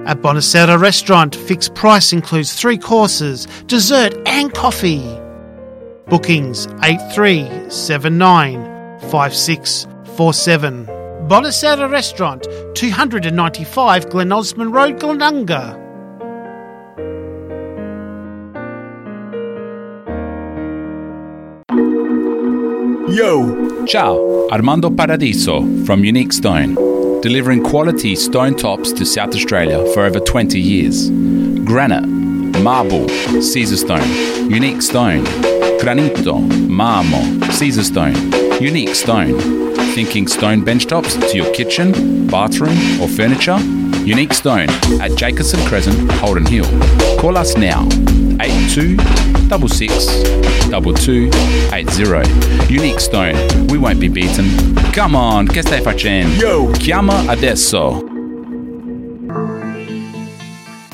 At 0.07 0.23
Buonasera 0.23 0.81
Restaurant, 0.81 1.37
fixed 1.37 1.75
price 1.75 2.13
includes 2.13 2.55
three 2.55 2.79
courses, 2.79 3.47
dessert, 3.67 4.15
and 4.27 4.53
coffee. 4.53 5.05
Bookings 6.09 6.67
8379 6.83 8.99
5647. 9.11 10.87
Buonasera 11.29 11.91
Restaurant, 11.91 12.49
295 12.75 14.09
Glen 14.09 14.33
Osmond 14.33 14.73
Road, 14.73 14.99
Glenunga. 14.99 15.88
Yo! 23.11 23.87
Ciao, 23.87 24.49
Armando 24.51 24.91
Paradiso 24.91 25.63
from 25.87 26.05
Unique 26.05 26.31
Stone, 26.31 26.75
delivering 27.23 27.63
quality 27.65 28.15
stone 28.15 28.55
tops 28.55 28.93
to 28.93 29.07
South 29.07 29.35
Australia 29.35 29.79
for 29.95 30.05
over 30.05 30.21
20 30.21 30.61
years. 30.61 31.09
Granite, 31.65 32.07
marble, 32.61 33.07
Caesarstone, 33.41 34.51
unique 34.51 34.83
stone, 34.83 35.25
granito, 35.81 36.39
marmo, 36.69 37.23
Caesarstone, 37.59 38.61
unique 38.61 38.95
stone. 38.95 39.39
Thinking 39.95 40.29
stone 40.29 40.63
benchtops 40.63 41.19
to 41.31 41.37
your 41.37 41.53
kitchen, 41.55 42.27
bathroom, 42.27 43.01
or 43.01 43.09
furniture? 43.09 43.59
Unique 44.09 44.33
Stone 44.33 44.71
at 45.03 45.15
Jacobson 45.17 45.61
Crescent, 45.67 46.11
Holden 46.13 46.47
Hill. 46.47 46.65
Call 47.21 47.37
us 47.37 47.59
now, 47.59 47.87
82 48.41 48.97
66 49.51 50.07
2280. 50.71 52.73
Unique 52.73 53.01
Stone, 53.01 53.67
we 53.67 53.77
won't 53.77 54.01
be 54.01 54.09
beaten. 54.09 54.47
Come 54.95 55.15
on, 55.15 55.47
che 55.47 55.61
stai 55.61 55.83
facendo? 55.83 56.41
Yo! 56.41 56.73
Chiama 56.79 57.29
adesso. 57.29 58.01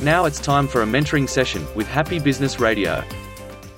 Now 0.02 0.24
it's 0.24 0.40
time 0.40 0.66
for 0.66 0.82
a 0.82 0.84
mentoring 0.84 1.28
session 1.28 1.64
with 1.76 1.86
Happy 1.86 2.18
Business 2.18 2.58
Radio. 2.58 3.04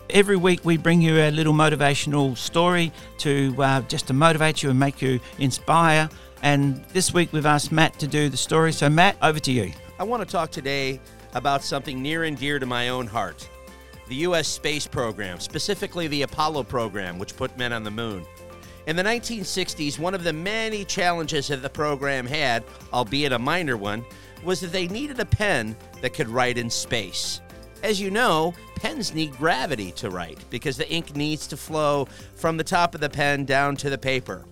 Every 0.09 0.37
week 0.37 0.65
we 0.65 0.79
bring 0.79 1.03
you 1.03 1.19
a 1.19 1.31
little 1.31 1.53
motivational 1.53 2.39
story 2.39 2.91
to 3.19 3.55
uh, 3.59 3.83
just 3.83 4.07
to 4.07 4.15
motivate 4.15 4.63
you 4.63 4.71
and 4.71 4.79
make 4.79 5.03
you 5.03 5.21
inspire. 5.39 6.09
And 6.47 6.77
this 6.93 7.13
week 7.13 7.33
we've 7.33 7.45
asked 7.45 7.73
Matt 7.73 7.99
to 7.99 8.07
do 8.07 8.29
the 8.29 8.37
story. 8.37 8.73
So 8.73 8.89
Matt, 8.89 9.17
over 9.21 9.41
to 9.41 9.51
you. 9.51 9.73
I 9.99 10.05
want 10.05 10.23
to 10.23 10.31
talk 10.31 10.53
today 10.53 11.01
about 11.35 11.61
something 11.61 12.01
near 12.01 12.23
and 12.23 12.39
dear 12.39 12.61
to 12.61 12.67
my 12.67 12.91
own 12.91 13.09
heart 13.09 13.49
the 14.07 14.15
U.S. 14.15 14.47
space 14.47 14.87
program, 14.87 15.41
specifically 15.41 16.07
the 16.07 16.23
Apollo 16.23 16.63
program, 16.63 17.19
which 17.19 17.37
put 17.37 17.59
men 17.59 17.73
on 17.73 17.83
the 17.83 17.91
moon. 17.91 18.25
In 18.87 18.95
the 18.95 19.03
1960s, 19.03 19.99
one 19.99 20.15
of 20.15 20.23
the 20.23 20.33
many 20.33 20.85
challenges 20.85 21.49
that 21.49 21.63
the 21.63 21.69
program 21.69 22.29
had, 22.29 22.63
albeit 22.93 23.33
a 23.33 23.39
minor 23.41 23.77
one, 23.77 24.05
was 24.45 24.61
that 24.61 24.71
they 24.71 24.87
needed 24.87 25.19
a 25.19 25.25
pen 25.25 25.75
that 26.01 26.15
could 26.15 26.29
write 26.29 26.59
in 26.59 26.71
space. 26.71 27.41
As 27.83 28.01
you 28.01 28.13
know, 28.13 28.55
pens 28.77 29.13
need 29.13 29.37
gravity 29.37 29.91
to 29.97 30.11
write 30.11 30.39
because 30.49 30.77
the 30.77 30.89
ink 30.89 31.17
needs 31.17 31.49
to 31.49 31.57
flow 31.57 32.07
from 32.37 32.57
the 32.57 32.63
top 32.63 32.95
of 32.95 33.01
the 33.01 33.11
pen 33.11 33.45
down 33.45 33.75
to 33.79 33.91
the 33.91 33.99
paper. 33.99 34.45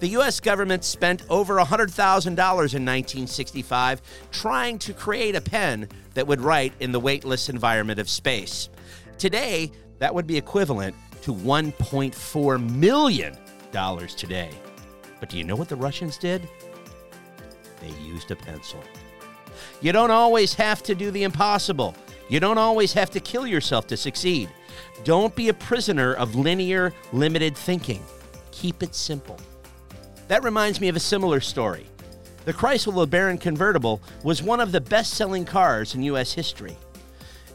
The 0.00 0.08
U.S. 0.08 0.40
government 0.40 0.82
spent 0.82 1.24
over 1.28 1.56
$100,000 1.56 2.26
in 2.26 2.34
1965 2.34 4.00
trying 4.32 4.78
to 4.78 4.94
create 4.94 5.36
a 5.36 5.42
pen 5.42 5.88
that 6.14 6.26
would 6.26 6.40
write 6.40 6.72
in 6.80 6.90
the 6.90 6.98
weightless 6.98 7.50
environment 7.50 8.00
of 8.00 8.08
space. 8.08 8.70
Today, 9.18 9.70
that 9.98 10.14
would 10.14 10.26
be 10.26 10.38
equivalent 10.38 10.96
to 11.20 11.34
$1.4 11.34 12.70
million 12.76 13.36
today. 14.16 14.50
But 15.20 15.28
do 15.28 15.36
you 15.36 15.44
know 15.44 15.54
what 15.54 15.68
the 15.68 15.76
Russians 15.76 16.16
did? 16.16 16.48
They 17.82 17.90
used 18.02 18.30
a 18.30 18.36
pencil. 18.36 18.82
You 19.82 19.92
don't 19.92 20.10
always 20.10 20.54
have 20.54 20.82
to 20.84 20.94
do 20.94 21.10
the 21.10 21.24
impossible. 21.24 21.94
You 22.30 22.40
don't 22.40 22.56
always 22.56 22.94
have 22.94 23.10
to 23.10 23.20
kill 23.20 23.46
yourself 23.46 23.86
to 23.88 23.98
succeed. 23.98 24.48
Don't 25.04 25.34
be 25.34 25.50
a 25.50 25.54
prisoner 25.54 26.14
of 26.14 26.36
linear, 26.36 26.94
limited 27.12 27.54
thinking. 27.54 28.02
Keep 28.50 28.82
it 28.82 28.94
simple. 28.94 29.38
That 30.30 30.44
reminds 30.44 30.80
me 30.80 30.86
of 30.86 30.94
a 30.94 31.00
similar 31.00 31.40
story. 31.40 31.88
The 32.44 32.52
Chrysler 32.52 33.04
LeBaron 33.04 33.40
convertible 33.40 34.00
was 34.22 34.44
one 34.44 34.60
of 34.60 34.70
the 34.70 34.80
best 34.80 35.14
selling 35.14 35.44
cars 35.44 35.96
in 35.96 36.04
U.S. 36.04 36.32
history. 36.32 36.76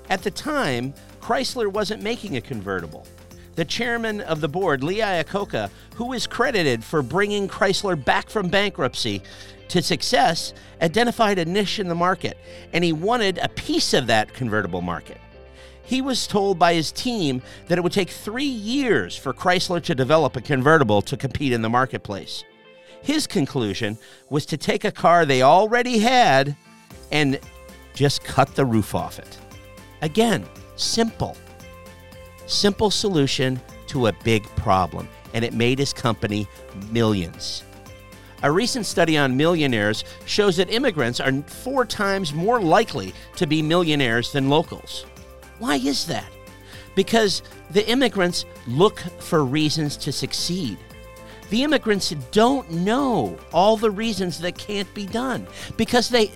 At 0.10 0.24
the 0.24 0.32
time, 0.32 0.94
Chrysler 1.22 1.72
wasn't 1.72 2.04
making 2.04 2.36
a 2.36 2.42
convertible. 2.42 3.08
The 3.56 3.64
chairman 3.64 4.20
of 4.20 4.42
the 4.42 4.50
board, 4.50 4.84
Lee 4.84 4.98
Iacocca, 4.98 5.70
who 5.96 6.12
is 6.12 6.28
credited 6.28 6.84
for 6.84 7.02
bringing 7.02 7.48
Chrysler 7.48 7.96
back 7.96 8.30
from 8.30 8.50
bankruptcy 8.50 9.22
to 9.70 9.82
success, 9.82 10.54
identified 10.82 11.40
a 11.40 11.46
niche 11.46 11.80
in 11.80 11.88
the 11.88 11.96
market, 11.96 12.38
and 12.74 12.84
he 12.84 12.92
wanted 12.92 13.38
a 13.38 13.48
piece 13.48 13.94
of 13.94 14.08
that 14.08 14.34
convertible 14.34 14.82
market. 14.82 15.22
He 15.84 16.02
was 16.02 16.28
told 16.28 16.60
by 16.60 16.74
his 16.74 16.92
team 16.92 17.42
that 17.68 17.78
it 17.78 17.82
would 17.86 17.94
take 17.94 18.10
three 18.10 18.44
years 18.44 19.16
for 19.16 19.34
Chrysler 19.34 19.82
to 19.84 19.96
develop 19.96 20.36
a 20.36 20.42
convertible 20.42 21.02
to 21.04 21.16
compete 21.16 21.54
in 21.54 21.62
the 21.62 21.70
marketplace. 21.70 22.44
His 23.06 23.28
conclusion 23.28 24.00
was 24.32 24.48
to 24.48 24.58
take 24.58 24.84
a 24.84 24.92
car 24.92 25.28
they 25.28 25.44
already 25.44 26.00
had 26.00 26.56
and 27.12 27.40
just 27.94 28.24
cut 28.24 28.56
the 28.56 28.66
roof 28.66 28.96
off 28.96 29.20
it. 29.20 29.38
Again, 30.02 30.44
simple. 30.76 31.38
Simple 32.48 32.90
solution 32.90 33.62
to 33.88 34.08
a 34.08 34.14
big 34.24 34.44
problem, 34.56 35.08
and 35.36 35.46
it 35.46 35.54
made 35.54 35.78
his 35.78 35.94
company 35.94 36.48
millions. 36.90 37.64
A 38.42 38.52
recent 38.52 38.88
study 38.88 39.20
on 39.20 39.38
millionaires 39.38 40.04
shows 40.26 40.58
that 40.58 40.72
immigrants 40.72 41.20
are 41.20 41.32
four 41.44 41.86
times 41.86 42.34
more 42.34 42.60
likely 42.60 43.14
to 43.36 43.46
be 43.46 43.62
millionaires 43.62 44.32
than 44.32 44.50
locals. 44.50 45.06
Why 45.60 45.76
is 45.76 46.08
that? 46.08 46.32
Because 46.96 47.44
the 47.70 47.88
immigrants 47.88 48.46
look 48.66 48.98
for 49.20 49.46
reasons 49.46 49.96
to 49.98 50.12
succeed. 50.12 50.80
The 51.56 51.64
immigrants 51.64 52.10
don't 52.32 52.70
know 52.70 53.38
all 53.54 53.78
the 53.78 53.90
reasons 53.90 54.40
that 54.40 54.58
can't 54.58 54.94
be 54.94 55.06
done 55.06 55.48
because 55.78 56.10
they 56.10 56.34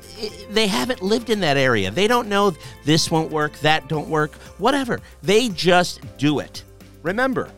they 0.49 0.65
haven't 0.65 1.01
lived 1.01 1.30
in 1.30 1.41
that 1.41 1.57
area. 1.57 1.91
They 1.91 2.07
don't 2.07 2.30
know 2.30 2.53
this 2.86 3.11
won't 3.11 3.30
work, 3.30 3.59
that 3.59 3.89
don't 3.89 4.07
work, 4.07 4.32
whatever. 4.59 5.01
They 5.22 5.49
just 5.49 5.99
do 6.17 6.39
it. 6.39 6.63
Remember, 7.03 7.51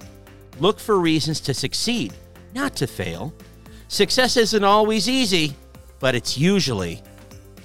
look 0.59 0.79
for 0.79 0.99
reasons 0.99 1.39
to 1.41 1.53
succeed, 1.53 2.15
not 2.55 2.75
to 2.77 2.87
fail. 2.87 3.31
Success 3.89 4.37
isn't 4.37 4.63
always 4.63 5.07
easy, 5.07 5.53
but 5.99 6.15
it's 6.15 6.39
usually 6.39 7.03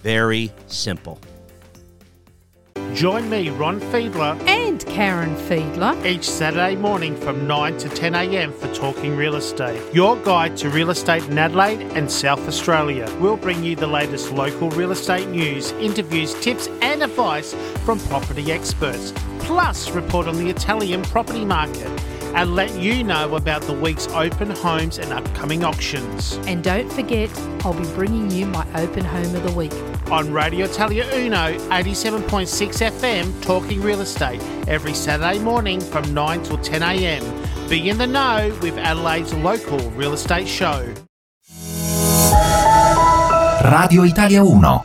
very 0.03 0.53
simple. 0.67 1.19
Join 2.97 3.29
me, 3.29 3.51
Ron 3.51 3.79
Fiedler, 3.79 4.41
and 4.49 4.83
Karen 4.87 5.37
Fiedler 5.37 6.03
each 6.07 6.25
Saturday 6.25 6.77
morning 6.77 7.15
from 7.15 7.47
9 7.47 7.77
to 7.77 7.91
10 7.91 8.15
a.m. 8.15 8.55
for 8.55 8.73
Talking 8.73 9.15
Real 9.19 9.37
Estate, 9.37 9.95
your 9.95 10.17
guide 10.17 10.57
to 10.57 10.71
real 10.71 10.89
estate 10.89 11.23
in 11.25 11.37
Adelaide 11.37 11.83
and 11.93 12.11
South 12.11 12.49
Australia. 12.49 13.07
We'll 13.21 13.37
bring 13.37 13.63
you 13.63 13.77
the 13.77 13.87
latest 13.87 14.33
local 14.33 14.71
real 14.71 14.93
estate 14.93 15.29
news, 15.29 15.73
interviews, 15.73 16.33
tips, 16.41 16.69
and 16.81 17.03
advice 17.03 17.53
from 17.85 17.99
property 17.99 18.51
experts, 18.51 19.13
plus 19.41 19.91
report 19.91 20.27
on 20.27 20.37
the 20.37 20.49
Italian 20.49 21.03
property 21.03 21.45
market 21.45 21.91
and 22.35 22.55
let 22.55 22.75
you 22.79 23.05
know 23.05 23.35
about 23.35 23.61
the 23.63 23.75
week's 23.75 24.09
open 24.09 24.49
homes 24.49 24.97
and 24.99 25.13
upcoming 25.13 25.65
auctions. 25.65 26.37
And 26.47 26.65
don't 26.65 26.91
forget, 26.91 27.31
I'll 27.63 27.75
be 27.75 27.85
bringing 27.93 28.31
you 28.31 28.47
my 28.47 28.67
open 28.75 29.05
home 29.05 29.35
of 29.35 29.43
the 29.43 29.53
week. 29.53 29.96
On 30.11 30.33
Radio 30.33 30.67
Italia 30.67 31.05
Uno, 31.15 31.59
87.6 31.71 32.47
FM, 32.47 33.43
talking 33.43 33.81
real 33.83 34.01
estate, 34.03 34.41
every 34.69 34.95
Saturday 34.95 35.41
morning 35.41 35.81
from 35.81 36.15
9 36.15 36.45
till 36.45 36.59
10 36.59 36.81
a.m. 36.83 37.69
Be 37.69 37.89
in 37.89 37.99
the 37.99 38.07
know 38.07 38.57
with 38.63 38.79
Adelaide's 38.79 39.35
local 39.35 39.79
real 39.91 40.13
estate 40.13 40.47
show. 40.47 40.95
Radio 43.65 44.05
Italia 44.05 44.45
Uno. 44.45 44.85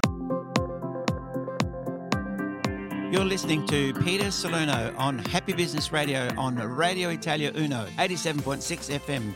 You're 3.11 3.25
listening 3.25 3.67
to 3.67 3.93
Peter 4.03 4.31
Salerno 4.31 4.91
on 4.97 5.19
Happy 5.19 5.53
Business 5.53 5.91
Radio 5.91 6.29
on 6.35 6.55
Radio 6.55 7.09
Italia 7.09 7.51
Uno, 7.53 7.85
87.6 7.99 8.99
FM. 8.99 9.35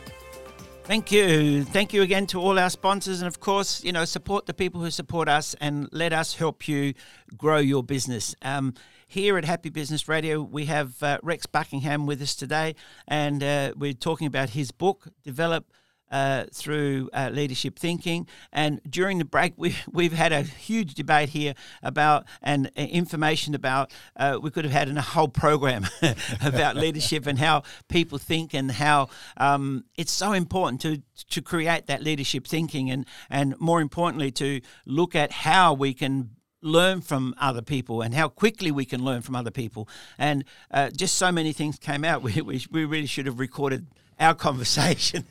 Thank 0.86 1.12
you. 1.12 1.64
Thank 1.64 1.94
you 1.94 2.04
again 2.04 2.28
to 2.28 2.40
all 2.40 2.60
our 2.60 2.70
sponsors. 2.70 3.20
And 3.20 3.28
of 3.28 3.40
course, 3.40 3.84
you 3.84 3.92
know, 3.92 4.06
support 4.06 4.46
the 4.46 4.54
people 4.54 4.82
who 4.82 4.92
support 4.92 5.28
us 5.28 5.56
and 5.60 5.90
let 5.92 6.14
us 6.14 6.36
help 6.36 6.68
you 6.68 6.94
grow 7.36 7.58
your 7.58 7.82
business. 7.82 8.36
Um, 8.44 8.76
here 9.08 9.36
at 9.40 9.46
Happy 9.46 9.70
Business 9.70 10.08
Radio, 10.08 10.44
we 10.44 10.66
have 10.66 11.02
uh, 11.02 11.18
Rex 11.24 11.48
Buckingham 11.48 12.06
with 12.06 12.22
us 12.22 12.36
today, 12.36 12.76
and 13.08 13.44
uh, 13.44 13.74
we're 13.76 13.94
talking 13.94 14.28
about 14.28 14.52
his 14.52 14.70
book, 14.70 15.08
Develop 15.24 15.72
uh, 16.16 16.46
through 16.54 17.10
uh, 17.12 17.30
leadership 17.34 17.78
thinking. 17.78 18.26
And 18.54 18.80
during 18.90 19.18
the 19.18 19.26
break, 19.26 19.54
we, 19.58 19.76
we've 19.92 20.14
had 20.14 20.32
a 20.32 20.44
huge 20.44 20.94
debate 20.94 21.30
here 21.30 21.56
about 21.84 22.26
and 22.42 22.68
uh, 22.78 22.82
information 22.84 23.54
about. 23.54 23.92
Uh, 24.16 24.40
we 24.42 24.50
could 24.50 24.64
have 24.64 24.72
had 24.74 24.88
a 24.88 25.02
whole 25.02 25.28
program 25.28 25.86
about 26.42 26.76
leadership 26.86 27.28
and 27.28 27.38
how 27.38 27.64
people 27.90 28.18
think 28.18 28.54
and 28.54 28.72
how 28.72 29.10
um, 29.36 29.84
it's 29.98 30.12
so 30.14 30.32
important 30.32 30.80
to 30.82 31.02
to 31.30 31.42
create 31.42 31.88
that 31.88 32.02
leadership 32.02 32.48
thinking 32.48 32.90
and 32.90 33.06
and 33.30 33.60
more 33.60 33.82
importantly 33.82 34.32
to 34.32 34.62
look 34.86 35.16
at 35.16 35.32
how 35.32 35.74
we 35.74 35.94
can 35.94 36.30
learn 36.62 37.02
from 37.02 37.36
other 37.38 37.62
people 37.62 38.02
and 38.02 38.14
how 38.14 38.30
quickly 38.30 38.72
we 38.72 38.86
can 38.86 39.04
learn 39.04 39.22
from 39.22 39.36
other 39.36 39.52
people. 39.52 39.88
And 40.18 40.46
uh, 40.72 40.90
just 40.90 41.16
so 41.16 41.32
many 41.32 41.52
things 41.54 41.78
came 41.78 42.04
out. 42.06 42.24
We, 42.24 42.42
we, 42.42 42.66
we 42.72 42.86
really 42.86 43.06
should 43.06 43.28
have 43.28 43.40
recorded 43.40 43.86
our 44.20 44.36
conversation. 44.36 45.26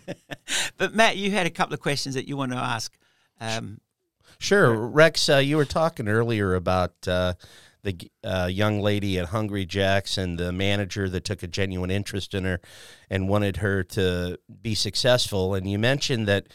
but 0.76 0.94
Matt, 0.94 1.16
you 1.16 1.30
had 1.30 1.46
a 1.46 1.50
couple 1.50 1.74
of 1.74 1.80
questions 1.80 2.14
that 2.14 2.28
you 2.28 2.36
want 2.36 2.52
to 2.52 2.58
ask. 2.58 2.96
Um, 3.40 3.80
sure, 4.38 4.74
Rex, 4.74 5.28
uh, 5.28 5.36
you 5.36 5.56
were 5.56 5.64
talking 5.64 6.08
earlier 6.08 6.54
about 6.54 6.92
uh, 7.06 7.34
the 7.82 8.10
uh, 8.24 8.48
young 8.50 8.80
lady 8.80 9.18
at 9.18 9.26
Hungry 9.26 9.66
Jack's 9.66 10.18
and 10.18 10.38
the 10.38 10.52
manager 10.52 11.08
that 11.10 11.24
took 11.24 11.42
a 11.42 11.46
genuine 11.46 11.90
interest 11.90 12.34
in 12.34 12.44
her 12.44 12.60
and 13.10 13.28
wanted 13.28 13.58
her 13.58 13.82
to 13.84 14.38
be 14.62 14.74
successful. 14.74 15.54
And 15.54 15.70
you 15.70 15.78
mentioned 15.78 16.26
that 16.26 16.46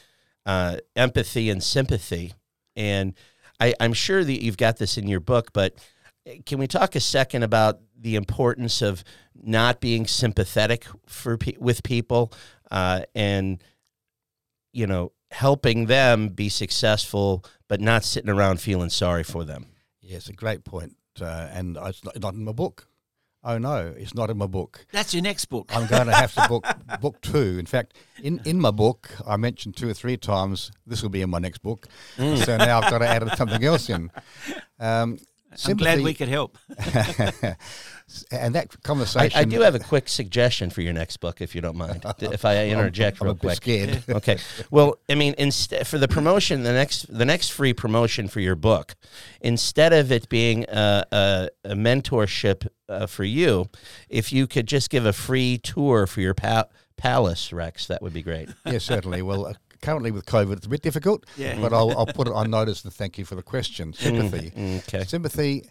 uh, 0.46 0.78
empathy 0.96 1.50
and 1.50 1.64
sympathy. 1.64 2.34
And 2.76 3.14
I, 3.60 3.74
I'm 3.80 3.94
sure 3.94 4.24
that 4.24 4.44
you've 4.44 4.58
got 4.58 4.78
this 4.78 4.98
in 4.98 5.08
your 5.08 5.20
book, 5.20 5.52
but 5.54 5.76
can 6.46 6.60
we 6.60 6.68
talk 6.68 6.96
a 6.96 7.00
second 7.00 7.44
about 7.44 7.80
the 7.98 8.16
importance 8.16 8.82
of 8.82 9.04
not 9.36 9.80
being 9.80 10.06
sympathetic 10.08 10.86
for 11.06 11.38
with 11.60 11.84
people 11.84 12.32
uh, 12.72 13.02
and 13.16 13.64
you 14.72 14.88
know 14.88 15.12
helping 15.32 15.86
them 15.86 16.30
be 16.30 16.50
successful, 16.50 17.46
but 17.68 17.80
not 17.80 18.04
sitting 18.04 18.30
around 18.30 18.60
feeling 18.60 18.90
sorry 18.90 19.24
for 19.24 19.44
them? 19.44 19.68
Yeah, 20.02 20.18
it's 20.18 20.30
a 20.30 20.34
great 20.34 20.64
point, 20.64 20.96
uh, 21.22 21.50
and 21.52 21.78
it's 21.78 22.04
not, 22.04 22.20
not 22.20 22.34
in 22.34 22.44
my 22.44 22.52
book. 22.52 22.88
Oh 23.42 23.58
no, 23.58 23.94
it's 23.98 24.14
not 24.14 24.30
in 24.30 24.38
my 24.38 24.48
book. 24.48 24.86
That's 24.92 25.14
your 25.14 25.24
next 25.24 25.46
book. 25.46 25.72
I'm 25.74 25.88
going 25.88 26.08
to 26.08 26.14
have 26.14 26.34
to 26.34 26.46
book 26.50 26.66
book 27.02 27.22
two. 27.22 27.58
In 27.58 27.66
fact, 27.66 27.94
in, 28.22 28.42
in 28.44 28.60
my 28.60 28.72
book, 28.72 29.10
I 29.26 29.38
mentioned 29.38 29.78
two 29.78 29.88
or 29.88 29.94
three 29.94 30.18
times 30.18 30.72
this 30.86 31.02
will 31.02 31.10
be 31.10 31.22
in 31.22 31.30
my 31.30 31.40
next 31.40 31.60
book. 31.60 31.88
Mm. 32.18 32.44
So 32.44 32.58
now 32.58 32.82
I've 32.82 32.92
got 32.92 32.98
to 32.98 33.08
add 33.08 33.38
something 33.38 33.64
else 33.64 33.90
in. 33.90 34.12
Um, 34.82 35.18
I'm 35.66 35.78
glad 35.78 36.02
we 36.02 36.14
could 36.14 36.28
help. 36.28 36.58
and 38.32 38.56
that 38.56 38.82
conversation. 38.84 39.38
I, 39.38 39.42
I, 39.42 39.44
do 39.46 39.62
have 39.62 39.76
a 39.76 39.80
quick 39.80 40.08
suggestion 40.08 40.70
for 40.70 40.82
your 40.82 40.94
next 40.94 41.18
book, 41.18 41.42
if 41.42 41.56
you 41.56 41.62
don't 41.62 41.76
mind. 41.76 42.06
if 42.20 42.46
I 42.46 42.68
interject 42.68 43.22
I'm, 43.22 43.26
real 43.26 43.34
I'm 43.34 43.40
quick. 43.40 43.56
Scared. 43.56 44.04
okay. 44.10 44.38
Well, 44.72 45.00
I 45.10 45.16
mean, 45.16 45.36
instead 45.38 45.88
for 45.88 45.98
the 45.98 46.08
promotion, 46.08 46.64
the 46.64 46.74
next 46.74 47.12
the 47.16 47.26
next 47.26 47.50
free 47.50 47.74
promotion 47.74 48.28
for 48.28 48.40
your 48.40 48.56
book, 48.56 48.96
instead 49.42 49.94
of 49.94 50.12
it 50.12 50.30
being 50.30 50.66
a, 50.70 51.06
a, 51.12 51.50
a 51.66 51.74
mentorship 51.74 52.68
uh, 52.88 53.08
for 53.08 53.24
you, 53.24 53.70
if 54.08 54.32
you 54.32 54.48
could 54.48 54.68
just 54.68 54.90
give 54.90 55.06
a 55.06 55.14
free 55.14 55.58
tour 55.58 56.08
for 56.08 56.22
your 56.22 56.34
pa- 56.34 56.68
palace, 56.98 57.54
Rex, 57.54 57.88
that 57.88 58.02
would 58.02 58.14
be 58.14 58.22
great. 58.22 58.50
Yeah, 58.66 58.80
certainly. 58.80 59.22
Well. 59.22 59.56
Currently 59.82 60.12
with 60.12 60.26
COVID, 60.26 60.58
it's 60.58 60.66
a 60.66 60.70
bit 60.70 60.82
difficult, 60.82 61.26
yeah. 61.38 61.60
but 61.60 61.74
I'll, 61.74 61.98
I'll 61.98 62.06
put 62.06 62.28
it 62.28 62.34
on 62.34 62.50
notice 62.52 62.84
and 62.84 62.94
thank 62.94 63.18
you 63.18 63.26
for 63.26 63.36
the 63.36 63.44
question. 63.44 63.94
Sympathy. 63.94 64.52
Mm, 64.52 64.88
okay. 64.88 65.04
Sympathy 65.06 65.64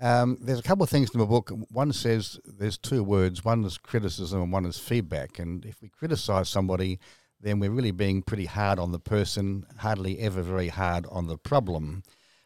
um, 0.00 0.38
there's 0.40 0.58
a 0.58 0.62
couple 0.62 0.82
of 0.82 0.90
things 0.90 1.10
in 1.14 1.20
the 1.20 1.26
book. 1.26 1.50
One 1.70 1.92
says 1.92 2.38
there's 2.44 2.76
two 2.76 3.02
words. 3.02 3.44
One 3.44 3.64
is 3.64 3.78
criticism 3.78 4.42
and 4.42 4.52
one 4.52 4.66
is 4.66 4.78
feedback. 4.78 5.38
And 5.38 5.64
if 5.64 5.80
we 5.80 5.88
criticize 5.88 6.48
somebody, 6.48 6.98
then 7.40 7.60
we're 7.60 7.70
really 7.70 7.90
being 7.90 8.22
pretty 8.22 8.46
hard 8.46 8.78
on 8.78 8.92
the 8.92 8.98
person, 8.98 9.66
hardly 9.78 10.18
ever 10.18 10.42
very 10.42 10.68
hard 10.68 11.06
on 11.10 11.26
the 11.26 11.38
problem. 11.38 12.02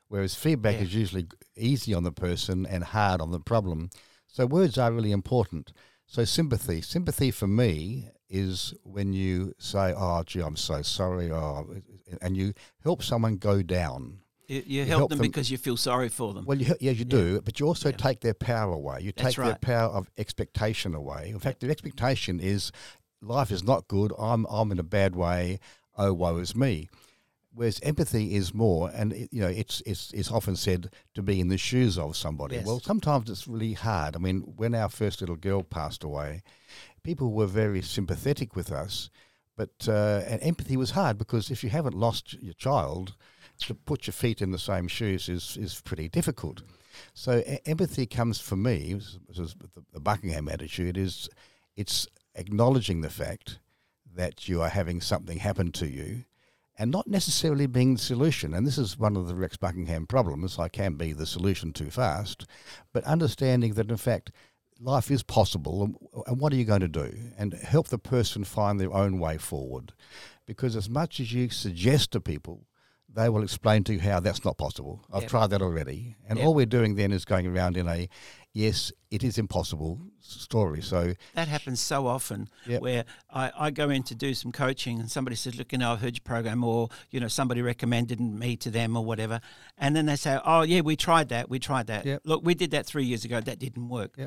Whereas 0.09 0.35
feedback 0.35 0.77
yeah. 0.77 0.83
is 0.83 0.95
usually 0.95 1.27
easy 1.57 1.95
on 1.95 2.03
the 2.03 2.13
person 2.13 2.67
and 2.67 2.85
hard 2.85 3.21
on 3.21 3.31
the 3.31 3.41
problem. 3.41 3.91
So 4.27 4.47
words 4.47 4.77
are 4.77 4.93
really 4.93 5.13
important. 5.13 5.73
So 6.07 6.25
sympathy. 6.25 6.81
Sympathy 6.81 7.31
for 7.31 7.47
me 7.47 8.09
is 8.29 8.75
when 8.83 9.13
you 9.13 9.55
say, 9.59 9.95
"Oh, 9.97 10.23
gee, 10.25 10.41
I'm 10.41 10.57
so 10.57 10.83
sorry," 10.83 11.31
oh, 11.31 11.67
and 12.21 12.37
you 12.37 12.55
help 12.83 13.03
someone 13.03 13.37
go 13.37 13.63
down. 13.63 14.19
You, 14.49 14.63
you, 14.67 14.85
help, 14.87 14.99
help 14.99 15.11
them, 15.11 15.19
them, 15.19 15.29
because 15.29 15.51
you 15.51 15.59
feel 15.59 15.77
sorry 15.77 16.09
for 16.09 16.33
them. 16.33 16.47
Well, 16.47 16.57
you, 16.57 16.75
yeah, 16.81 16.93
you 16.93 17.05
do, 17.05 17.35
yeah. 17.35 17.41
but 17.45 17.61
you 17.61 17.67
also 17.67 17.91
yeah. 17.91 17.97
take 17.97 18.21
their 18.21 18.35
power 18.35 18.73
away. 18.73 19.01
You 19.03 19.13
take 19.13 19.37
right. 19.37 19.47
their 19.47 19.57
power 19.57 19.91
of 19.91 20.11
expectation 20.17 20.95
away. 20.95 21.29
In 21.29 21.39
fact, 21.39 21.61
the 21.61 21.71
expectation 21.71 22.41
is 22.41 22.73
life 23.21 23.51
is 23.51 23.63
not 23.63 23.89
good. 23.89 24.13
I'm 24.19 24.47
I'm 24.49 24.73
in 24.73 24.79
a 24.79 24.85
bad 24.85 25.15
way. 25.15 25.61
Oh, 25.97 26.13
woe 26.13 26.39
is 26.39 26.57
me. 26.57 26.89
Whereas 27.53 27.81
empathy 27.83 28.37
is 28.37 28.55
more, 28.55 28.91
and 28.95 29.13
it, 29.13 29.31
you 29.33 29.41
know, 29.41 29.49
it's 29.49 29.83
it's 29.85 30.13
it's 30.13 30.31
often 30.31 30.55
said 30.55 30.91
to 31.15 31.23
be 31.23 31.41
in 31.41 31.49
the 31.49 31.59
shoes 31.59 31.99
of 31.99 32.17
somebody. 32.17 32.57
Yes. 32.57 32.67
Well, 32.67 32.81
sometimes 32.81 33.29
it's 33.29 33.49
really 33.49 33.73
hard. 33.73 34.15
I 34.15 34.19
mean, 34.19 34.41
when 34.57 34.75
our 34.75 34.89
first 34.89 35.21
little 35.21 35.37
girl 35.37 35.63
passed 35.63 36.05
away, 36.05 36.43
people 37.03 37.33
were 37.33 37.47
very 37.47 37.83
sympathetic 37.83 38.57
with 38.57 38.71
us, 38.73 39.11
but 39.57 39.89
uh, 39.89 40.23
and 40.27 40.43
empathy 40.43 40.77
was 40.77 40.93
hard 40.93 41.19
because 41.19 41.51
if 41.51 41.65
you 41.65 41.71
haven't 41.71 41.95
lost 41.95 42.35
your 42.35 42.55
child, 42.55 43.15
to 43.61 43.75
put 43.75 44.07
your 44.07 44.13
feet 44.13 44.41
in 44.41 44.53
the 44.53 44.59
same 44.59 44.89
shoes 44.89 45.29
is 45.29 45.57
is 45.57 45.81
pretty 45.81 46.09
difficult. 46.09 46.63
So 47.15 47.39
e- 47.39 47.59
empathy 47.67 48.07
comes 48.07 48.41
for 48.41 48.57
me, 48.57 48.95
this 48.95 49.39
is 49.39 49.55
the, 49.93 50.01
Buckingham 50.01 50.49
attitude 50.49 50.97
is, 50.97 51.29
it's 51.77 52.07
acknowledging 52.35 53.01
the 53.01 53.11
fact 53.11 53.59
that 54.15 54.49
you 54.49 54.63
are 54.63 54.69
having 54.69 55.01
something 55.01 55.39
happen 55.39 55.73
to 55.73 55.87
you 55.87 56.25
and 56.79 56.91
not 56.91 57.09
necessarily 57.09 57.67
being 57.67 57.95
the 57.95 58.01
solution. 58.01 58.55
And 58.55 58.67
this 58.67 58.79
is 58.79 58.99
one 58.99 59.17
of 59.17 59.27
the 59.27 59.35
Rex 59.35 59.57
Buckingham 59.57 60.07
problems. 60.07 60.59
I 60.59 60.69
can 60.69 60.95
be 60.95 61.13
the 61.13 61.27
solution 61.27 61.73
too 61.73 61.91
fast, 61.91 62.47
but 62.93 63.05
understanding 63.05 63.75
that 63.75 63.91
in 63.91 63.97
fact 63.97 64.31
life 64.81 65.11
is 65.11 65.23
possible 65.23 65.83
and, 65.83 65.97
and 66.27 66.41
what 66.41 66.53
are 66.53 66.57
you 66.57 66.65
going 66.65 66.81
to 66.81 66.89
do? 66.89 67.13
And 67.37 67.53
help 67.53 67.89
the 67.89 67.99
person 67.99 68.45
find 68.45 68.79
their 68.79 68.93
own 68.93 69.19
way 69.19 69.39
forward. 69.39 69.93
Because 70.47 70.77
as 70.77 70.89
much 70.89 71.21
as 71.21 71.33
you 71.33 71.51
suggest 71.51 72.13
to 72.13 72.21
people, 72.21 72.65
they 73.11 73.29
will 73.29 73.43
explain 73.43 73.85
to 73.85 73.95
you 73.95 74.01
how 74.01 74.21
that's 74.21 74.45
not 74.45 74.59
possible. 74.59 75.01
I've 75.13 75.23
Yep. 75.23 75.31
tried 75.31 75.47
that 75.49 75.63
already. 75.63 76.17
And 76.29 76.39
Yep. 76.39 76.47
all 76.47 76.55
we're 76.55 76.67
doing 76.67 76.95
then 76.95 77.11
is 77.11 77.25
going 77.25 77.47
around 77.47 77.77
in 77.77 77.89
a 77.89 78.09
yes, 78.53 78.93
it 79.11 79.23
is 79.25 79.39
impossible 79.39 80.01
story. 80.21 80.83
So 80.83 81.15
That 81.35 81.49
happens 81.49 81.81
so 81.81 82.07
often 82.07 82.49
Yep. 82.67 82.83
where 82.83 83.05
I, 83.31 83.51
I 83.59 83.71
go 83.71 83.89
in 83.89 84.03
to 84.05 84.15
do 84.15 84.35
some 84.35 84.53
coaching 84.53 85.01
and 85.01 85.11
somebody 85.11 85.37
says, 85.37 85.57
Look, 85.57 85.73
you 85.73 85.79
know, 85.79 85.93
I've 85.93 86.01
heard 86.01 86.17
your 86.17 86.23
program 86.25 86.63
or, 86.63 86.89
you 87.11 87.19
know, 87.19 87.29
somebody 87.29 87.63
recommended 87.63 88.21
me 88.21 88.57
to 88.59 88.71
them 88.71 88.97
or 88.97 89.05
whatever. 89.05 89.41
And 89.79 89.97
then 89.97 90.07
they 90.07 90.17
say, 90.17 90.39
Oh, 90.45 90.63
yeah, 90.63 90.83
we 90.83 90.95
tried 90.97 91.29
that. 91.31 91.49
We 91.49 91.59
tried 91.59 91.87
that. 91.87 92.27
Look, 92.27 92.45
we 92.45 92.55
did 92.55 92.71
that 92.73 92.87
three 92.87 93.05
years 93.05 93.25
ago. 93.25 93.41
That 93.41 93.59
didn't 93.59 93.89
work. 93.89 94.19
Uh, 94.19 94.27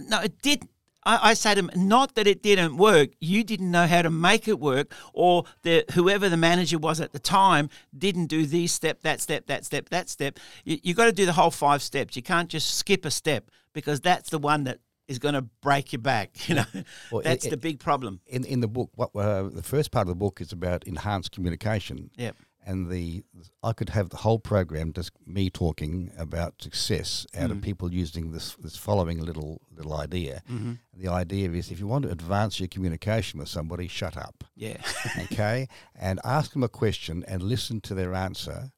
No, 0.00 0.20
it 0.20 0.40
did. 0.40 0.68
I, 1.04 1.30
I 1.30 1.34
say 1.34 1.54
to 1.54 1.62
them, 1.62 1.70
not 1.88 2.14
that 2.14 2.26
it 2.26 2.42
didn't 2.42 2.76
work. 2.76 3.10
You 3.20 3.42
didn't 3.44 3.70
know 3.70 3.86
how 3.86 4.02
to 4.02 4.10
make 4.10 4.46
it 4.48 4.58
work, 4.60 4.92
or 5.12 5.44
the 5.62 5.84
whoever 5.94 6.28
the 6.28 6.36
manager 6.36 6.78
was 6.78 7.00
at 7.00 7.12
the 7.12 7.18
time 7.18 7.68
didn't 7.96 8.26
do 8.26 8.46
these 8.46 8.72
step, 8.72 9.02
that 9.02 9.20
step, 9.20 9.46
that 9.46 9.64
step, 9.64 9.88
that 9.90 10.08
step. 10.08 10.38
You, 10.64 10.78
you 10.82 10.94
got 10.94 11.06
to 11.06 11.12
do 11.12 11.26
the 11.26 11.32
whole 11.32 11.50
five 11.50 11.82
steps. 11.82 12.16
You 12.16 12.22
can't 12.22 12.48
just 12.48 12.76
skip 12.76 13.04
a 13.04 13.10
step 13.10 13.50
because 13.72 14.00
that's 14.00 14.30
the 14.30 14.38
one 14.38 14.64
that 14.64 14.78
is 15.08 15.18
going 15.18 15.34
to 15.34 15.42
break 15.62 15.92
your 15.92 16.00
back. 16.00 16.30
You 16.48 16.54
know, 16.56 16.64
Well, 17.10 17.22
that's 17.22 17.46
it- 17.46 17.50
the 17.50 17.56
big 17.56 17.78
problem. 17.80 18.20
in 18.26 18.44
in 18.44 18.60
the 18.60 18.68
book, 18.68 18.90
what 18.94 19.10
uh, 19.16 19.44
the 19.48 19.62
first 19.62 19.90
part 19.90 20.04
of 20.06 20.08
the 20.10 20.14
book 20.18 20.40
is 20.40 20.52
about 20.52 20.84
enhanced 20.84 21.32
communication. 21.32 22.10
Yep. 22.16 22.36
And 22.64 22.90
the 22.90 23.24
I 23.62 23.72
could 23.72 23.88
have 23.88 24.10
the 24.10 24.18
whole 24.18 24.38
program 24.38 24.92
just 24.92 25.10
me 25.26 25.50
talking 25.50 26.12
about 26.16 26.62
success 26.62 27.26
out 27.36 27.50
of 27.50 27.60
people 27.60 27.92
using 27.92 28.30
this 28.30 28.54
this 28.54 28.76
following 28.76 29.20
little 29.20 29.60
little 29.74 29.94
idea. 29.94 30.42
Mm-hmm. 30.50 30.74
The 30.94 31.08
idea 31.08 31.50
is 31.50 31.70
if 31.72 31.80
you 31.80 31.88
want 31.88 32.04
to 32.04 32.10
advance 32.12 32.60
your 32.60 32.68
communication 32.68 33.40
with 33.40 33.48
somebody, 33.48 33.88
shut 33.88 34.16
up. 34.16 34.44
Yeah. 34.54 34.76
okay, 35.22 35.66
and 35.94 36.20
ask 36.24 36.52
them 36.52 36.62
a 36.62 36.68
question 36.68 37.24
and 37.26 37.42
listen 37.42 37.80
to 37.82 37.94
their 37.94 38.14
answer, 38.14 38.70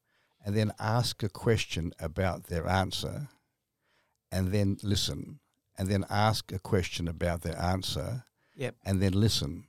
and 0.43 0.55
then 0.55 0.71
ask 0.79 1.21
a 1.21 1.29
question 1.29 1.93
about 1.99 2.45
their 2.45 2.67
answer, 2.67 3.29
and 4.31 4.51
then 4.51 4.77
listen, 4.81 5.39
and 5.77 5.89
then 5.89 6.05
ask 6.09 6.51
a 6.51 6.59
question 6.59 7.07
about 7.07 7.41
their 7.41 7.59
answer, 7.61 8.25
yep. 8.55 8.75
and 8.83 8.99
then 9.01 9.13
listen. 9.13 9.67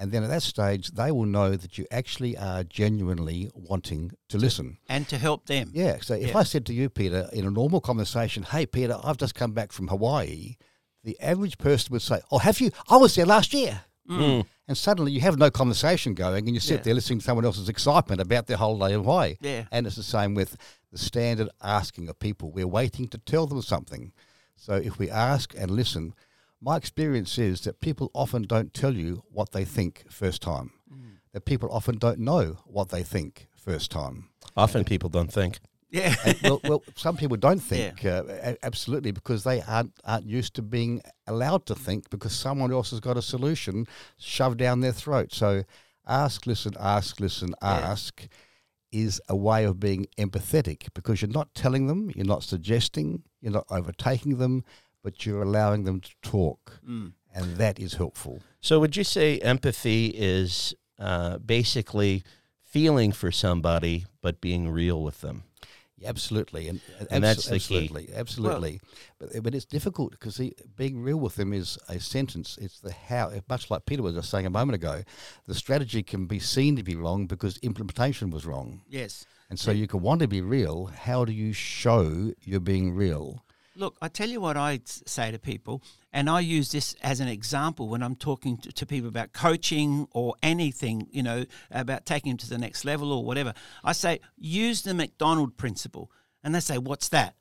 And 0.00 0.10
then 0.12 0.22
at 0.24 0.30
that 0.30 0.42
stage, 0.42 0.92
they 0.92 1.12
will 1.12 1.26
know 1.26 1.56
that 1.56 1.76
you 1.76 1.84
actually 1.90 2.34
are 2.36 2.64
genuinely 2.64 3.50
wanting 3.54 4.12
to 4.30 4.38
listen. 4.38 4.78
And 4.88 5.06
to 5.10 5.18
help 5.18 5.44
them. 5.46 5.70
Yeah. 5.74 5.98
So 6.00 6.14
if 6.14 6.30
Yeah. 6.30 6.38
I 6.38 6.42
said 6.44 6.64
to 6.66 6.72
you, 6.72 6.88
Peter, 6.88 7.28
in 7.34 7.44
a 7.46 7.50
normal 7.50 7.82
conversation, 7.82 8.44
hey, 8.44 8.64
Peter, 8.64 8.98
I've 9.04 9.18
just 9.18 9.34
come 9.34 9.52
back 9.52 9.72
from 9.72 9.88
Hawaii, 9.88 10.56
the 11.04 11.20
average 11.20 11.58
person 11.58 11.92
would 11.92 12.00
say, 12.00 12.20
oh, 12.30 12.38
have 12.38 12.60
you? 12.60 12.70
I 12.88 12.96
was 12.96 13.14
there 13.14 13.26
last 13.26 13.52
year. 13.52 13.82
Mm. 14.08 14.18
Mm. 14.18 14.46
And 14.68 14.78
suddenly 14.78 15.12
you 15.12 15.20
have 15.20 15.36
no 15.38 15.50
conversation 15.50 16.14
going 16.14 16.46
and 16.46 16.54
you 16.54 16.60
sit 16.60 16.78
Yeah. 16.78 16.82
there 16.84 16.94
listening 16.94 17.18
to 17.18 17.24
someone 17.26 17.44
else's 17.44 17.68
excitement 17.68 18.22
about 18.22 18.46
their 18.46 18.56
holiday 18.56 18.94
in 18.94 19.00
Hawaii. 19.00 19.36
Yeah. 19.42 19.66
And 19.70 19.86
it's 19.86 19.96
the 19.96 20.02
same 20.02 20.34
with 20.34 20.56
the 20.90 20.98
standard 20.98 21.50
asking 21.62 22.08
of 22.08 22.18
people. 22.18 22.50
We're 22.50 22.66
waiting 22.66 23.06
to 23.08 23.18
tell 23.18 23.46
them 23.46 23.60
something. 23.60 24.12
So 24.56 24.74
if 24.74 24.98
we 24.98 25.10
ask 25.10 25.54
and 25.56 25.70
listen, 25.70 26.14
my 26.60 26.76
experience 26.76 27.38
is 27.38 27.62
that 27.62 27.80
people 27.80 28.10
often 28.14 28.42
don't 28.42 28.74
tell 28.74 28.94
you 28.94 29.22
what 29.30 29.52
they 29.52 29.64
think 29.64 30.04
first 30.10 30.42
time. 30.42 30.72
That 31.32 31.44
people 31.44 31.68
often 31.70 31.98
don't 31.98 32.18
know 32.18 32.58
what 32.66 32.88
they 32.88 33.02
think 33.04 33.46
first 33.56 33.90
time. 33.90 34.30
Often 34.56 34.84
people 34.84 35.08
don't 35.08 35.32
think. 35.32 35.60
Yeah. 35.90 36.14
Well, 36.42 36.60
well, 36.64 36.82
some 36.96 37.16
people 37.16 37.36
don't 37.36 37.58
think 37.58 38.04
uh, 38.04 38.54
absolutely 38.62 39.10
because 39.12 39.44
they 39.44 39.60
aren't 39.62 39.92
aren't 40.04 40.26
used 40.26 40.54
to 40.54 40.62
being 40.62 41.02
allowed 41.26 41.66
to 41.66 41.74
think 41.74 42.10
because 42.10 42.32
someone 42.32 42.72
else 42.72 42.90
has 42.90 43.00
got 43.00 43.16
a 43.16 43.22
solution 43.22 43.86
shoved 44.18 44.58
down 44.58 44.80
their 44.80 44.92
throat. 44.92 45.32
So, 45.32 45.64
ask, 46.06 46.46
listen, 46.46 46.74
ask, 46.78 47.20
listen, 47.20 47.54
ask 47.62 48.28
is 48.92 49.20
a 49.28 49.36
way 49.36 49.64
of 49.64 49.78
being 49.78 50.06
empathetic 50.18 50.88
because 50.94 51.22
you're 51.22 51.30
not 51.30 51.54
telling 51.54 51.86
them, 51.86 52.10
you're 52.14 52.26
not 52.26 52.42
suggesting, 52.42 53.22
you're 53.40 53.52
not 53.52 53.66
overtaking 53.70 54.38
them, 54.38 54.64
but 55.02 55.24
you're 55.26 55.42
allowing 55.42 55.84
them 55.84 56.00
to 56.00 56.10
talk, 56.22 56.80
Mm. 56.86 57.12
and 57.34 57.56
that 57.56 57.78
is 57.78 57.94
helpful. 57.94 58.40
So, 58.60 58.78
would 58.80 58.96
you 58.96 59.04
say 59.04 59.38
empathy 59.38 60.06
is 60.16 60.74
uh, 60.98 61.38
basically 61.38 62.22
feeling 62.62 63.12
for 63.12 63.32
somebody 63.32 64.04
but 64.20 64.40
being 64.40 64.68
real 64.68 65.02
with 65.02 65.20
them? 65.20 65.44
Yeah, 65.96 66.08
absolutely, 66.08 66.66
and, 66.68 66.80
And 67.10 67.22
that's 67.22 67.46
abso- 67.46 67.50
the 67.50 67.58
key. 67.58 67.76
absolutely, 67.88 68.14
absolutely. 68.14 68.80
but 69.18 69.42
but 69.42 69.54
it's 69.54 69.66
difficult 69.66 70.12
because 70.12 70.40
being 70.76 71.02
real 71.02 71.18
with 71.20 71.34
them 71.36 71.52
is 71.52 71.78
a 71.88 72.00
sentence. 72.00 72.56
It's 72.60 72.80
the 72.80 72.92
how. 72.92 73.32
Much 73.50 73.70
like 73.70 73.84
Peter 73.84 74.02
was 74.02 74.14
just 74.14 74.30
saying 74.30 74.46
a 74.46 74.50
moment 74.50 74.76
ago, 74.76 75.02
the 75.46 75.54
strategy 75.54 76.02
can 76.02 76.24
be 76.26 76.38
seen 76.38 76.74
to 76.76 76.82
be 76.82 76.96
wrong 76.96 77.26
because 77.26 77.58
implementation 77.58 78.30
was 78.30 78.46
wrong. 78.46 78.80
yes. 78.88 79.26
And 79.50 79.58
so 79.58 79.72
you 79.72 79.88
can 79.88 80.00
want 80.00 80.20
to 80.20 80.28
be 80.28 80.40
real. 80.40 80.86
How 80.86 81.24
do 81.24 81.32
you 81.32 81.52
show 81.52 82.32
you're 82.40 82.60
being 82.60 82.94
real? 82.94 83.44
Look, 83.80 83.96
I 84.02 84.08
tell 84.08 84.28
you 84.28 84.42
what 84.42 84.58
I 84.58 84.80
say 84.84 85.30
to 85.30 85.38
people, 85.38 85.82
and 86.12 86.28
I 86.28 86.40
use 86.40 86.70
this 86.70 86.94
as 87.02 87.20
an 87.20 87.28
example 87.28 87.88
when 87.88 88.02
I'm 88.02 88.14
talking 88.14 88.58
to, 88.58 88.70
to 88.70 88.84
people 88.84 89.08
about 89.08 89.32
coaching 89.32 90.06
or 90.10 90.34
anything, 90.42 91.08
you 91.10 91.22
know, 91.22 91.46
about 91.70 92.04
taking 92.04 92.32
them 92.32 92.36
to 92.36 92.50
the 92.50 92.58
next 92.58 92.84
level 92.84 93.10
or 93.10 93.24
whatever. 93.24 93.54
I 93.82 93.92
say, 93.92 94.20
use 94.36 94.82
the 94.82 94.92
McDonald 94.92 95.56
principle. 95.56 96.12
And 96.44 96.54
they 96.54 96.60
say, 96.60 96.76
what's 96.76 97.08
that? 97.08 97.36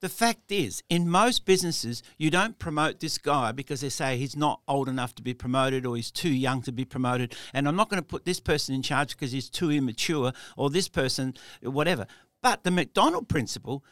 The 0.00 0.08
fact 0.08 0.50
is, 0.50 0.82
in 0.88 1.10
most 1.10 1.44
businesses, 1.44 2.02
you 2.16 2.30
don't 2.30 2.58
promote 2.58 3.00
this 3.00 3.18
guy 3.18 3.52
because 3.52 3.82
they 3.82 3.90
say 3.90 4.16
he's 4.16 4.34
not 4.34 4.62
old 4.66 4.88
enough 4.88 5.14
to 5.16 5.22
be 5.22 5.34
promoted 5.34 5.84
or 5.84 5.96
he's 5.96 6.10
too 6.10 6.32
young 6.32 6.62
to 6.62 6.72
be 6.72 6.86
promoted. 6.86 7.36
And 7.52 7.68
I'm 7.68 7.76
not 7.76 7.90
going 7.90 8.02
to 8.02 8.08
put 8.08 8.24
this 8.24 8.40
person 8.40 8.74
in 8.74 8.80
charge 8.80 9.14
because 9.14 9.32
he's 9.32 9.50
too 9.50 9.70
immature 9.70 10.32
or 10.56 10.70
this 10.70 10.88
person, 10.88 11.34
whatever. 11.60 12.06
But 12.40 12.64
the 12.64 12.70
McDonald 12.70 13.28
principle, 13.28 13.84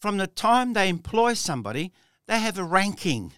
from 0.00 0.16
the 0.16 0.26
time 0.26 0.72
they 0.72 0.88
employ 0.88 1.34
somebody, 1.34 1.92
they 2.26 2.38
have 2.38 2.58
a 2.58 2.64
ranking, 2.64 3.32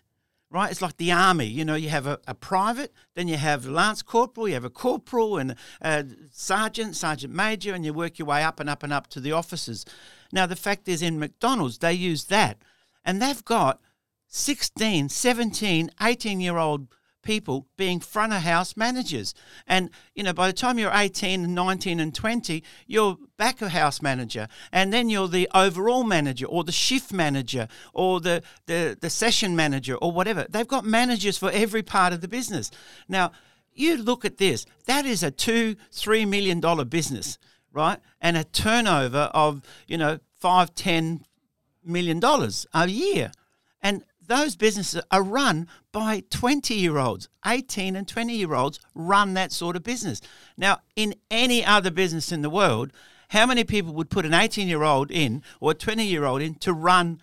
right? 0.51 0.71
It's 0.71 0.81
like 0.83 0.97
the 0.97 1.13
army. 1.13 1.47
You 1.47 1.65
know, 1.65 1.75
you 1.75 1.89
have 1.89 2.07
a, 2.07 2.21
a 2.27 2.35
private, 2.35 2.93
then 3.15 3.27
you 3.27 3.37
have 3.37 3.67
lance 3.67 4.03
corporal, 4.03 4.49
you 4.49 4.55
have 4.55 4.65
a 4.65 4.71
corporal 4.71 5.39
and 5.39 5.57
a 5.81 6.07
sergeant, 6.31 6.95
sergeant 6.95 7.35
major, 7.35 7.75
and 7.75 7.85
you 7.85 7.93
work 7.93 8.19
your 8.19 8.27
way 8.27 8.43
up 8.43 8.61
and 8.61 8.71
up 8.71 8.83
and 8.83 8.93
up 8.93 9.09
to 9.09 9.21
the 9.21 9.33
officers. 9.33 9.85
Now, 10.33 10.47
the 10.47 10.57
fact 10.57 10.89
is, 10.89 11.03
in 11.03 11.19
McDonald's, 11.19 11.79
they 11.79 11.95
use 11.95 12.27
that, 12.27 12.59
and 13.05 13.21
they've 13.21 13.45
got 13.45 13.81
16, 14.29 15.09
17, 15.09 15.91
18 16.01 16.41
year 16.41 16.57
old 16.57 16.89
people 17.23 17.67
being 17.77 18.01
front 18.01 18.33
of 18.33 18.43
house 18.43 18.77
managers. 18.77 19.35
And, 19.67 19.91
you 20.15 20.23
know, 20.23 20.33
by 20.33 20.47
the 20.49 20.53
time 20.53 20.79
you're 20.79 20.93
18 20.93 21.45
and 21.45 21.55
19 21.55 22.01
and 22.01 22.15
20, 22.15 22.63
you're 22.87 23.17
back 23.37 23.63
of 23.63 23.71
house 23.71 24.03
manager. 24.03 24.49
And 24.73 24.93
then 24.93 25.09
you're 25.09 25.29
the 25.29 25.49
overall 25.55 26.05
manager 26.05 26.47
or 26.47 26.65
the 26.65 26.73
shift 26.73 27.13
manager 27.13 27.69
or 27.93 28.21
the, 28.21 28.43
the, 28.67 28.97
the 29.01 29.11
session 29.11 29.57
manager 29.57 29.95
or 29.97 30.13
whatever. 30.13 30.47
They've 30.49 30.69
got 30.69 30.85
managers 30.85 31.39
for 31.39 31.51
every 31.51 31.83
part 31.83 32.13
of 32.13 32.21
the 32.21 32.29
business. 32.29 32.71
Now, 33.09 33.33
you 33.75 33.97
look 33.97 34.25
at 34.25 34.39
this, 34.39 34.67
that 34.87 35.07
is 35.07 35.23
a 35.23 35.31
two, 35.31 35.77
three 35.91 36.25
million 36.25 36.61
dollar 36.61 36.85
business, 36.85 37.39
right? 37.73 37.99
And 38.21 38.37
a 38.37 38.45
turnover 38.45 39.31
of, 39.33 39.63
you 39.87 39.97
know, 39.97 40.19
five, 40.39 40.75
ten 40.75 41.25
million 41.85 42.21
dollars 42.21 42.67
a 42.75 42.87
year. 42.89 43.33
And 43.81 44.05
those 44.27 44.57
businesses 44.57 45.03
are 45.11 45.23
run 45.23 45.69
by 45.91 46.23
20 46.31 46.75
year 46.75 46.99
olds, 46.99 47.29
18 47.47 47.97
and 47.97 48.07
20 48.07 48.35
year 48.35 48.55
olds 48.55 48.81
run 48.95 49.35
that 49.35 49.53
sort 49.53 49.77
of 49.77 49.83
business. 49.83 50.21
Now, 50.57 50.79
in 50.97 51.15
any 51.31 51.65
other 51.65 51.91
business 51.91 52.33
in 52.33 52.43
the 52.43 52.51
world, 52.51 52.93
how 53.31 53.47
many 53.47 53.65
people 53.65 53.93
would 53.95 54.11
put 54.11 54.27
an 54.27 54.35
18 54.35 54.69
year 54.69 54.83
old 54.83 55.11
in 55.11 55.43
or 55.61 55.73
a 55.73 55.75
20 55.75 56.05
year 56.07 56.25
old 56.25 56.43
in 56.43 56.55
to 56.57 56.73
run, 56.73 57.21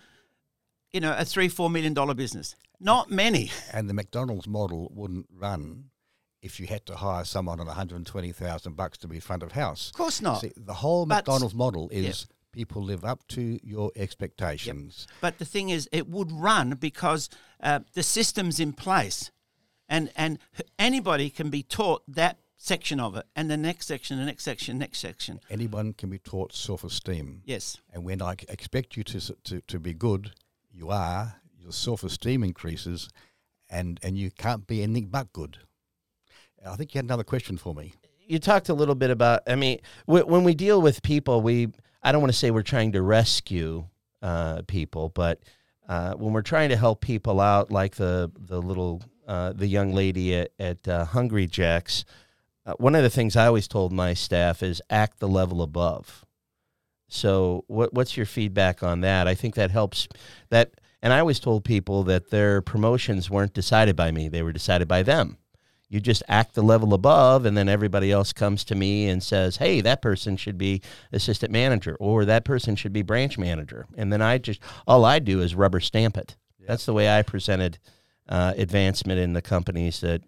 you 0.92 1.00
know, 1.00 1.14
a 1.16 1.24
three, 1.24 1.48
four 1.48 1.70
million 1.70 1.94
dollar 1.94 2.14
business? 2.14 2.54
Not 2.80 3.10
many. 3.10 3.50
And 3.72 3.88
the 3.88 3.94
McDonald's 3.94 4.48
model 4.48 4.90
wouldn't 4.94 5.26
run 5.34 5.90
if 6.42 6.58
you 6.58 6.66
had 6.66 6.86
to 6.86 6.96
hire 6.96 7.24
someone 7.24 7.60
on 7.60 7.66
120,000 7.66 8.74
bucks 8.74 8.96
to 8.98 9.08
be 9.08 9.20
front 9.20 9.42
of 9.42 9.52
house. 9.52 9.88
Of 9.90 9.96
course 9.96 10.22
not. 10.22 10.40
See, 10.40 10.52
the 10.56 10.72
whole 10.74 11.04
But- 11.04 11.16
McDonald's 11.26 11.54
model 11.54 11.88
is 11.90 12.04
Yep. 12.04 12.14
People 12.52 12.82
live 12.82 13.04
up 13.04 13.26
to 13.28 13.58
your 13.62 13.90
expectations. 13.96 15.06
But 15.20 15.38
the 15.38 15.44
thing 15.44 15.70
is, 15.70 15.88
it 15.92 16.08
would 16.08 16.32
run 16.32 16.70
because 16.80 17.28
uh, 17.62 17.80
the 17.94 18.02
system's 18.02 18.60
in 18.60 18.72
place, 18.72 19.30
and 19.88 20.10
and 20.16 20.38
anybody 20.78 21.30
can 21.30 21.50
be 21.50 21.62
taught 21.62 22.02
that 22.08 22.38
section 22.56 23.00
of 23.00 23.16
it, 23.16 23.24
and 23.34 23.50
the 23.50 23.56
next 23.56 23.86
section, 23.86 24.18
the 24.18 24.24
next 24.24 24.44
section, 24.44 24.78
next 24.78 24.98
section. 24.98 25.40
Anyone 25.48 25.94
can 25.94 26.10
be 26.10 26.18
taught 26.18 26.52
self-esteem. 26.54 27.42
Yes. 27.46 27.78
And 27.92 28.04
when 28.04 28.20
I 28.20 28.32
expect 28.48 28.96
you 28.98 29.04
to, 29.04 29.34
to, 29.44 29.60
to 29.62 29.78
be 29.78 29.94
good, 29.94 30.32
you 30.70 30.90
are, 30.90 31.36
your 31.58 31.72
self-esteem 31.72 32.44
increases, 32.44 33.08
and, 33.70 33.98
and 34.02 34.18
you 34.18 34.30
can't 34.30 34.66
be 34.66 34.82
anything 34.82 35.06
but 35.06 35.32
good. 35.32 35.56
I 36.66 36.76
think 36.76 36.92
you 36.94 36.98
had 36.98 37.06
another 37.06 37.24
question 37.24 37.56
for 37.56 37.74
me. 37.74 37.94
you 38.26 38.38
talked 38.38 38.68
a 38.68 38.74
little 38.74 38.94
bit 38.94 39.10
about 39.10 39.40
i 39.48 39.54
mean 39.56 39.78
w- 40.06 40.26
when 40.26 40.44
we 40.44 40.54
deal 40.54 40.80
with 40.82 41.02
people 41.02 41.40
we 41.40 41.68
i 42.02 42.12
don't 42.12 42.20
want 42.20 42.32
to 42.32 42.38
say 42.38 42.50
we're 42.50 42.62
trying 42.62 42.92
to 42.92 43.02
rescue 43.02 43.84
uh, 44.22 44.62
people 44.66 45.08
but 45.08 45.40
uh, 45.88 46.14
when 46.14 46.32
we're 46.32 46.42
trying 46.42 46.68
to 46.68 46.76
help 46.76 47.00
people 47.00 47.40
out 47.40 47.70
like 47.70 47.96
the 47.96 48.30
the 48.38 48.60
little 48.60 49.02
uh, 49.26 49.52
the 49.52 49.66
young 49.66 49.92
lady 49.92 50.34
at, 50.34 50.50
at 50.58 50.86
uh, 50.88 51.04
hungry 51.04 51.46
jacks 51.46 52.04
uh, 52.66 52.74
one 52.74 52.94
of 52.94 53.02
the 53.02 53.10
things 53.10 53.36
i 53.36 53.46
always 53.46 53.66
told 53.66 53.92
my 53.92 54.14
staff 54.14 54.62
is 54.62 54.82
act 54.90 55.18
the 55.18 55.28
level 55.28 55.62
above. 55.62 56.24
So 57.08 57.64
what 57.66 57.92
what's 57.94 58.16
your 58.16 58.26
feedback 58.26 58.82
on 58.82 59.00
that? 59.00 59.26
I 59.26 59.34
think 59.34 59.54
that 59.54 59.70
helps 59.70 60.06
that 60.50 60.72
and 61.02 61.12
i 61.12 61.18
always 61.18 61.40
told 61.40 61.64
people 61.64 62.04
that 62.04 62.30
their 62.30 62.60
promotions 62.60 63.30
weren't 63.30 63.54
decided 63.54 63.96
by 63.96 64.10
me 64.10 64.28
they 64.28 64.42
were 64.42 64.52
decided 64.52 64.86
by 64.88 65.02
them 65.02 65.36
you 65.90 66.00
just 66.00 66.22
act 66.28 66.54
the 66.54 66.62
level 66.62 66.94
above 66.94 67.44
and 67.44 67.56
then 67.56 67.68
everybody 67.68 68.10
else 68.10 68.32
comes 68.32 68.64
to 68.64 68.74
me 68.74 69.08
and 69.08 69.22
says 69.22 69.58
hey 69.58 69.82
that 69.82 70.00
person 70.00 70.36
should 70.36 70.56
be 70.56 70.80
assistant 71.12 71.52
manager 71.52 71.96
or 72.00 72.24
that 72.24 72.44
person 72.44 72.74
should 72.76 72.92
be 72.92 73.02
branch 73.02 73.36
manager 73.36 73.86
and 73.96 74.10
then 74.12 74.22
i 74.22 74.38
just 74.38 74.60
all 74.86 75.04
i 75.04 75.18
do 75.18 75.42
is 75.42 75.54
rubber 75.54 75.80
stamp 75.80 76.16
it 76.16 76.36
that's 76.66 76.86
the 76.86 76.94
way 76.94 77.10
i 77.10 77.20
presented 77.22 77.78
uh, 78.28 78.54
advancement 78.56 79.18
in 79.20 79.32
the 79.34 79.42
companies 79.42 80.00
that 80.00 80.22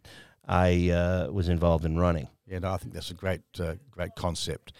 i 0.46 0.90
uh, 0.90 1.30
was 1.30 1.48
involved 1.48 1.84
in 1.84 1.96
running 1.98 2.28
Yeah, 2.46 2.58
no, 2.58 2.72
I 2.72 2.76
think 2.76 2.92
that's 2.92 3.10
a 3.10 3.14
great, 3.14 3.40
uh, 3.58 3.76
great 3.90 4.14
concept. 4.14 4.74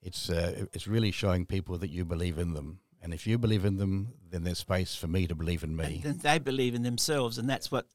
It's, 0.00 0.30
uh, 0.30 0.64
it's 0.72 0.86
really 0.86 1.10
showing 1.10 1.44
people 1.44 1.76
that 1.78 1.90
you 1.90 2.04
believe 2.06 2.38
in 2.38 2.54
them. 2.54 2.78
And 3.02 3.12
if 3.12 3.26
you 3.26 3.36
believe 3.36 3.66
in 3.66 3.76
them, 3.76 4.14
then 4.30 4.44
there's 4.44 4.60
space 4.60 4.94
for 4.94 5.08
me 5.08 5.26
to 5.26 5.34
believe 5.34 5.62
in 5.62 5.76
me. 5.76 6.00
And 6.04 6.20
they 6.20 6.38
believe 6.38 6.74
in 6.74 6.84
themselves, 6.84 7.36
and 7.36 7.46
that's 7.50 7.70
what 7.70 7.86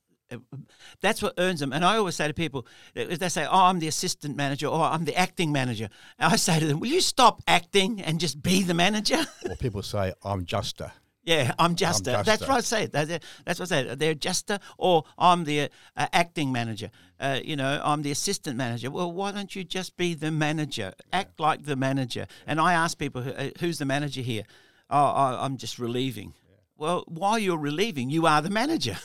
that's 1.02 1.22
what 1.22 1.34
earns 1.38 1.60
them. 1.60 1.74
And 1.74 1.84
I 1.84 1.98
always 1.98 2.16
say 2.16 2.28
to 2.28 2.34
people, 2.34 2.68
if 2.96 3.20
they 3.20 3.30
say, 3.30 3.46
"Oh, 3.46 3.66
I'm 3.66 3.80
the 3.80 3.88
assistant 3.88 4.36
manager," 4.36 4.68
or 4.68 4.84
"I'm 4.84 5.06
the 5.06 5.16
acting 5.16 5.52
manager," 5.52 5.90
I 6.20 6.36
say 6.36 6.60
to 6.60 6.66
them, 6.66 6.80
"Will 6.80 6.88
you 6.88 7.02
stop 7.02 7.42
acting 7.48 8.02
and 8.02 8.20
just 8.20 8.42
be 8.42 8.64
the 8.64 8.74
manager?" 8.74 9.26
or 9.50 9.56
people 9.56 9.82
say, 9.84 10.14
I'm 10.24 10.46
juster. 10.46 10.92
Yeah, 11.26 11.54
I'm 11.58 11.76
just. 11.76 12.08
I'm 12.08 12.20
a, 12.20 12.24
that's 12.24 12.42
what 12.42 12.52
I 12.52 12.60
say. 12.60 12.86
That's 12.88 13.60
what 13.60 13.62
I 13.62 13.66
say. 13.66 13.96
They're 13.96 14.14
just 14.14 14.50
a, 14.50 14.60
or 14.78 15.04
I'm 15.18 15.46
the 15.46 15.70
uh, 15.96 16.08
acting 16.12 16.52
manager. 16.52 16.92
Uh, 17.18 17.40
you 17.42 17.56
know, 17.56 17.82
I'm 17.84 18.02
the 18.02 18.12
assistant 18.12 18.58
manager. 18.58 18.92
Well, 18.92 19.12
why 19.12 19.32
don't 19.32 19.56
you 19.56 19.64
just 19.64 19.96
be 19.96 20.16
the 20.16 20.32
manager? 20.32 20.94
Act 21.14 21.40
like 21.40 21.64
the 21.64 21.78
manager. 21.78 22.28
And 22.46 22.60
I 22.60 22.74
ask 22.74 22.98
people, 22.98 23.24
uh, 23.26 23.52
who's 23.60 23.78
the 23.78 23.86
manager 23.86 24.22
here? 24.22 24.44
Oh, 24.90 25.06
I, 25.06 25.46
I'm 25.46 25.56
just 25.56 25.80
relieving. 25.80 26.34
Well, 26.76 27.06
while 27.08 27.40
you're 27.40 27.58
relieving, 27.58 28.10
you 28.10 28.26
are 28.26 28.42
the 28.42 28.50
manager. 28.50 28.98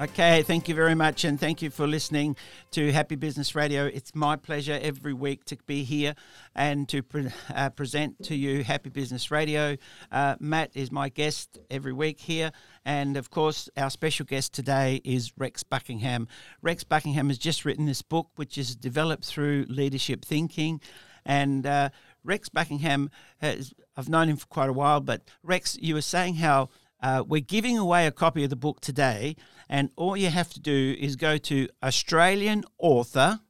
Okay, 0.00 0.42
thank 0.42 0.70
you 0.70 0.74
very 0.74 0.94
much, 0.94 1.24
and 1.24 1.38
thank 1.38 1.60
you 1.60 1.68
for 1.68 1.86
listening 1.86 2.34
to 2.70 2.90
Happy 2.92 3.14
Business 3.14 3.54
Radio. 3.54 3.84
It's 3.84 4.14
my 4.14 4.36
pleasure 4.36 4.78
every 4.80 5.12
week 5.12 5.44
to 5.44 5.58
be 5.66 5.84
here 5.84 6.14
and 6.54 6.88
to 6.88 7.02
pre- 7.02 7.28
uh, 7.54 7.68
present 7.68 8.24
to 8.24 8.34
you 8.34 8.64
Happy 8.64 8.88
Business 8.88 9.30
Radio. 9.30 9.76
Uh, 10.10 10.36
Matt 10.40 10.70
is 10.74 10.90
my 10.90 11.10
guest 11.10 11.58
every 11.70 11.92
week 11.92 12.20
here, 12.20 12.52
and 12.86 13.18
of 13.18 13.28
course, 13.28 13.68
our 13.76 13.90
special 13.90 14.24
guest 14.24 14.54
today 14.54 15.02
is 15.04 15.30
Rex 15.36 15.62
Buckingham. 15.62 16.26
Rex 16.62 16.84
Buckingham 16.84 17.28
has 17.28 17.36
just 17.36 17.66
written 17.66 17.84
this 17.84 18.00
book, 18.00 18.28
which 18.36 18.56
is 18.56 18.74
developed 18.74 19.26
through 19.26 19.66
leadership 19.68 20.24
thinking. 20.24 20.80
And 21.24 21.66
uh, 21.66 21.90
Rex 22.24 22.48
Buckingham, 22.48 23.10
has, 23.38 23.72
I've 23.96 24.08
known 24.08 24.28
him 24.28 24.36
for 24.36 24.46
quite 24.46 24.68
a 24.68 24.72
while, 24.72 25.00
but 25.00 25.22
Rex, 25.42 25.76
you 25.80 25.94
were 25.94 26.02
saying 26.02 26.36
how 26.36 26.68
uh, 27.02 27.24
we're 27.26 27.40
giving 27.40 27.76
away 27.76 28.06
a 28.06 28.12
copy 28.12 28.44
of 28.44 28.50
the 28.50 28.56
book 28.56 28.80
today, 28.80 29.36
and 29.68 29.90
all 29.96 30.16
you 30.16 30.30
have 30.30 30.50
to 30.50 30.60
do 30.60 30.96
is 30.98 31.16
go 31.16 31.36
to 31.38 31.68
Australian 31.82 32.64
author 32.78 33.40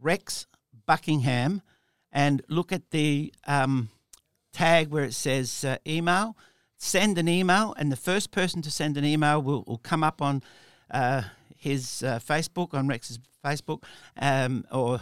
Rex 0.00 0.46
Buckingham 0.86 1.62
and 2.12 2.42
look 2.48 2.72
at 2.72 2.90
the 2.90 3.34
um, 3.46 3.88
tag 4.52 4.90
where 4.90 5.04
it 5.04 5.14
says 5.14 5.64
uh, 5.64 5.78
email. 5.86 6.36
Send 6.76 7.18
an 7.18 7.28
email, 7.28 7.74
and 7.78 7.90
the 7.90 7.96
first 7.96 8.30
person 8.30 8.62
to 8.62 8.70
send 8.70 8.96
an 8.96 9.04
email 9.04 9.40
will, 9.40 9.64
will 9.66 9.78
come 9.78 10.04
up 10.04 10.20
on 10.20 10.42
uh, 10.90 11.22
his 11.56 12.02
uh, 12.02 12.18
Facebook, 12.18 12.74
on 12.74 12.86
Rex's 12.86 13.18
Facebook, 13.44 13.82
um, 14.20 14.64
or 14.70 15.00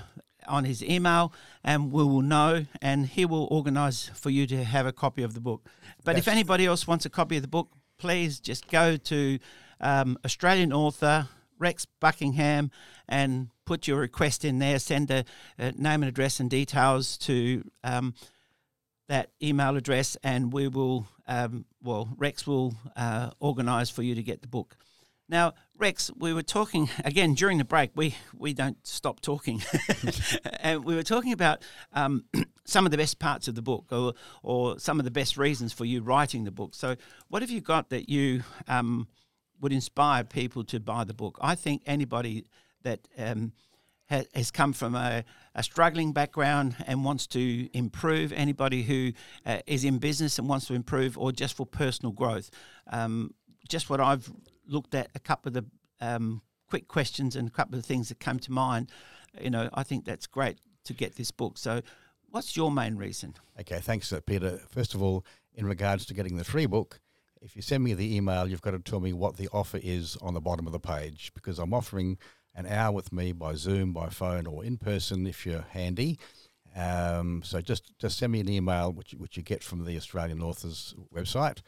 on 0.49 0.65
his 0.65 0.83
email, 0.83 1.33
and 1.63 1.93
we 1.93 2.03
will 2.05 2.23
know, 2.23 2.67
and 2.81 3.07
he 3.07 3.25
will 3.25 3.49
organise 3.51 4.11
for 4.15 4.31
you 4.31 4.47
to 4.47 4.65
have 4.65 4.87
a 4.87 4.93
copy 4.93 5.23
of 5.23 5.35
the 5.35 5.41
book. 5.41 5.69
But 6.05 6.19
if 6.19 6.29
anybody 6.29 6.67
else 6.67 6.87
wants 6.87 7.07
a 7.07 7.11
copy 7.11 7.37
of 7.37 7.43
the 7.43 7.49
book, 7.49 7.69
please 7.99 8.41
just 8.41 8.69
go 8.69 8.97
to 8.97 9.39
um, 9.81 10.19
Australian 10.25 10.73
author 10.73 11.29
Rex 11.59 11.87
Buckingham 12.01 12.71
and 13.09 13.49
put 13.65 13.87
your 13.87 14.01
request 14.01 14.45
in 14.45 14.59
there. 14.59 14.79
Send 14.79 15.11
a, 15.11 15.25
a 15.59 15.73
name 15.73 16.03
and 16.03 16.05
address 16.05 16.41
and 16.41 16.51
details 16.51 17.17
to 17.19 17.63
um, 17.85 18.15
that 19.09 19.31
email 19.43 19.77
address, 19.77 20.17
and 20.25 20.53
we 20.53 20.69
will, 20.69 21.07
um, 21.29 21.65
well, 21.83 22.09
Rex 22.17 22.47
will 22.47 22.75
uh, 22.97 23.31
organise 23.39 23.91
for 23.91 24.03
you 24.03 24.15
to 24.15 24.23
get 24.23 24.43
the 24.43 24.49
book. 24.49 24.77
Now, 25.33 25.55
Rex, 25.79 26.11
we 26.15 26.35
were 26.35 26.43
talking 26.43 26.91
again 27.07 27.33
during 27.33 27.57
the 27.57 27.65
break. 27.65 27.91
We 27.95 28.15
we 28.37 28.53
don't 28.53 28.77
stop 28.87 29.21
talking, 29.21 29.63
and 30.61 30.85
we 30.85 30.95
were 30.95 31.03
talking 31.03 31.33
about 31.33 31.63
um, 31.95 32.27
some 32.67 32.85
of 32.85 32.93
the 32.93 32.99
best 32.99 33.19
parts 33.19 33.49
of 33.49 33.55
the 33.55 33.63
book, 33.63 33.87
or 33.91 34.13
or 34.43 34.79
some 34.79 35.01
of 35.01 35.05
the 35.05 35.11
best 35.11 35.39
reasons 35.39 35.73
for 35.73 35.87
you 35.87 36.03
writing 36.03 36.45
the 36.45 36.51
book. 36.51 36.75
So, 36.75 36.97
what 37.29 37.41
have 37.41 37.51
you 37.51 37.63
got 37.63 37.89
that 37.89 38.11
you 38.11 38.43
um, 38.69 39.09
would 39.63 39.73
inspire 39.73 40.23
people 40.23 40.65
to 40.65 40.79
buy 40.79 41.05
the 41.05 41.15
book? 41.15 41.39
I 41.41 41.55
think 41.55 41.83
anybody 41.87 42.45
that 42.83 43.09
um, 43.17 43.53
ha- 44.11 44.27
has 44.35 44.51
come 44.51 44.75
from 44.75 44.95
a, 44.95 45.25
a 45.55 45.63
struggling 45.63 46.13
background 46.13 46.77
and 46.87 47.07
wants 47.07 47.27
to 47.29 47.71
improve. 47.73 48.35
Anybody 48.35 48.83
who 48.83 49.13
uh, 49.47 49.61
is 49.67 49.83
in 49.83 49.97
business 49.97 50.39
and 50.39 50.47
wants 50.47 50.67
to 50.67 50.75
improve, 50.75 51.17
or 51.17 51.33
just 51.33 51.57
for 51.57 51.65
personal 51.65 52.13
growth. 52.13 52.51
Um, 52.91 53.33
just 53.69 53.89
what 53.89 54.01
I've 54.01 54.31
looked 54.67 54.95
at, 54.95 55.09
a 55.15 55.19
couple 55.21 55.51
of 55.51 55.55
the 55.55 55.65
um, 56.01 56.43
quick 56.69 56.89
questions 56.89 57.37
and 57.37 57.49
a 57.49 57.51
couple 57.51 57.79
of 57.79 57.85
things 57.85 58.09
that 58.09 58.21
come 58.21 58.39
to 58.41 58.53
mind. 58.53 58.91
You 59.41 59.51
know, 59.51 59.69
I 59.75 59.83
think 59.83 60.05
that's 60.05 60.27
great 60.27 60.59
to 60.85 60.93
get 60.93 61.17
this 61.17 61.31
book. 61.31 61.59
So, 61.59 61.83
what's 62.31 62.57
your 62.57 62.71
main 62.71 62.97
reason? 62.97 63.35
Okay, 63.61 63.79
thanks, 63.81 64.13
uh, 64.13 64.21
Peter. 64.21 64.61
First 64.69 64.95
of 64.95 65.03
all, 65.03 65.25
in 65.55 65.67
regards 65.67 66.07
to 66.07 66.15
getting 66.15 66.37
the 66.37 66.45
free 66.45 66.67
book, 66.67 67.01
if 67.41 67.57
you 67.57 67.63
send 67.63 67.83
me 67.83 67.95
the 67.95 68.17
email, 68.17 68.49
you've 68.49 68.63
got 68.63 68.71
to 68.71 68.79
tell 68.79 69.01
me 69.01 69.13
what 69.13 69.37
the 69.37 69.49
offer 69.53 69.81
is 69.83 70.17
on 70.21 70.35
the 70.35 70.41
bottom 70.41 70.67
of 70.67 70.73
the 70.73 70.81
page 70.81 71.33
because 71.35 71.59
I'm 71.59 71.75
offering 71.75 72.19
an 72.55 72.67
hour 72.67 72.93
with 72.93 73.13
me 73.13 73.33
by 73.33 73.55
Zoom, 73.55 73.93
by 73.93 74.09
phone, 74.09 74.47
or 74.47 74.65
in 74.65 74.77
person 74.77 75.27
if 75.27 75.45
you're 75.45 75.67
handy. 75.71 76.19
Um, 76.75 77.43
so 77.45 77.61
just 77.61 77.99
just 77.99 78.19
send 78.19 78.33
me 78.33 78.41
an 78.41 78.49
email, 78.49 78.93
which 78.93 79.13
which 79.13 79.37
you 79.37 79.43
get 79.43 79.63
from 79.63 79.85
the 79.85 79.97
Australian 79.97 80.43
Authors 80.43 80.95
website, 81.15 81.61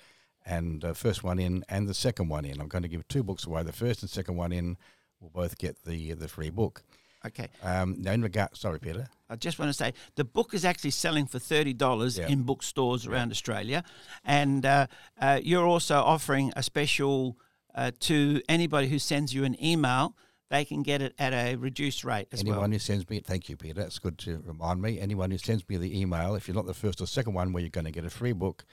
and 0.45 0.85
uh, 0.85 0.93
first 0.95 1.23
one 1.25 1.39
in 1.39 1.65
and 1.69 1.89
the 1.89 1.95
second 1.95 2.29
one 2.29 2.45
in. 2.45 2.61
I'm 2.61 2.69
going 2.69 2.83
to 2.83 2.89
give 2.89 3.07
two 3.09 3.23
books 3.23 3.47
away. 3.47 3.63
The 3.63 3.73
first 3.73 4.03
and 4.03 4.11
second 4.11 4.37
one 4.37 4.53
in 4.53 4.77
will 5.21 5.31
both 5.31 5.59
get 5.59 5.85
the 5.85 6.13
the 6.13 6.29
free 6.29 6.51
book. 6.51 6.83
Okay. 7.27 7.49
Um, 7.63 7.97
now 8.03 8.13
in 8.13 8.21
regard, 8.23 8.55
sorry, 8.57 8.79
Peter. 8.79 9.09
I 9.31 9.37
just 9.37 9.59
want 9.59 9.71
to 9.71 9.73
say 9.75 9.95
the 10.15 10.25
book 10.25 10.53
is 10.53 10.65
actually 10.65 10.91
selling 10.91 11.27
for 11.27 11.39
thirty 11.39 11.73
dollars 11.73 12.19
Yeah. 12.19 12.29
in 12.29 12.43
bookstores 12.43 13.07
around 13.07 13.31
Australia, 13.33 13.83
and 14.25 14.65
uh, 14.67 14.87
uh, 15.21 15.41
you're 15.43 15.67
also 15.67 15.97
offering 15.97 16.53
a 16.57 16.63
special 16.63 17.39
uh, 17.75 17.91
to 18.01 18.43
anybody 18.49 18.89
who 18.89 18.99
sends 18.99 19.33
you 19.35 19.45
an 19.45 19.57
email. 19.65 20.15
They 20.51 20.67
can 20.67 20.83
get 20.83 21.01
it 21.01 21.15
at 21.19 21.33
a 21.33 21.57
reduced 21.57 22.05
rate 22.05 22.29
as 22.31 22.41
Anyone 22.41 22.61
well. 22.61 22.71
who 22.71 22.79
sends 22.79 23.09
me, 23.09 23.19
thank 23.21 23.49
you, 23.49 23.57
Peter. 23.57 23.81
That's 23.81 23.99
good 23.99 24.19
to 24.19 24.43
remind 24.47 24.83
me. 24.83 25.01
Anyone 25.01 25.31
who 25.31 25.39
sends 25.39 25.67
me 25.69 25.79
the 25.79 25.99
email, 25.99 26.35
if 26.37 26.47
you're 26.47 26.55
not 26.55 26.67
the 26.67 26.75
first 26.75 27.01
or 27.01 27.07
second 27.07 27.33
one, 27.33 27.53
where 27.55 27.63
you're 27.63 27.71
going 27.71 27.87
to 27.87 27.91
get 27.91 28.05
a 28.05 28.11
free 28.11 28.33
book, 28.33 28.65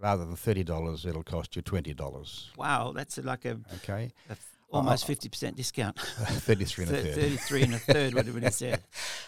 rather 0.00 0.24
than 0.24 0.36
thirty 0.36 0.64
dollars, 0.64 1.04
it'll 1.06 1.22
cost 1.22 1.54
you 1.56 1.62
twenty 1.62 1.94
dollars. 1.94 2.50
Wow, 2.56 2.92
that's 2.94 3.18
like 3.18 3.44
a 3.44 3.58
Okay, 3.76 4.12
a 4.28 4.32
f- 4.32 4.46
almost 4.72 5.04
Uh, 5.04 5.08
fifty 5.08 5.28
percent 5.28 5.56
discount. 5.56 5.98
thirty-three 6.00 6.84
and 6.86 6.94
a 6.94 7.02
third. 7.02 7.14
Thirty-three 7.14 7.62
and 7.62 7.74
a 7.74 7.78
third, 7.78 8.14
whatever 8.14 8.38
it 8.38 8.44
is 8.44 8.58
there. 8.58 8.78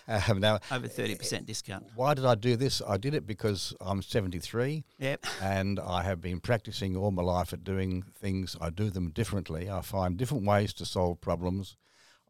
Um, 0.08 0.40
now, 0.40 0.58
Over 0.70 0.88
thirty 0.88 1.14
percent 1.14 1.46
discount. 1.46 1.84
why 1.94 2.14
did 2.14 2.24
I 2.24 2.34
do 2.34 2.56
this? 2.56 2.80
I 2.86 2.96
did 2.96 3.14
it 3.14 3.26
because 3.26 3.74
I'm 3.80 4.02
73. 4.02 4.84
Yep. 4.98 5.26
and 5.42 5.78
I 5.80 6.02
have 6.02 6.20
been 6.20 6.40
practicing 6.40 6.96
all 6.96 7.10
my 7.10 7.22
life 7.22 7.52
at 7.52 7.64
doing 7.64 8.04
things. 8.18 8.56
I 8.60 8.70
do 8.70 8.90
them 8.90 9.10
differently. 9.10 9.68
I 9.70 9.80
find 9.82 10.16
different 10.16 10.44
ways 10.46 10.72
to 10.74 10.84
solve 10.84 11.20
problems. 11.20 11.76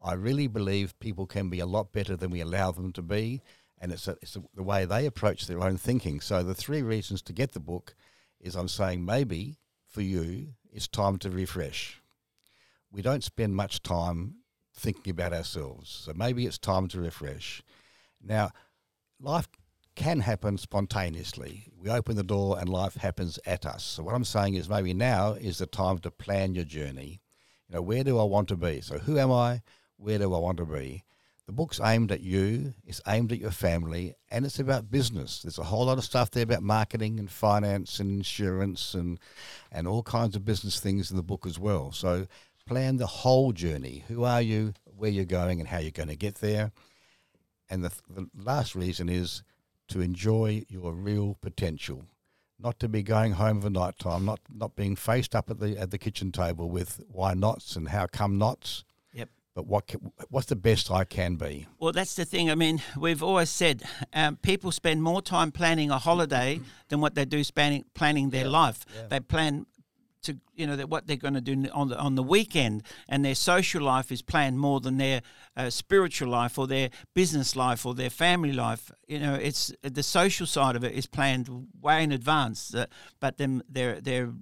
I 0.03 0.13
really 0.15 0.47
believe 0.47 0.99
people 0.99 1.25
can 1.25 1.49
be 1.49 1.59
a 1.61 1.65
lot 1.65 1.93
better 1.93 2.17
than 2.17 2.29
we 2.29 2.41
allow 2.41 2.71
them 2.71 2.91
to 2.93 3.01
be, 3.01 3.41
and 3.79 3.91
it's, 3.93 4.05
a, 4.07 4.17
it's 4.21 4.35
a, 4.35 4.43
the 4.53 4.61
way 4.63 4.83
they 4.83 5.05
approach 5.05 5.47
their 5.47 5.61
own 5.63 5.77
thinking. 5.77 6.19
So 6.19 6.43
the 6.43 6.53
three 6.53 6.81
reasons 6.81 7.21
to 7.23 7.31
get 7.33 7.53
the 7.53 7.61
book 7.61 7.95
is 8.43 8.55
I'm 8.55 8.67
saying 8.67 9.03
maybe 9.03 9.57
for 9.87 10.01
you 10.01 10.49
it's 10.71 10.87
time 10.87 11.17
to 11.19 11.29
refresh. 11.29 12.01
We 12.91 13.01
don't 13.01 13.23
spend 13.23 13.55
much 13.55 13.81
time 13.81 14.35
thinking 14.75 15.11
about 15.11 15.33
ourselves, 15.33 15.89
so 15.89 16.13
maybe 16.15 16.45
it's 16.45 16.57
time 16.57 16.87
to 16.89 16.99
refresh. 16.99 17.63
Now, 18.21 18.51
life 19.19 19.47
can 19.95 20.19
happen 20.19 20.57
spontaneously. 20.57 21.67
We 21.77 21.89
open 21.89 22.15
the 22.15 22.23
door 22.23 22.59
and 22.59 22.67
life 22.67 22.95
happens 22.95 23.39
at 23.45 23.65
us. 23.65 23.83
So 23.83 24.03
what 24.03 24.15
I'm 24.15 24.23
saying 24.23 24.55
is 24.55 24.69
maybe 24.69 24.93
now 24.93 25.33
is 25.33 25.59
the 25.59 25.65
time 25.65 25.99
to 25.99 26.11
plan 26.11 26.55
your 26.55 26.65
journey. 26.65 27.21
You 27.69 27.75
know, 27.75 27.81
where 27.81 28.03
do 28.03 28.19
I 28.19 28.23
want 28.23 28.47
to 28.49 28.55
be? 28.55 28.81
So 28.81 28.97
who 28.97 29.17
am 29.17 29.31
I? 29.31 29.61
Where 29.97 30.17
do 30.17 30.33
I 30.33 30.39
want 30.39 30.57
to 30.57 30.65
be? 30.65 31.03
The 31.45 31.51
book's 31.51 31.81
aimed 31.81 32.11
at 32.11 32.21
you, 32.21 32.73
it's 32.85 33.01
aimed 33.05 33.33
at 33.33 33.39
your 33.39 33.51
family, 33.51 34.15
and 34.31 34.45
it's 34.45 34.59
about 34.59 34.89
business. 34.89 35.41
There's 35.41 35.57
a 35.57 35.63
whole 35.63 35.85
lot 35.85 35.97
of 35.97 36.05
stuff 36.05 36.31
there 36.31 36.43
about 36.43 36.63
marketing 36.63 37.19
and 37.19 37.29
finance 37.29 37.99
and 37.99 38.09
insurance 38.09 38.93
and 38.93 39.19
and 39.69 39.85
all 39.87 40.03
kinds 40.03 40.37
of 40.37 40.45
business 40.45 40.79
things 40.79 41.11
in 41.11 41.17
the 41.17 41.23
book 41.23 41.45
as 41.45 41.59
well. 41.59 41.91
So 41.91 42.27
plan 42.65 42.95
the 42.95 43.07
whole 43.07 43.51
journey. 43.51 44.05
Who 44.07 44.23
are 44.23 44.41
you, 44.41 44.73
where 44.85 45.09
you're 45.09 45.25
going, 45.25 45.59
and 45.59 45.67
how 45.67 45.79
you're 45.79 45.91
going 45.91 46.09
to 46.09 46.15
get 46.15 46.35
there. 46.35 46.71
And 47.69 47.83
the, 47.83 47.91
the 48.09 48.29
last 48.37 48.73
reason 48.75 49.09
is 49.09 49.43
to 49.89 49.99
enjoy 49.99 50.63
your 50.69 50.93
real 50.93 51.37
potential, 51.41 52.05
not 52.57 52.79
to 52.79 52.87
be 52.87 53.03
going 53.03 53.33
home 53.33 53.61
for 53.61 53.69
night 53.69 53.99
time, 53.99 54.23
not 54.25 54.39
not 54.49 54.75
being 54.75 54.95
faced 54.95 55.35
up 55.35 55.49
at 55.49 55.59
the 55.59 55.77
at 55.77 55.91
the 55.91 55.97
kitchen 55.97 56.31
table 56.31 56.69
with 56.69 57.01
why 57.09 57.33
nots 57.33 57.75
and 57.75 57.89
how 57.89 58.07
come 58.07 58.37
nots. 58.37 58.85
But 59.55 59.67
what 59.67 59.87
ca 59.87 59.97
what's 60.29 60.47
the 60.47 60.55
best 60.55 60.89
I 60.89 61.03
can 61.03 61.35
be? 61.35 61.67
Well, 61.79 61.91
that's 61.91 62.15
the 62.15 62.25
thing. 62.25 62.49
I 62.49 62.55
mean, 62.55 62.81
we've 62.97 63.21
always 63.21 63.49
said 63.49 63.83
um, 64.13 64.37
people 64.37 64.71
spend 64.71 65.03
more 65.03 65.21
time 65.21 65.51
planning 65.51 65.91
a 65.91 65.99
holiday 65.99 66.59
than 66.89 67.01
what 67.01 67.13
they 67.13 67.25
do 67.25 67.43
spanning, 67.43 67.85
planning 67.93 68.31
their 68.31 68.47
life. 68.47 68.85
They 69.09 69.19
plan 69.19 69.65
to, 70.23 70.37
you 70.55 70.65
know, 70.65 70.75
that 70.75 70.89
what 70.89 71.05
they're 71.05 71.17
going 71.17 71.33
to 71.35 71.41
do 71.41 71.69
on 71.71 71.89
the 71.89 71.97
on 71.97 72.15
the 72.15 72.23
weekend, 72.23 72.83
and 73.07 73.23
their 73.23 73.35
social 73.35 73.83
life 73.83 74.11
is 74.11 74.21
planned 74.21 74.57
more 74.57 74.79
than 74.79 74.97
their 74.97 75.21
uh, 75.55 75.69
spiritual 75.69 76.29
life 76.29 76.57
or 76.57 76.65
their 76.65 76.89
business 77.13 77.55
life 77.55 77.85
or 77.85 77.93
their 77.93 78.09
family 78.09 78.53
life. 78.53 78.91
You 79.07 79.19
know, 79.19 79.35
it's 79.35 79.71
the 79.83 80.03
social 80.03 80.47
side 80.47 80.75
of 80.75 80.83
it 80.83 80.93
is 80.93 81.05
planned 81.05 81.67
way 81.81 82.03
in 82.03 82.11
advance, 82.11 82.73
uh, 82.73 82.87
but 83.19 83.37
then 83.37 83.61
their 83.69 84.01
their 84.01 84.33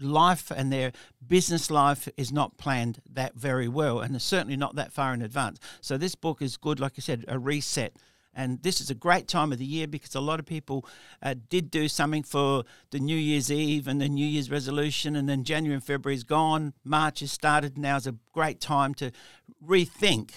life 0.00 0.50
and 0.50 0.72
their 0.72 0.92
business 1.26 1.70
life 1.70 2.08
is 2.16 2.32
not 2.32 2.56
planned 2.56 3.00
that 3.12 3.34
very 3.34 3.68
well 3.68 4.00
and 4.00 4.20
certainly 4.20 4.56
not 4.56 4.74
that 4.76 4.92
far 4.92 5.14
in 5.14 5.22
advance. 5.22 5.58
So 5.80 5.96
this 5.96 6.14
book 6.14 6.42
is 6.42 6.56
good, 6.56 6.80
like 6.80 6.92
I 6.98 7.00
said, 7.00 7.24
a 7.28 7.38
reset. 7.38 7.94
And 8.32 8.62
this 8.62 8.80
is 8.80 8.90
a 8.90 8.94
great 8.94 9.26
time 9.26 9.50
of 9.52 9.58
the 9.58 9.64
year 9.64 9.88
because 9.88 10.14
a 10.14 10.20
lot 10.20 10.38
of 10.38 10.46
people 10.46 10.86
uh, 11.20 11.34
did 11.48 11.70
do 11.70 11.88
something 11.88 12.22
for 12.22 12.64
the 12.90 13.00
New 13.00 13.16
Year's 13.16 13.50
Eve 13.50 13.88
and 13.88 14.00
the 14.00 14.08
New 14.08 14.26
Year's 14.26 14.50
resolution, 14.50 15.16
and 15.16 15.28
then 15.28 15.42
January 15.42 15.74
and 15.74 15.84
February 15.84 16.14
is 16.14 16.22
gone. 16.22 16.72
March 16.84 17.20
has 17.20 17.32
started. 17.32 17.76
Now 17.76 17.96
is 17.96 18.06
a 18.06 18.14
great 18.32 18.60
time 18.60 18.94
to 18.94 19.10
rethink, 19.66 20.30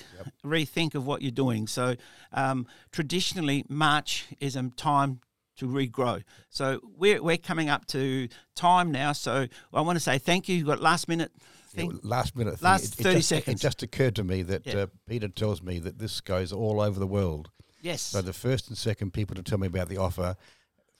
rethink 0.43 0.95
of 0.95 1.05
what 1.05 1.21
you're 1.21 1.31
doing. 1.31 1.67
So 1.67 1.95
um, 2.31 2.65
traditionally, 2.91 3.63
March 3.69 4.25
is 4.39 4.55
a 4.55 4.71
time 4.75 5.19
to 5.57 5.67
regrow. 5.67 6.23
So 6.49 6.79
we're, 6.97 7.21
we're 7.21 7.37
coming 7.37 7.69
up 7.69 7.85
to 7.87 8.27
time 8.55 8.91
now. 8.91 9.13
So 9.13 9.47
I 9.73 9.81
want 9.81 9.95
to 9.95 9.99
say 9.99 10.17
thank 10.17 10.49
you. 10.49 10.55
You've 10.57 10.67
got 10.67 10.81
last 10.81 11.07
minute 11.07 11.31
thing. 11.69 11.99
Last 12.03 12.35
minute, 12.35 12.59
thing. 12.59 12.65
Last 12.65 12.93
It- 12.93 12.99
it 12.99 13.03
30 13.03 13.15
just, 13.17 13.29
seconds. 13.29 13.59
It 13.59 13.63
just 13.63 13.83
occurred 13.83 14.15
to 14.15 14.23
me 14.23 14.41
that 14.43 14.65
Yeah. 14.65 14.73
uh, 14.75 14.87
Peter 15.07 15.27
tells 15.27 15.61
me 15.61 15.79
that 15.79 15.99
this 15.99 16.21
goes 16.21 16.51
all 16.51 16.81
over 16.81 16.99
the 16.99 17.07
world. 17.07 17.49
Yes. 17.81 18.01
So 18.01 18.21
the 18.21 18.33
first 18.33 18.69
and 18.69 18.77
second 18.77 19.11
people 19.11 19.35
to 19.35 19.43
tell 19.43 19.57
me 19.57 19.67
about 19.67 19.89
the 19.89 19.97
offer 19.97 20.35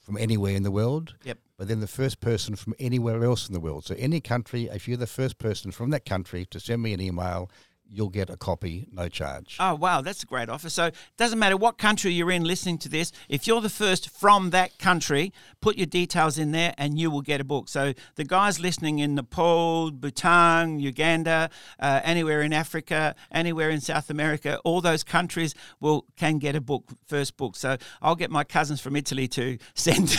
from 0.02 0.18
anywhere 0.18 0.54
in 0.56 0.64
the 0.64 0.72
world. 0.72 1.16
Yep. 1.24 1.38
But 1.58 1.68
then 1.70 1.80
the 1.80 1.88
first 1.88 2.20
person 2.20 2.56
from 2.56 2.74
anywhere 2.78 3.24
else 3.24 3.48
in 3.48 3.54
the 3.54 3.60
world. 3.62 3.86
So 3.86 3.96
any 3.98 4.20
country, 4.20 4.66
if 4.66 4.88
you're 4.88 4.98
the 4.98 5.08
first 5.08 5.38
person 5.38 5.72
from 5.72 5.92
that 5.92 6.04
country 6.06 6.46
to 6.48 6.60
send 6.60 6.82
me 6.82 6.92
an 6.94 7.00
email, 7.00 7.50
you'll 7.90 8.10
get 8.10 8.30
a 8.30 8.38
copy, 8.38 8.88
no 8.92 9.08
charge. 9.08 9.58
Oh, 9.60 9.76
wow, 9.76 10.02
that's 10.02 10.24
a 10.24 10.26
great 10.26 10.50
offer. 10.50 10.70
So 10.70 10.86
it 10.86 10.96
doesn't 11.18 11.38
matter 11.38 11.56
what 11.56 11.78
country 11.78 12.12
you're 12.12 12.32
in 12.32 12.44
listening 12.44 12.78
to 12.80 12.90
this, 12.90 13.12
if 13.30 13.48
you're 13.48 13.62
the 13.62 13.70
first 13.70 14.10
from 14.10 14.50
that 14.50 14.78
country, 14.80 15.32
put 15.62 15.78
your 15.78 15.86
details 15.86 16.38
in 16.38 16.52
there 16.52 16.74
and 16.78 17.00
you 17.00 17.12
will 17.12 17.22
get 17.22 17.40
a 17.40 17.44
book. 17.44 17.70
So 17.70 17.94
the 18.16 18.24
guys 18.24 18.60
listening 18.60 19.00
in 19.00 19.16
Nepal, 19.16 19.92
Bhutan, 19.92 20.80
Uganda, 20.80 21.50
uh, 21.80 22.02
anywhere 22.04 22.42
in 22.42 22.54
Africa, 22.54 23.16
anywhere 23.32 23.70
in 23.70 23.82
South 23.82 24.10
America, 24.10 24.60
all 24.64 24.82
those 24.82 25.04
countries 25.04 25.54
will 25.80 26.06
can 26.18 26.40
get 26.40 26.56
a 26.56 26.62
book, 26.62 26.86
first 27.08 27.38
book. 27.38 27.56
So 27.56 27.78
I'll 28.02 28.16
get 28.16 28.32
my 28.32 28.44
cousins 28.44 28.82
from 28.82 28.96
Italy 28.96 29.28
to 29.30 29.58
send. 29.76 30.18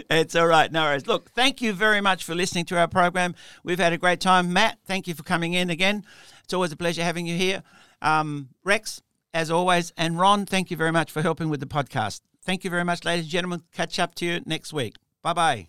It's 0.10 0.34
all 0.36 0.46
right. 0.46 0.70
No 0.70 0.82
worries. 0.82 1.06
Look, 1.06 1.30
thank 1.30 1.60
you 1.60 1.72
very 1.72 2.00
much 2.00 2.24
for 2.24 2.34
listening 2.34 2.64
to 2.66 2.78
our 2.78 2.88
program. 2.88 3.34
We've 3.64 3.78
had 3.78 3.92
a 3.92 3.98
great 3.98 4.20
time. 4.20 4.52
Matt, 4.52 4.78
thank 4.84 5.06
you 5.06 5.14
for 5.14 5.22
coming 5.22 5.54
in 5.54 5.70
again. 5.70 6.04
It's 6.44 6.52
always 6.52 6.72
a 6.72 6.76
pleasure 6.76 7.02
having 7.02 7.26
you 7.26 7.36
here. 7.36 7.62
Um, 8.00 8.48
Rex, 8.64 9.02
as 9.32 9.50
always, 9.50 9.92
and 9.96 10.18
Ron, 10.18 10.46
thank 10.46 10.70
you 10.70 10.76
very 10.76 10.92
much 10.92 11.10
for 11.10 11.22
helping 11.22 11.48
with 11.48 11.60
the 11.60 11.66
podcast. 11.66 12.20
Thank 12.44 12.64
you 12.64 12.70
very 12.70 12.84
much, 12.84 13.04
ladies 13.04 13.24
and 13.24 13.30
gentlemen. 13.30 13.62
Catch 13.72 13.98
up 13.98 14.14
to 14.16 14.26
you 14.26 14.40
next 14.44 14.72
week. 14.72 14.96
Bye 15.22 15.32
bye. 15.32 15.68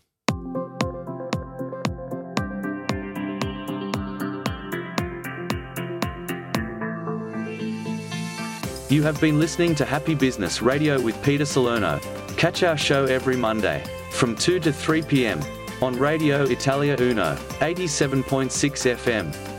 You 8.90 9.02
have 9.02 9.20
been 9.20 9.40
listening 9.40 9.74
to 9.76 9.86
Happy 9.86 10.14
Business 10.14 10.62
Radio 10.62 11.02
with 11.02 11.22
Peter 11.24 11.46
Salerno. 11.46 12.00
Catch 12.38 12.62
our 12.64 12.78
show 12.78 13.06
every 13.06 13.36
Monday 13.36 13.84
from 14.14 14.36
2 14.36 14.60
to 14.62 14.72
3 14.72 15.02
p.m. 15.02 15.42
on 15.82 15.98
Radio 15.98 16.44
Italia 16.44 16.96
Uno, 17.00 17.36
87.6 17.60 18.48
FM. 18.96 19.53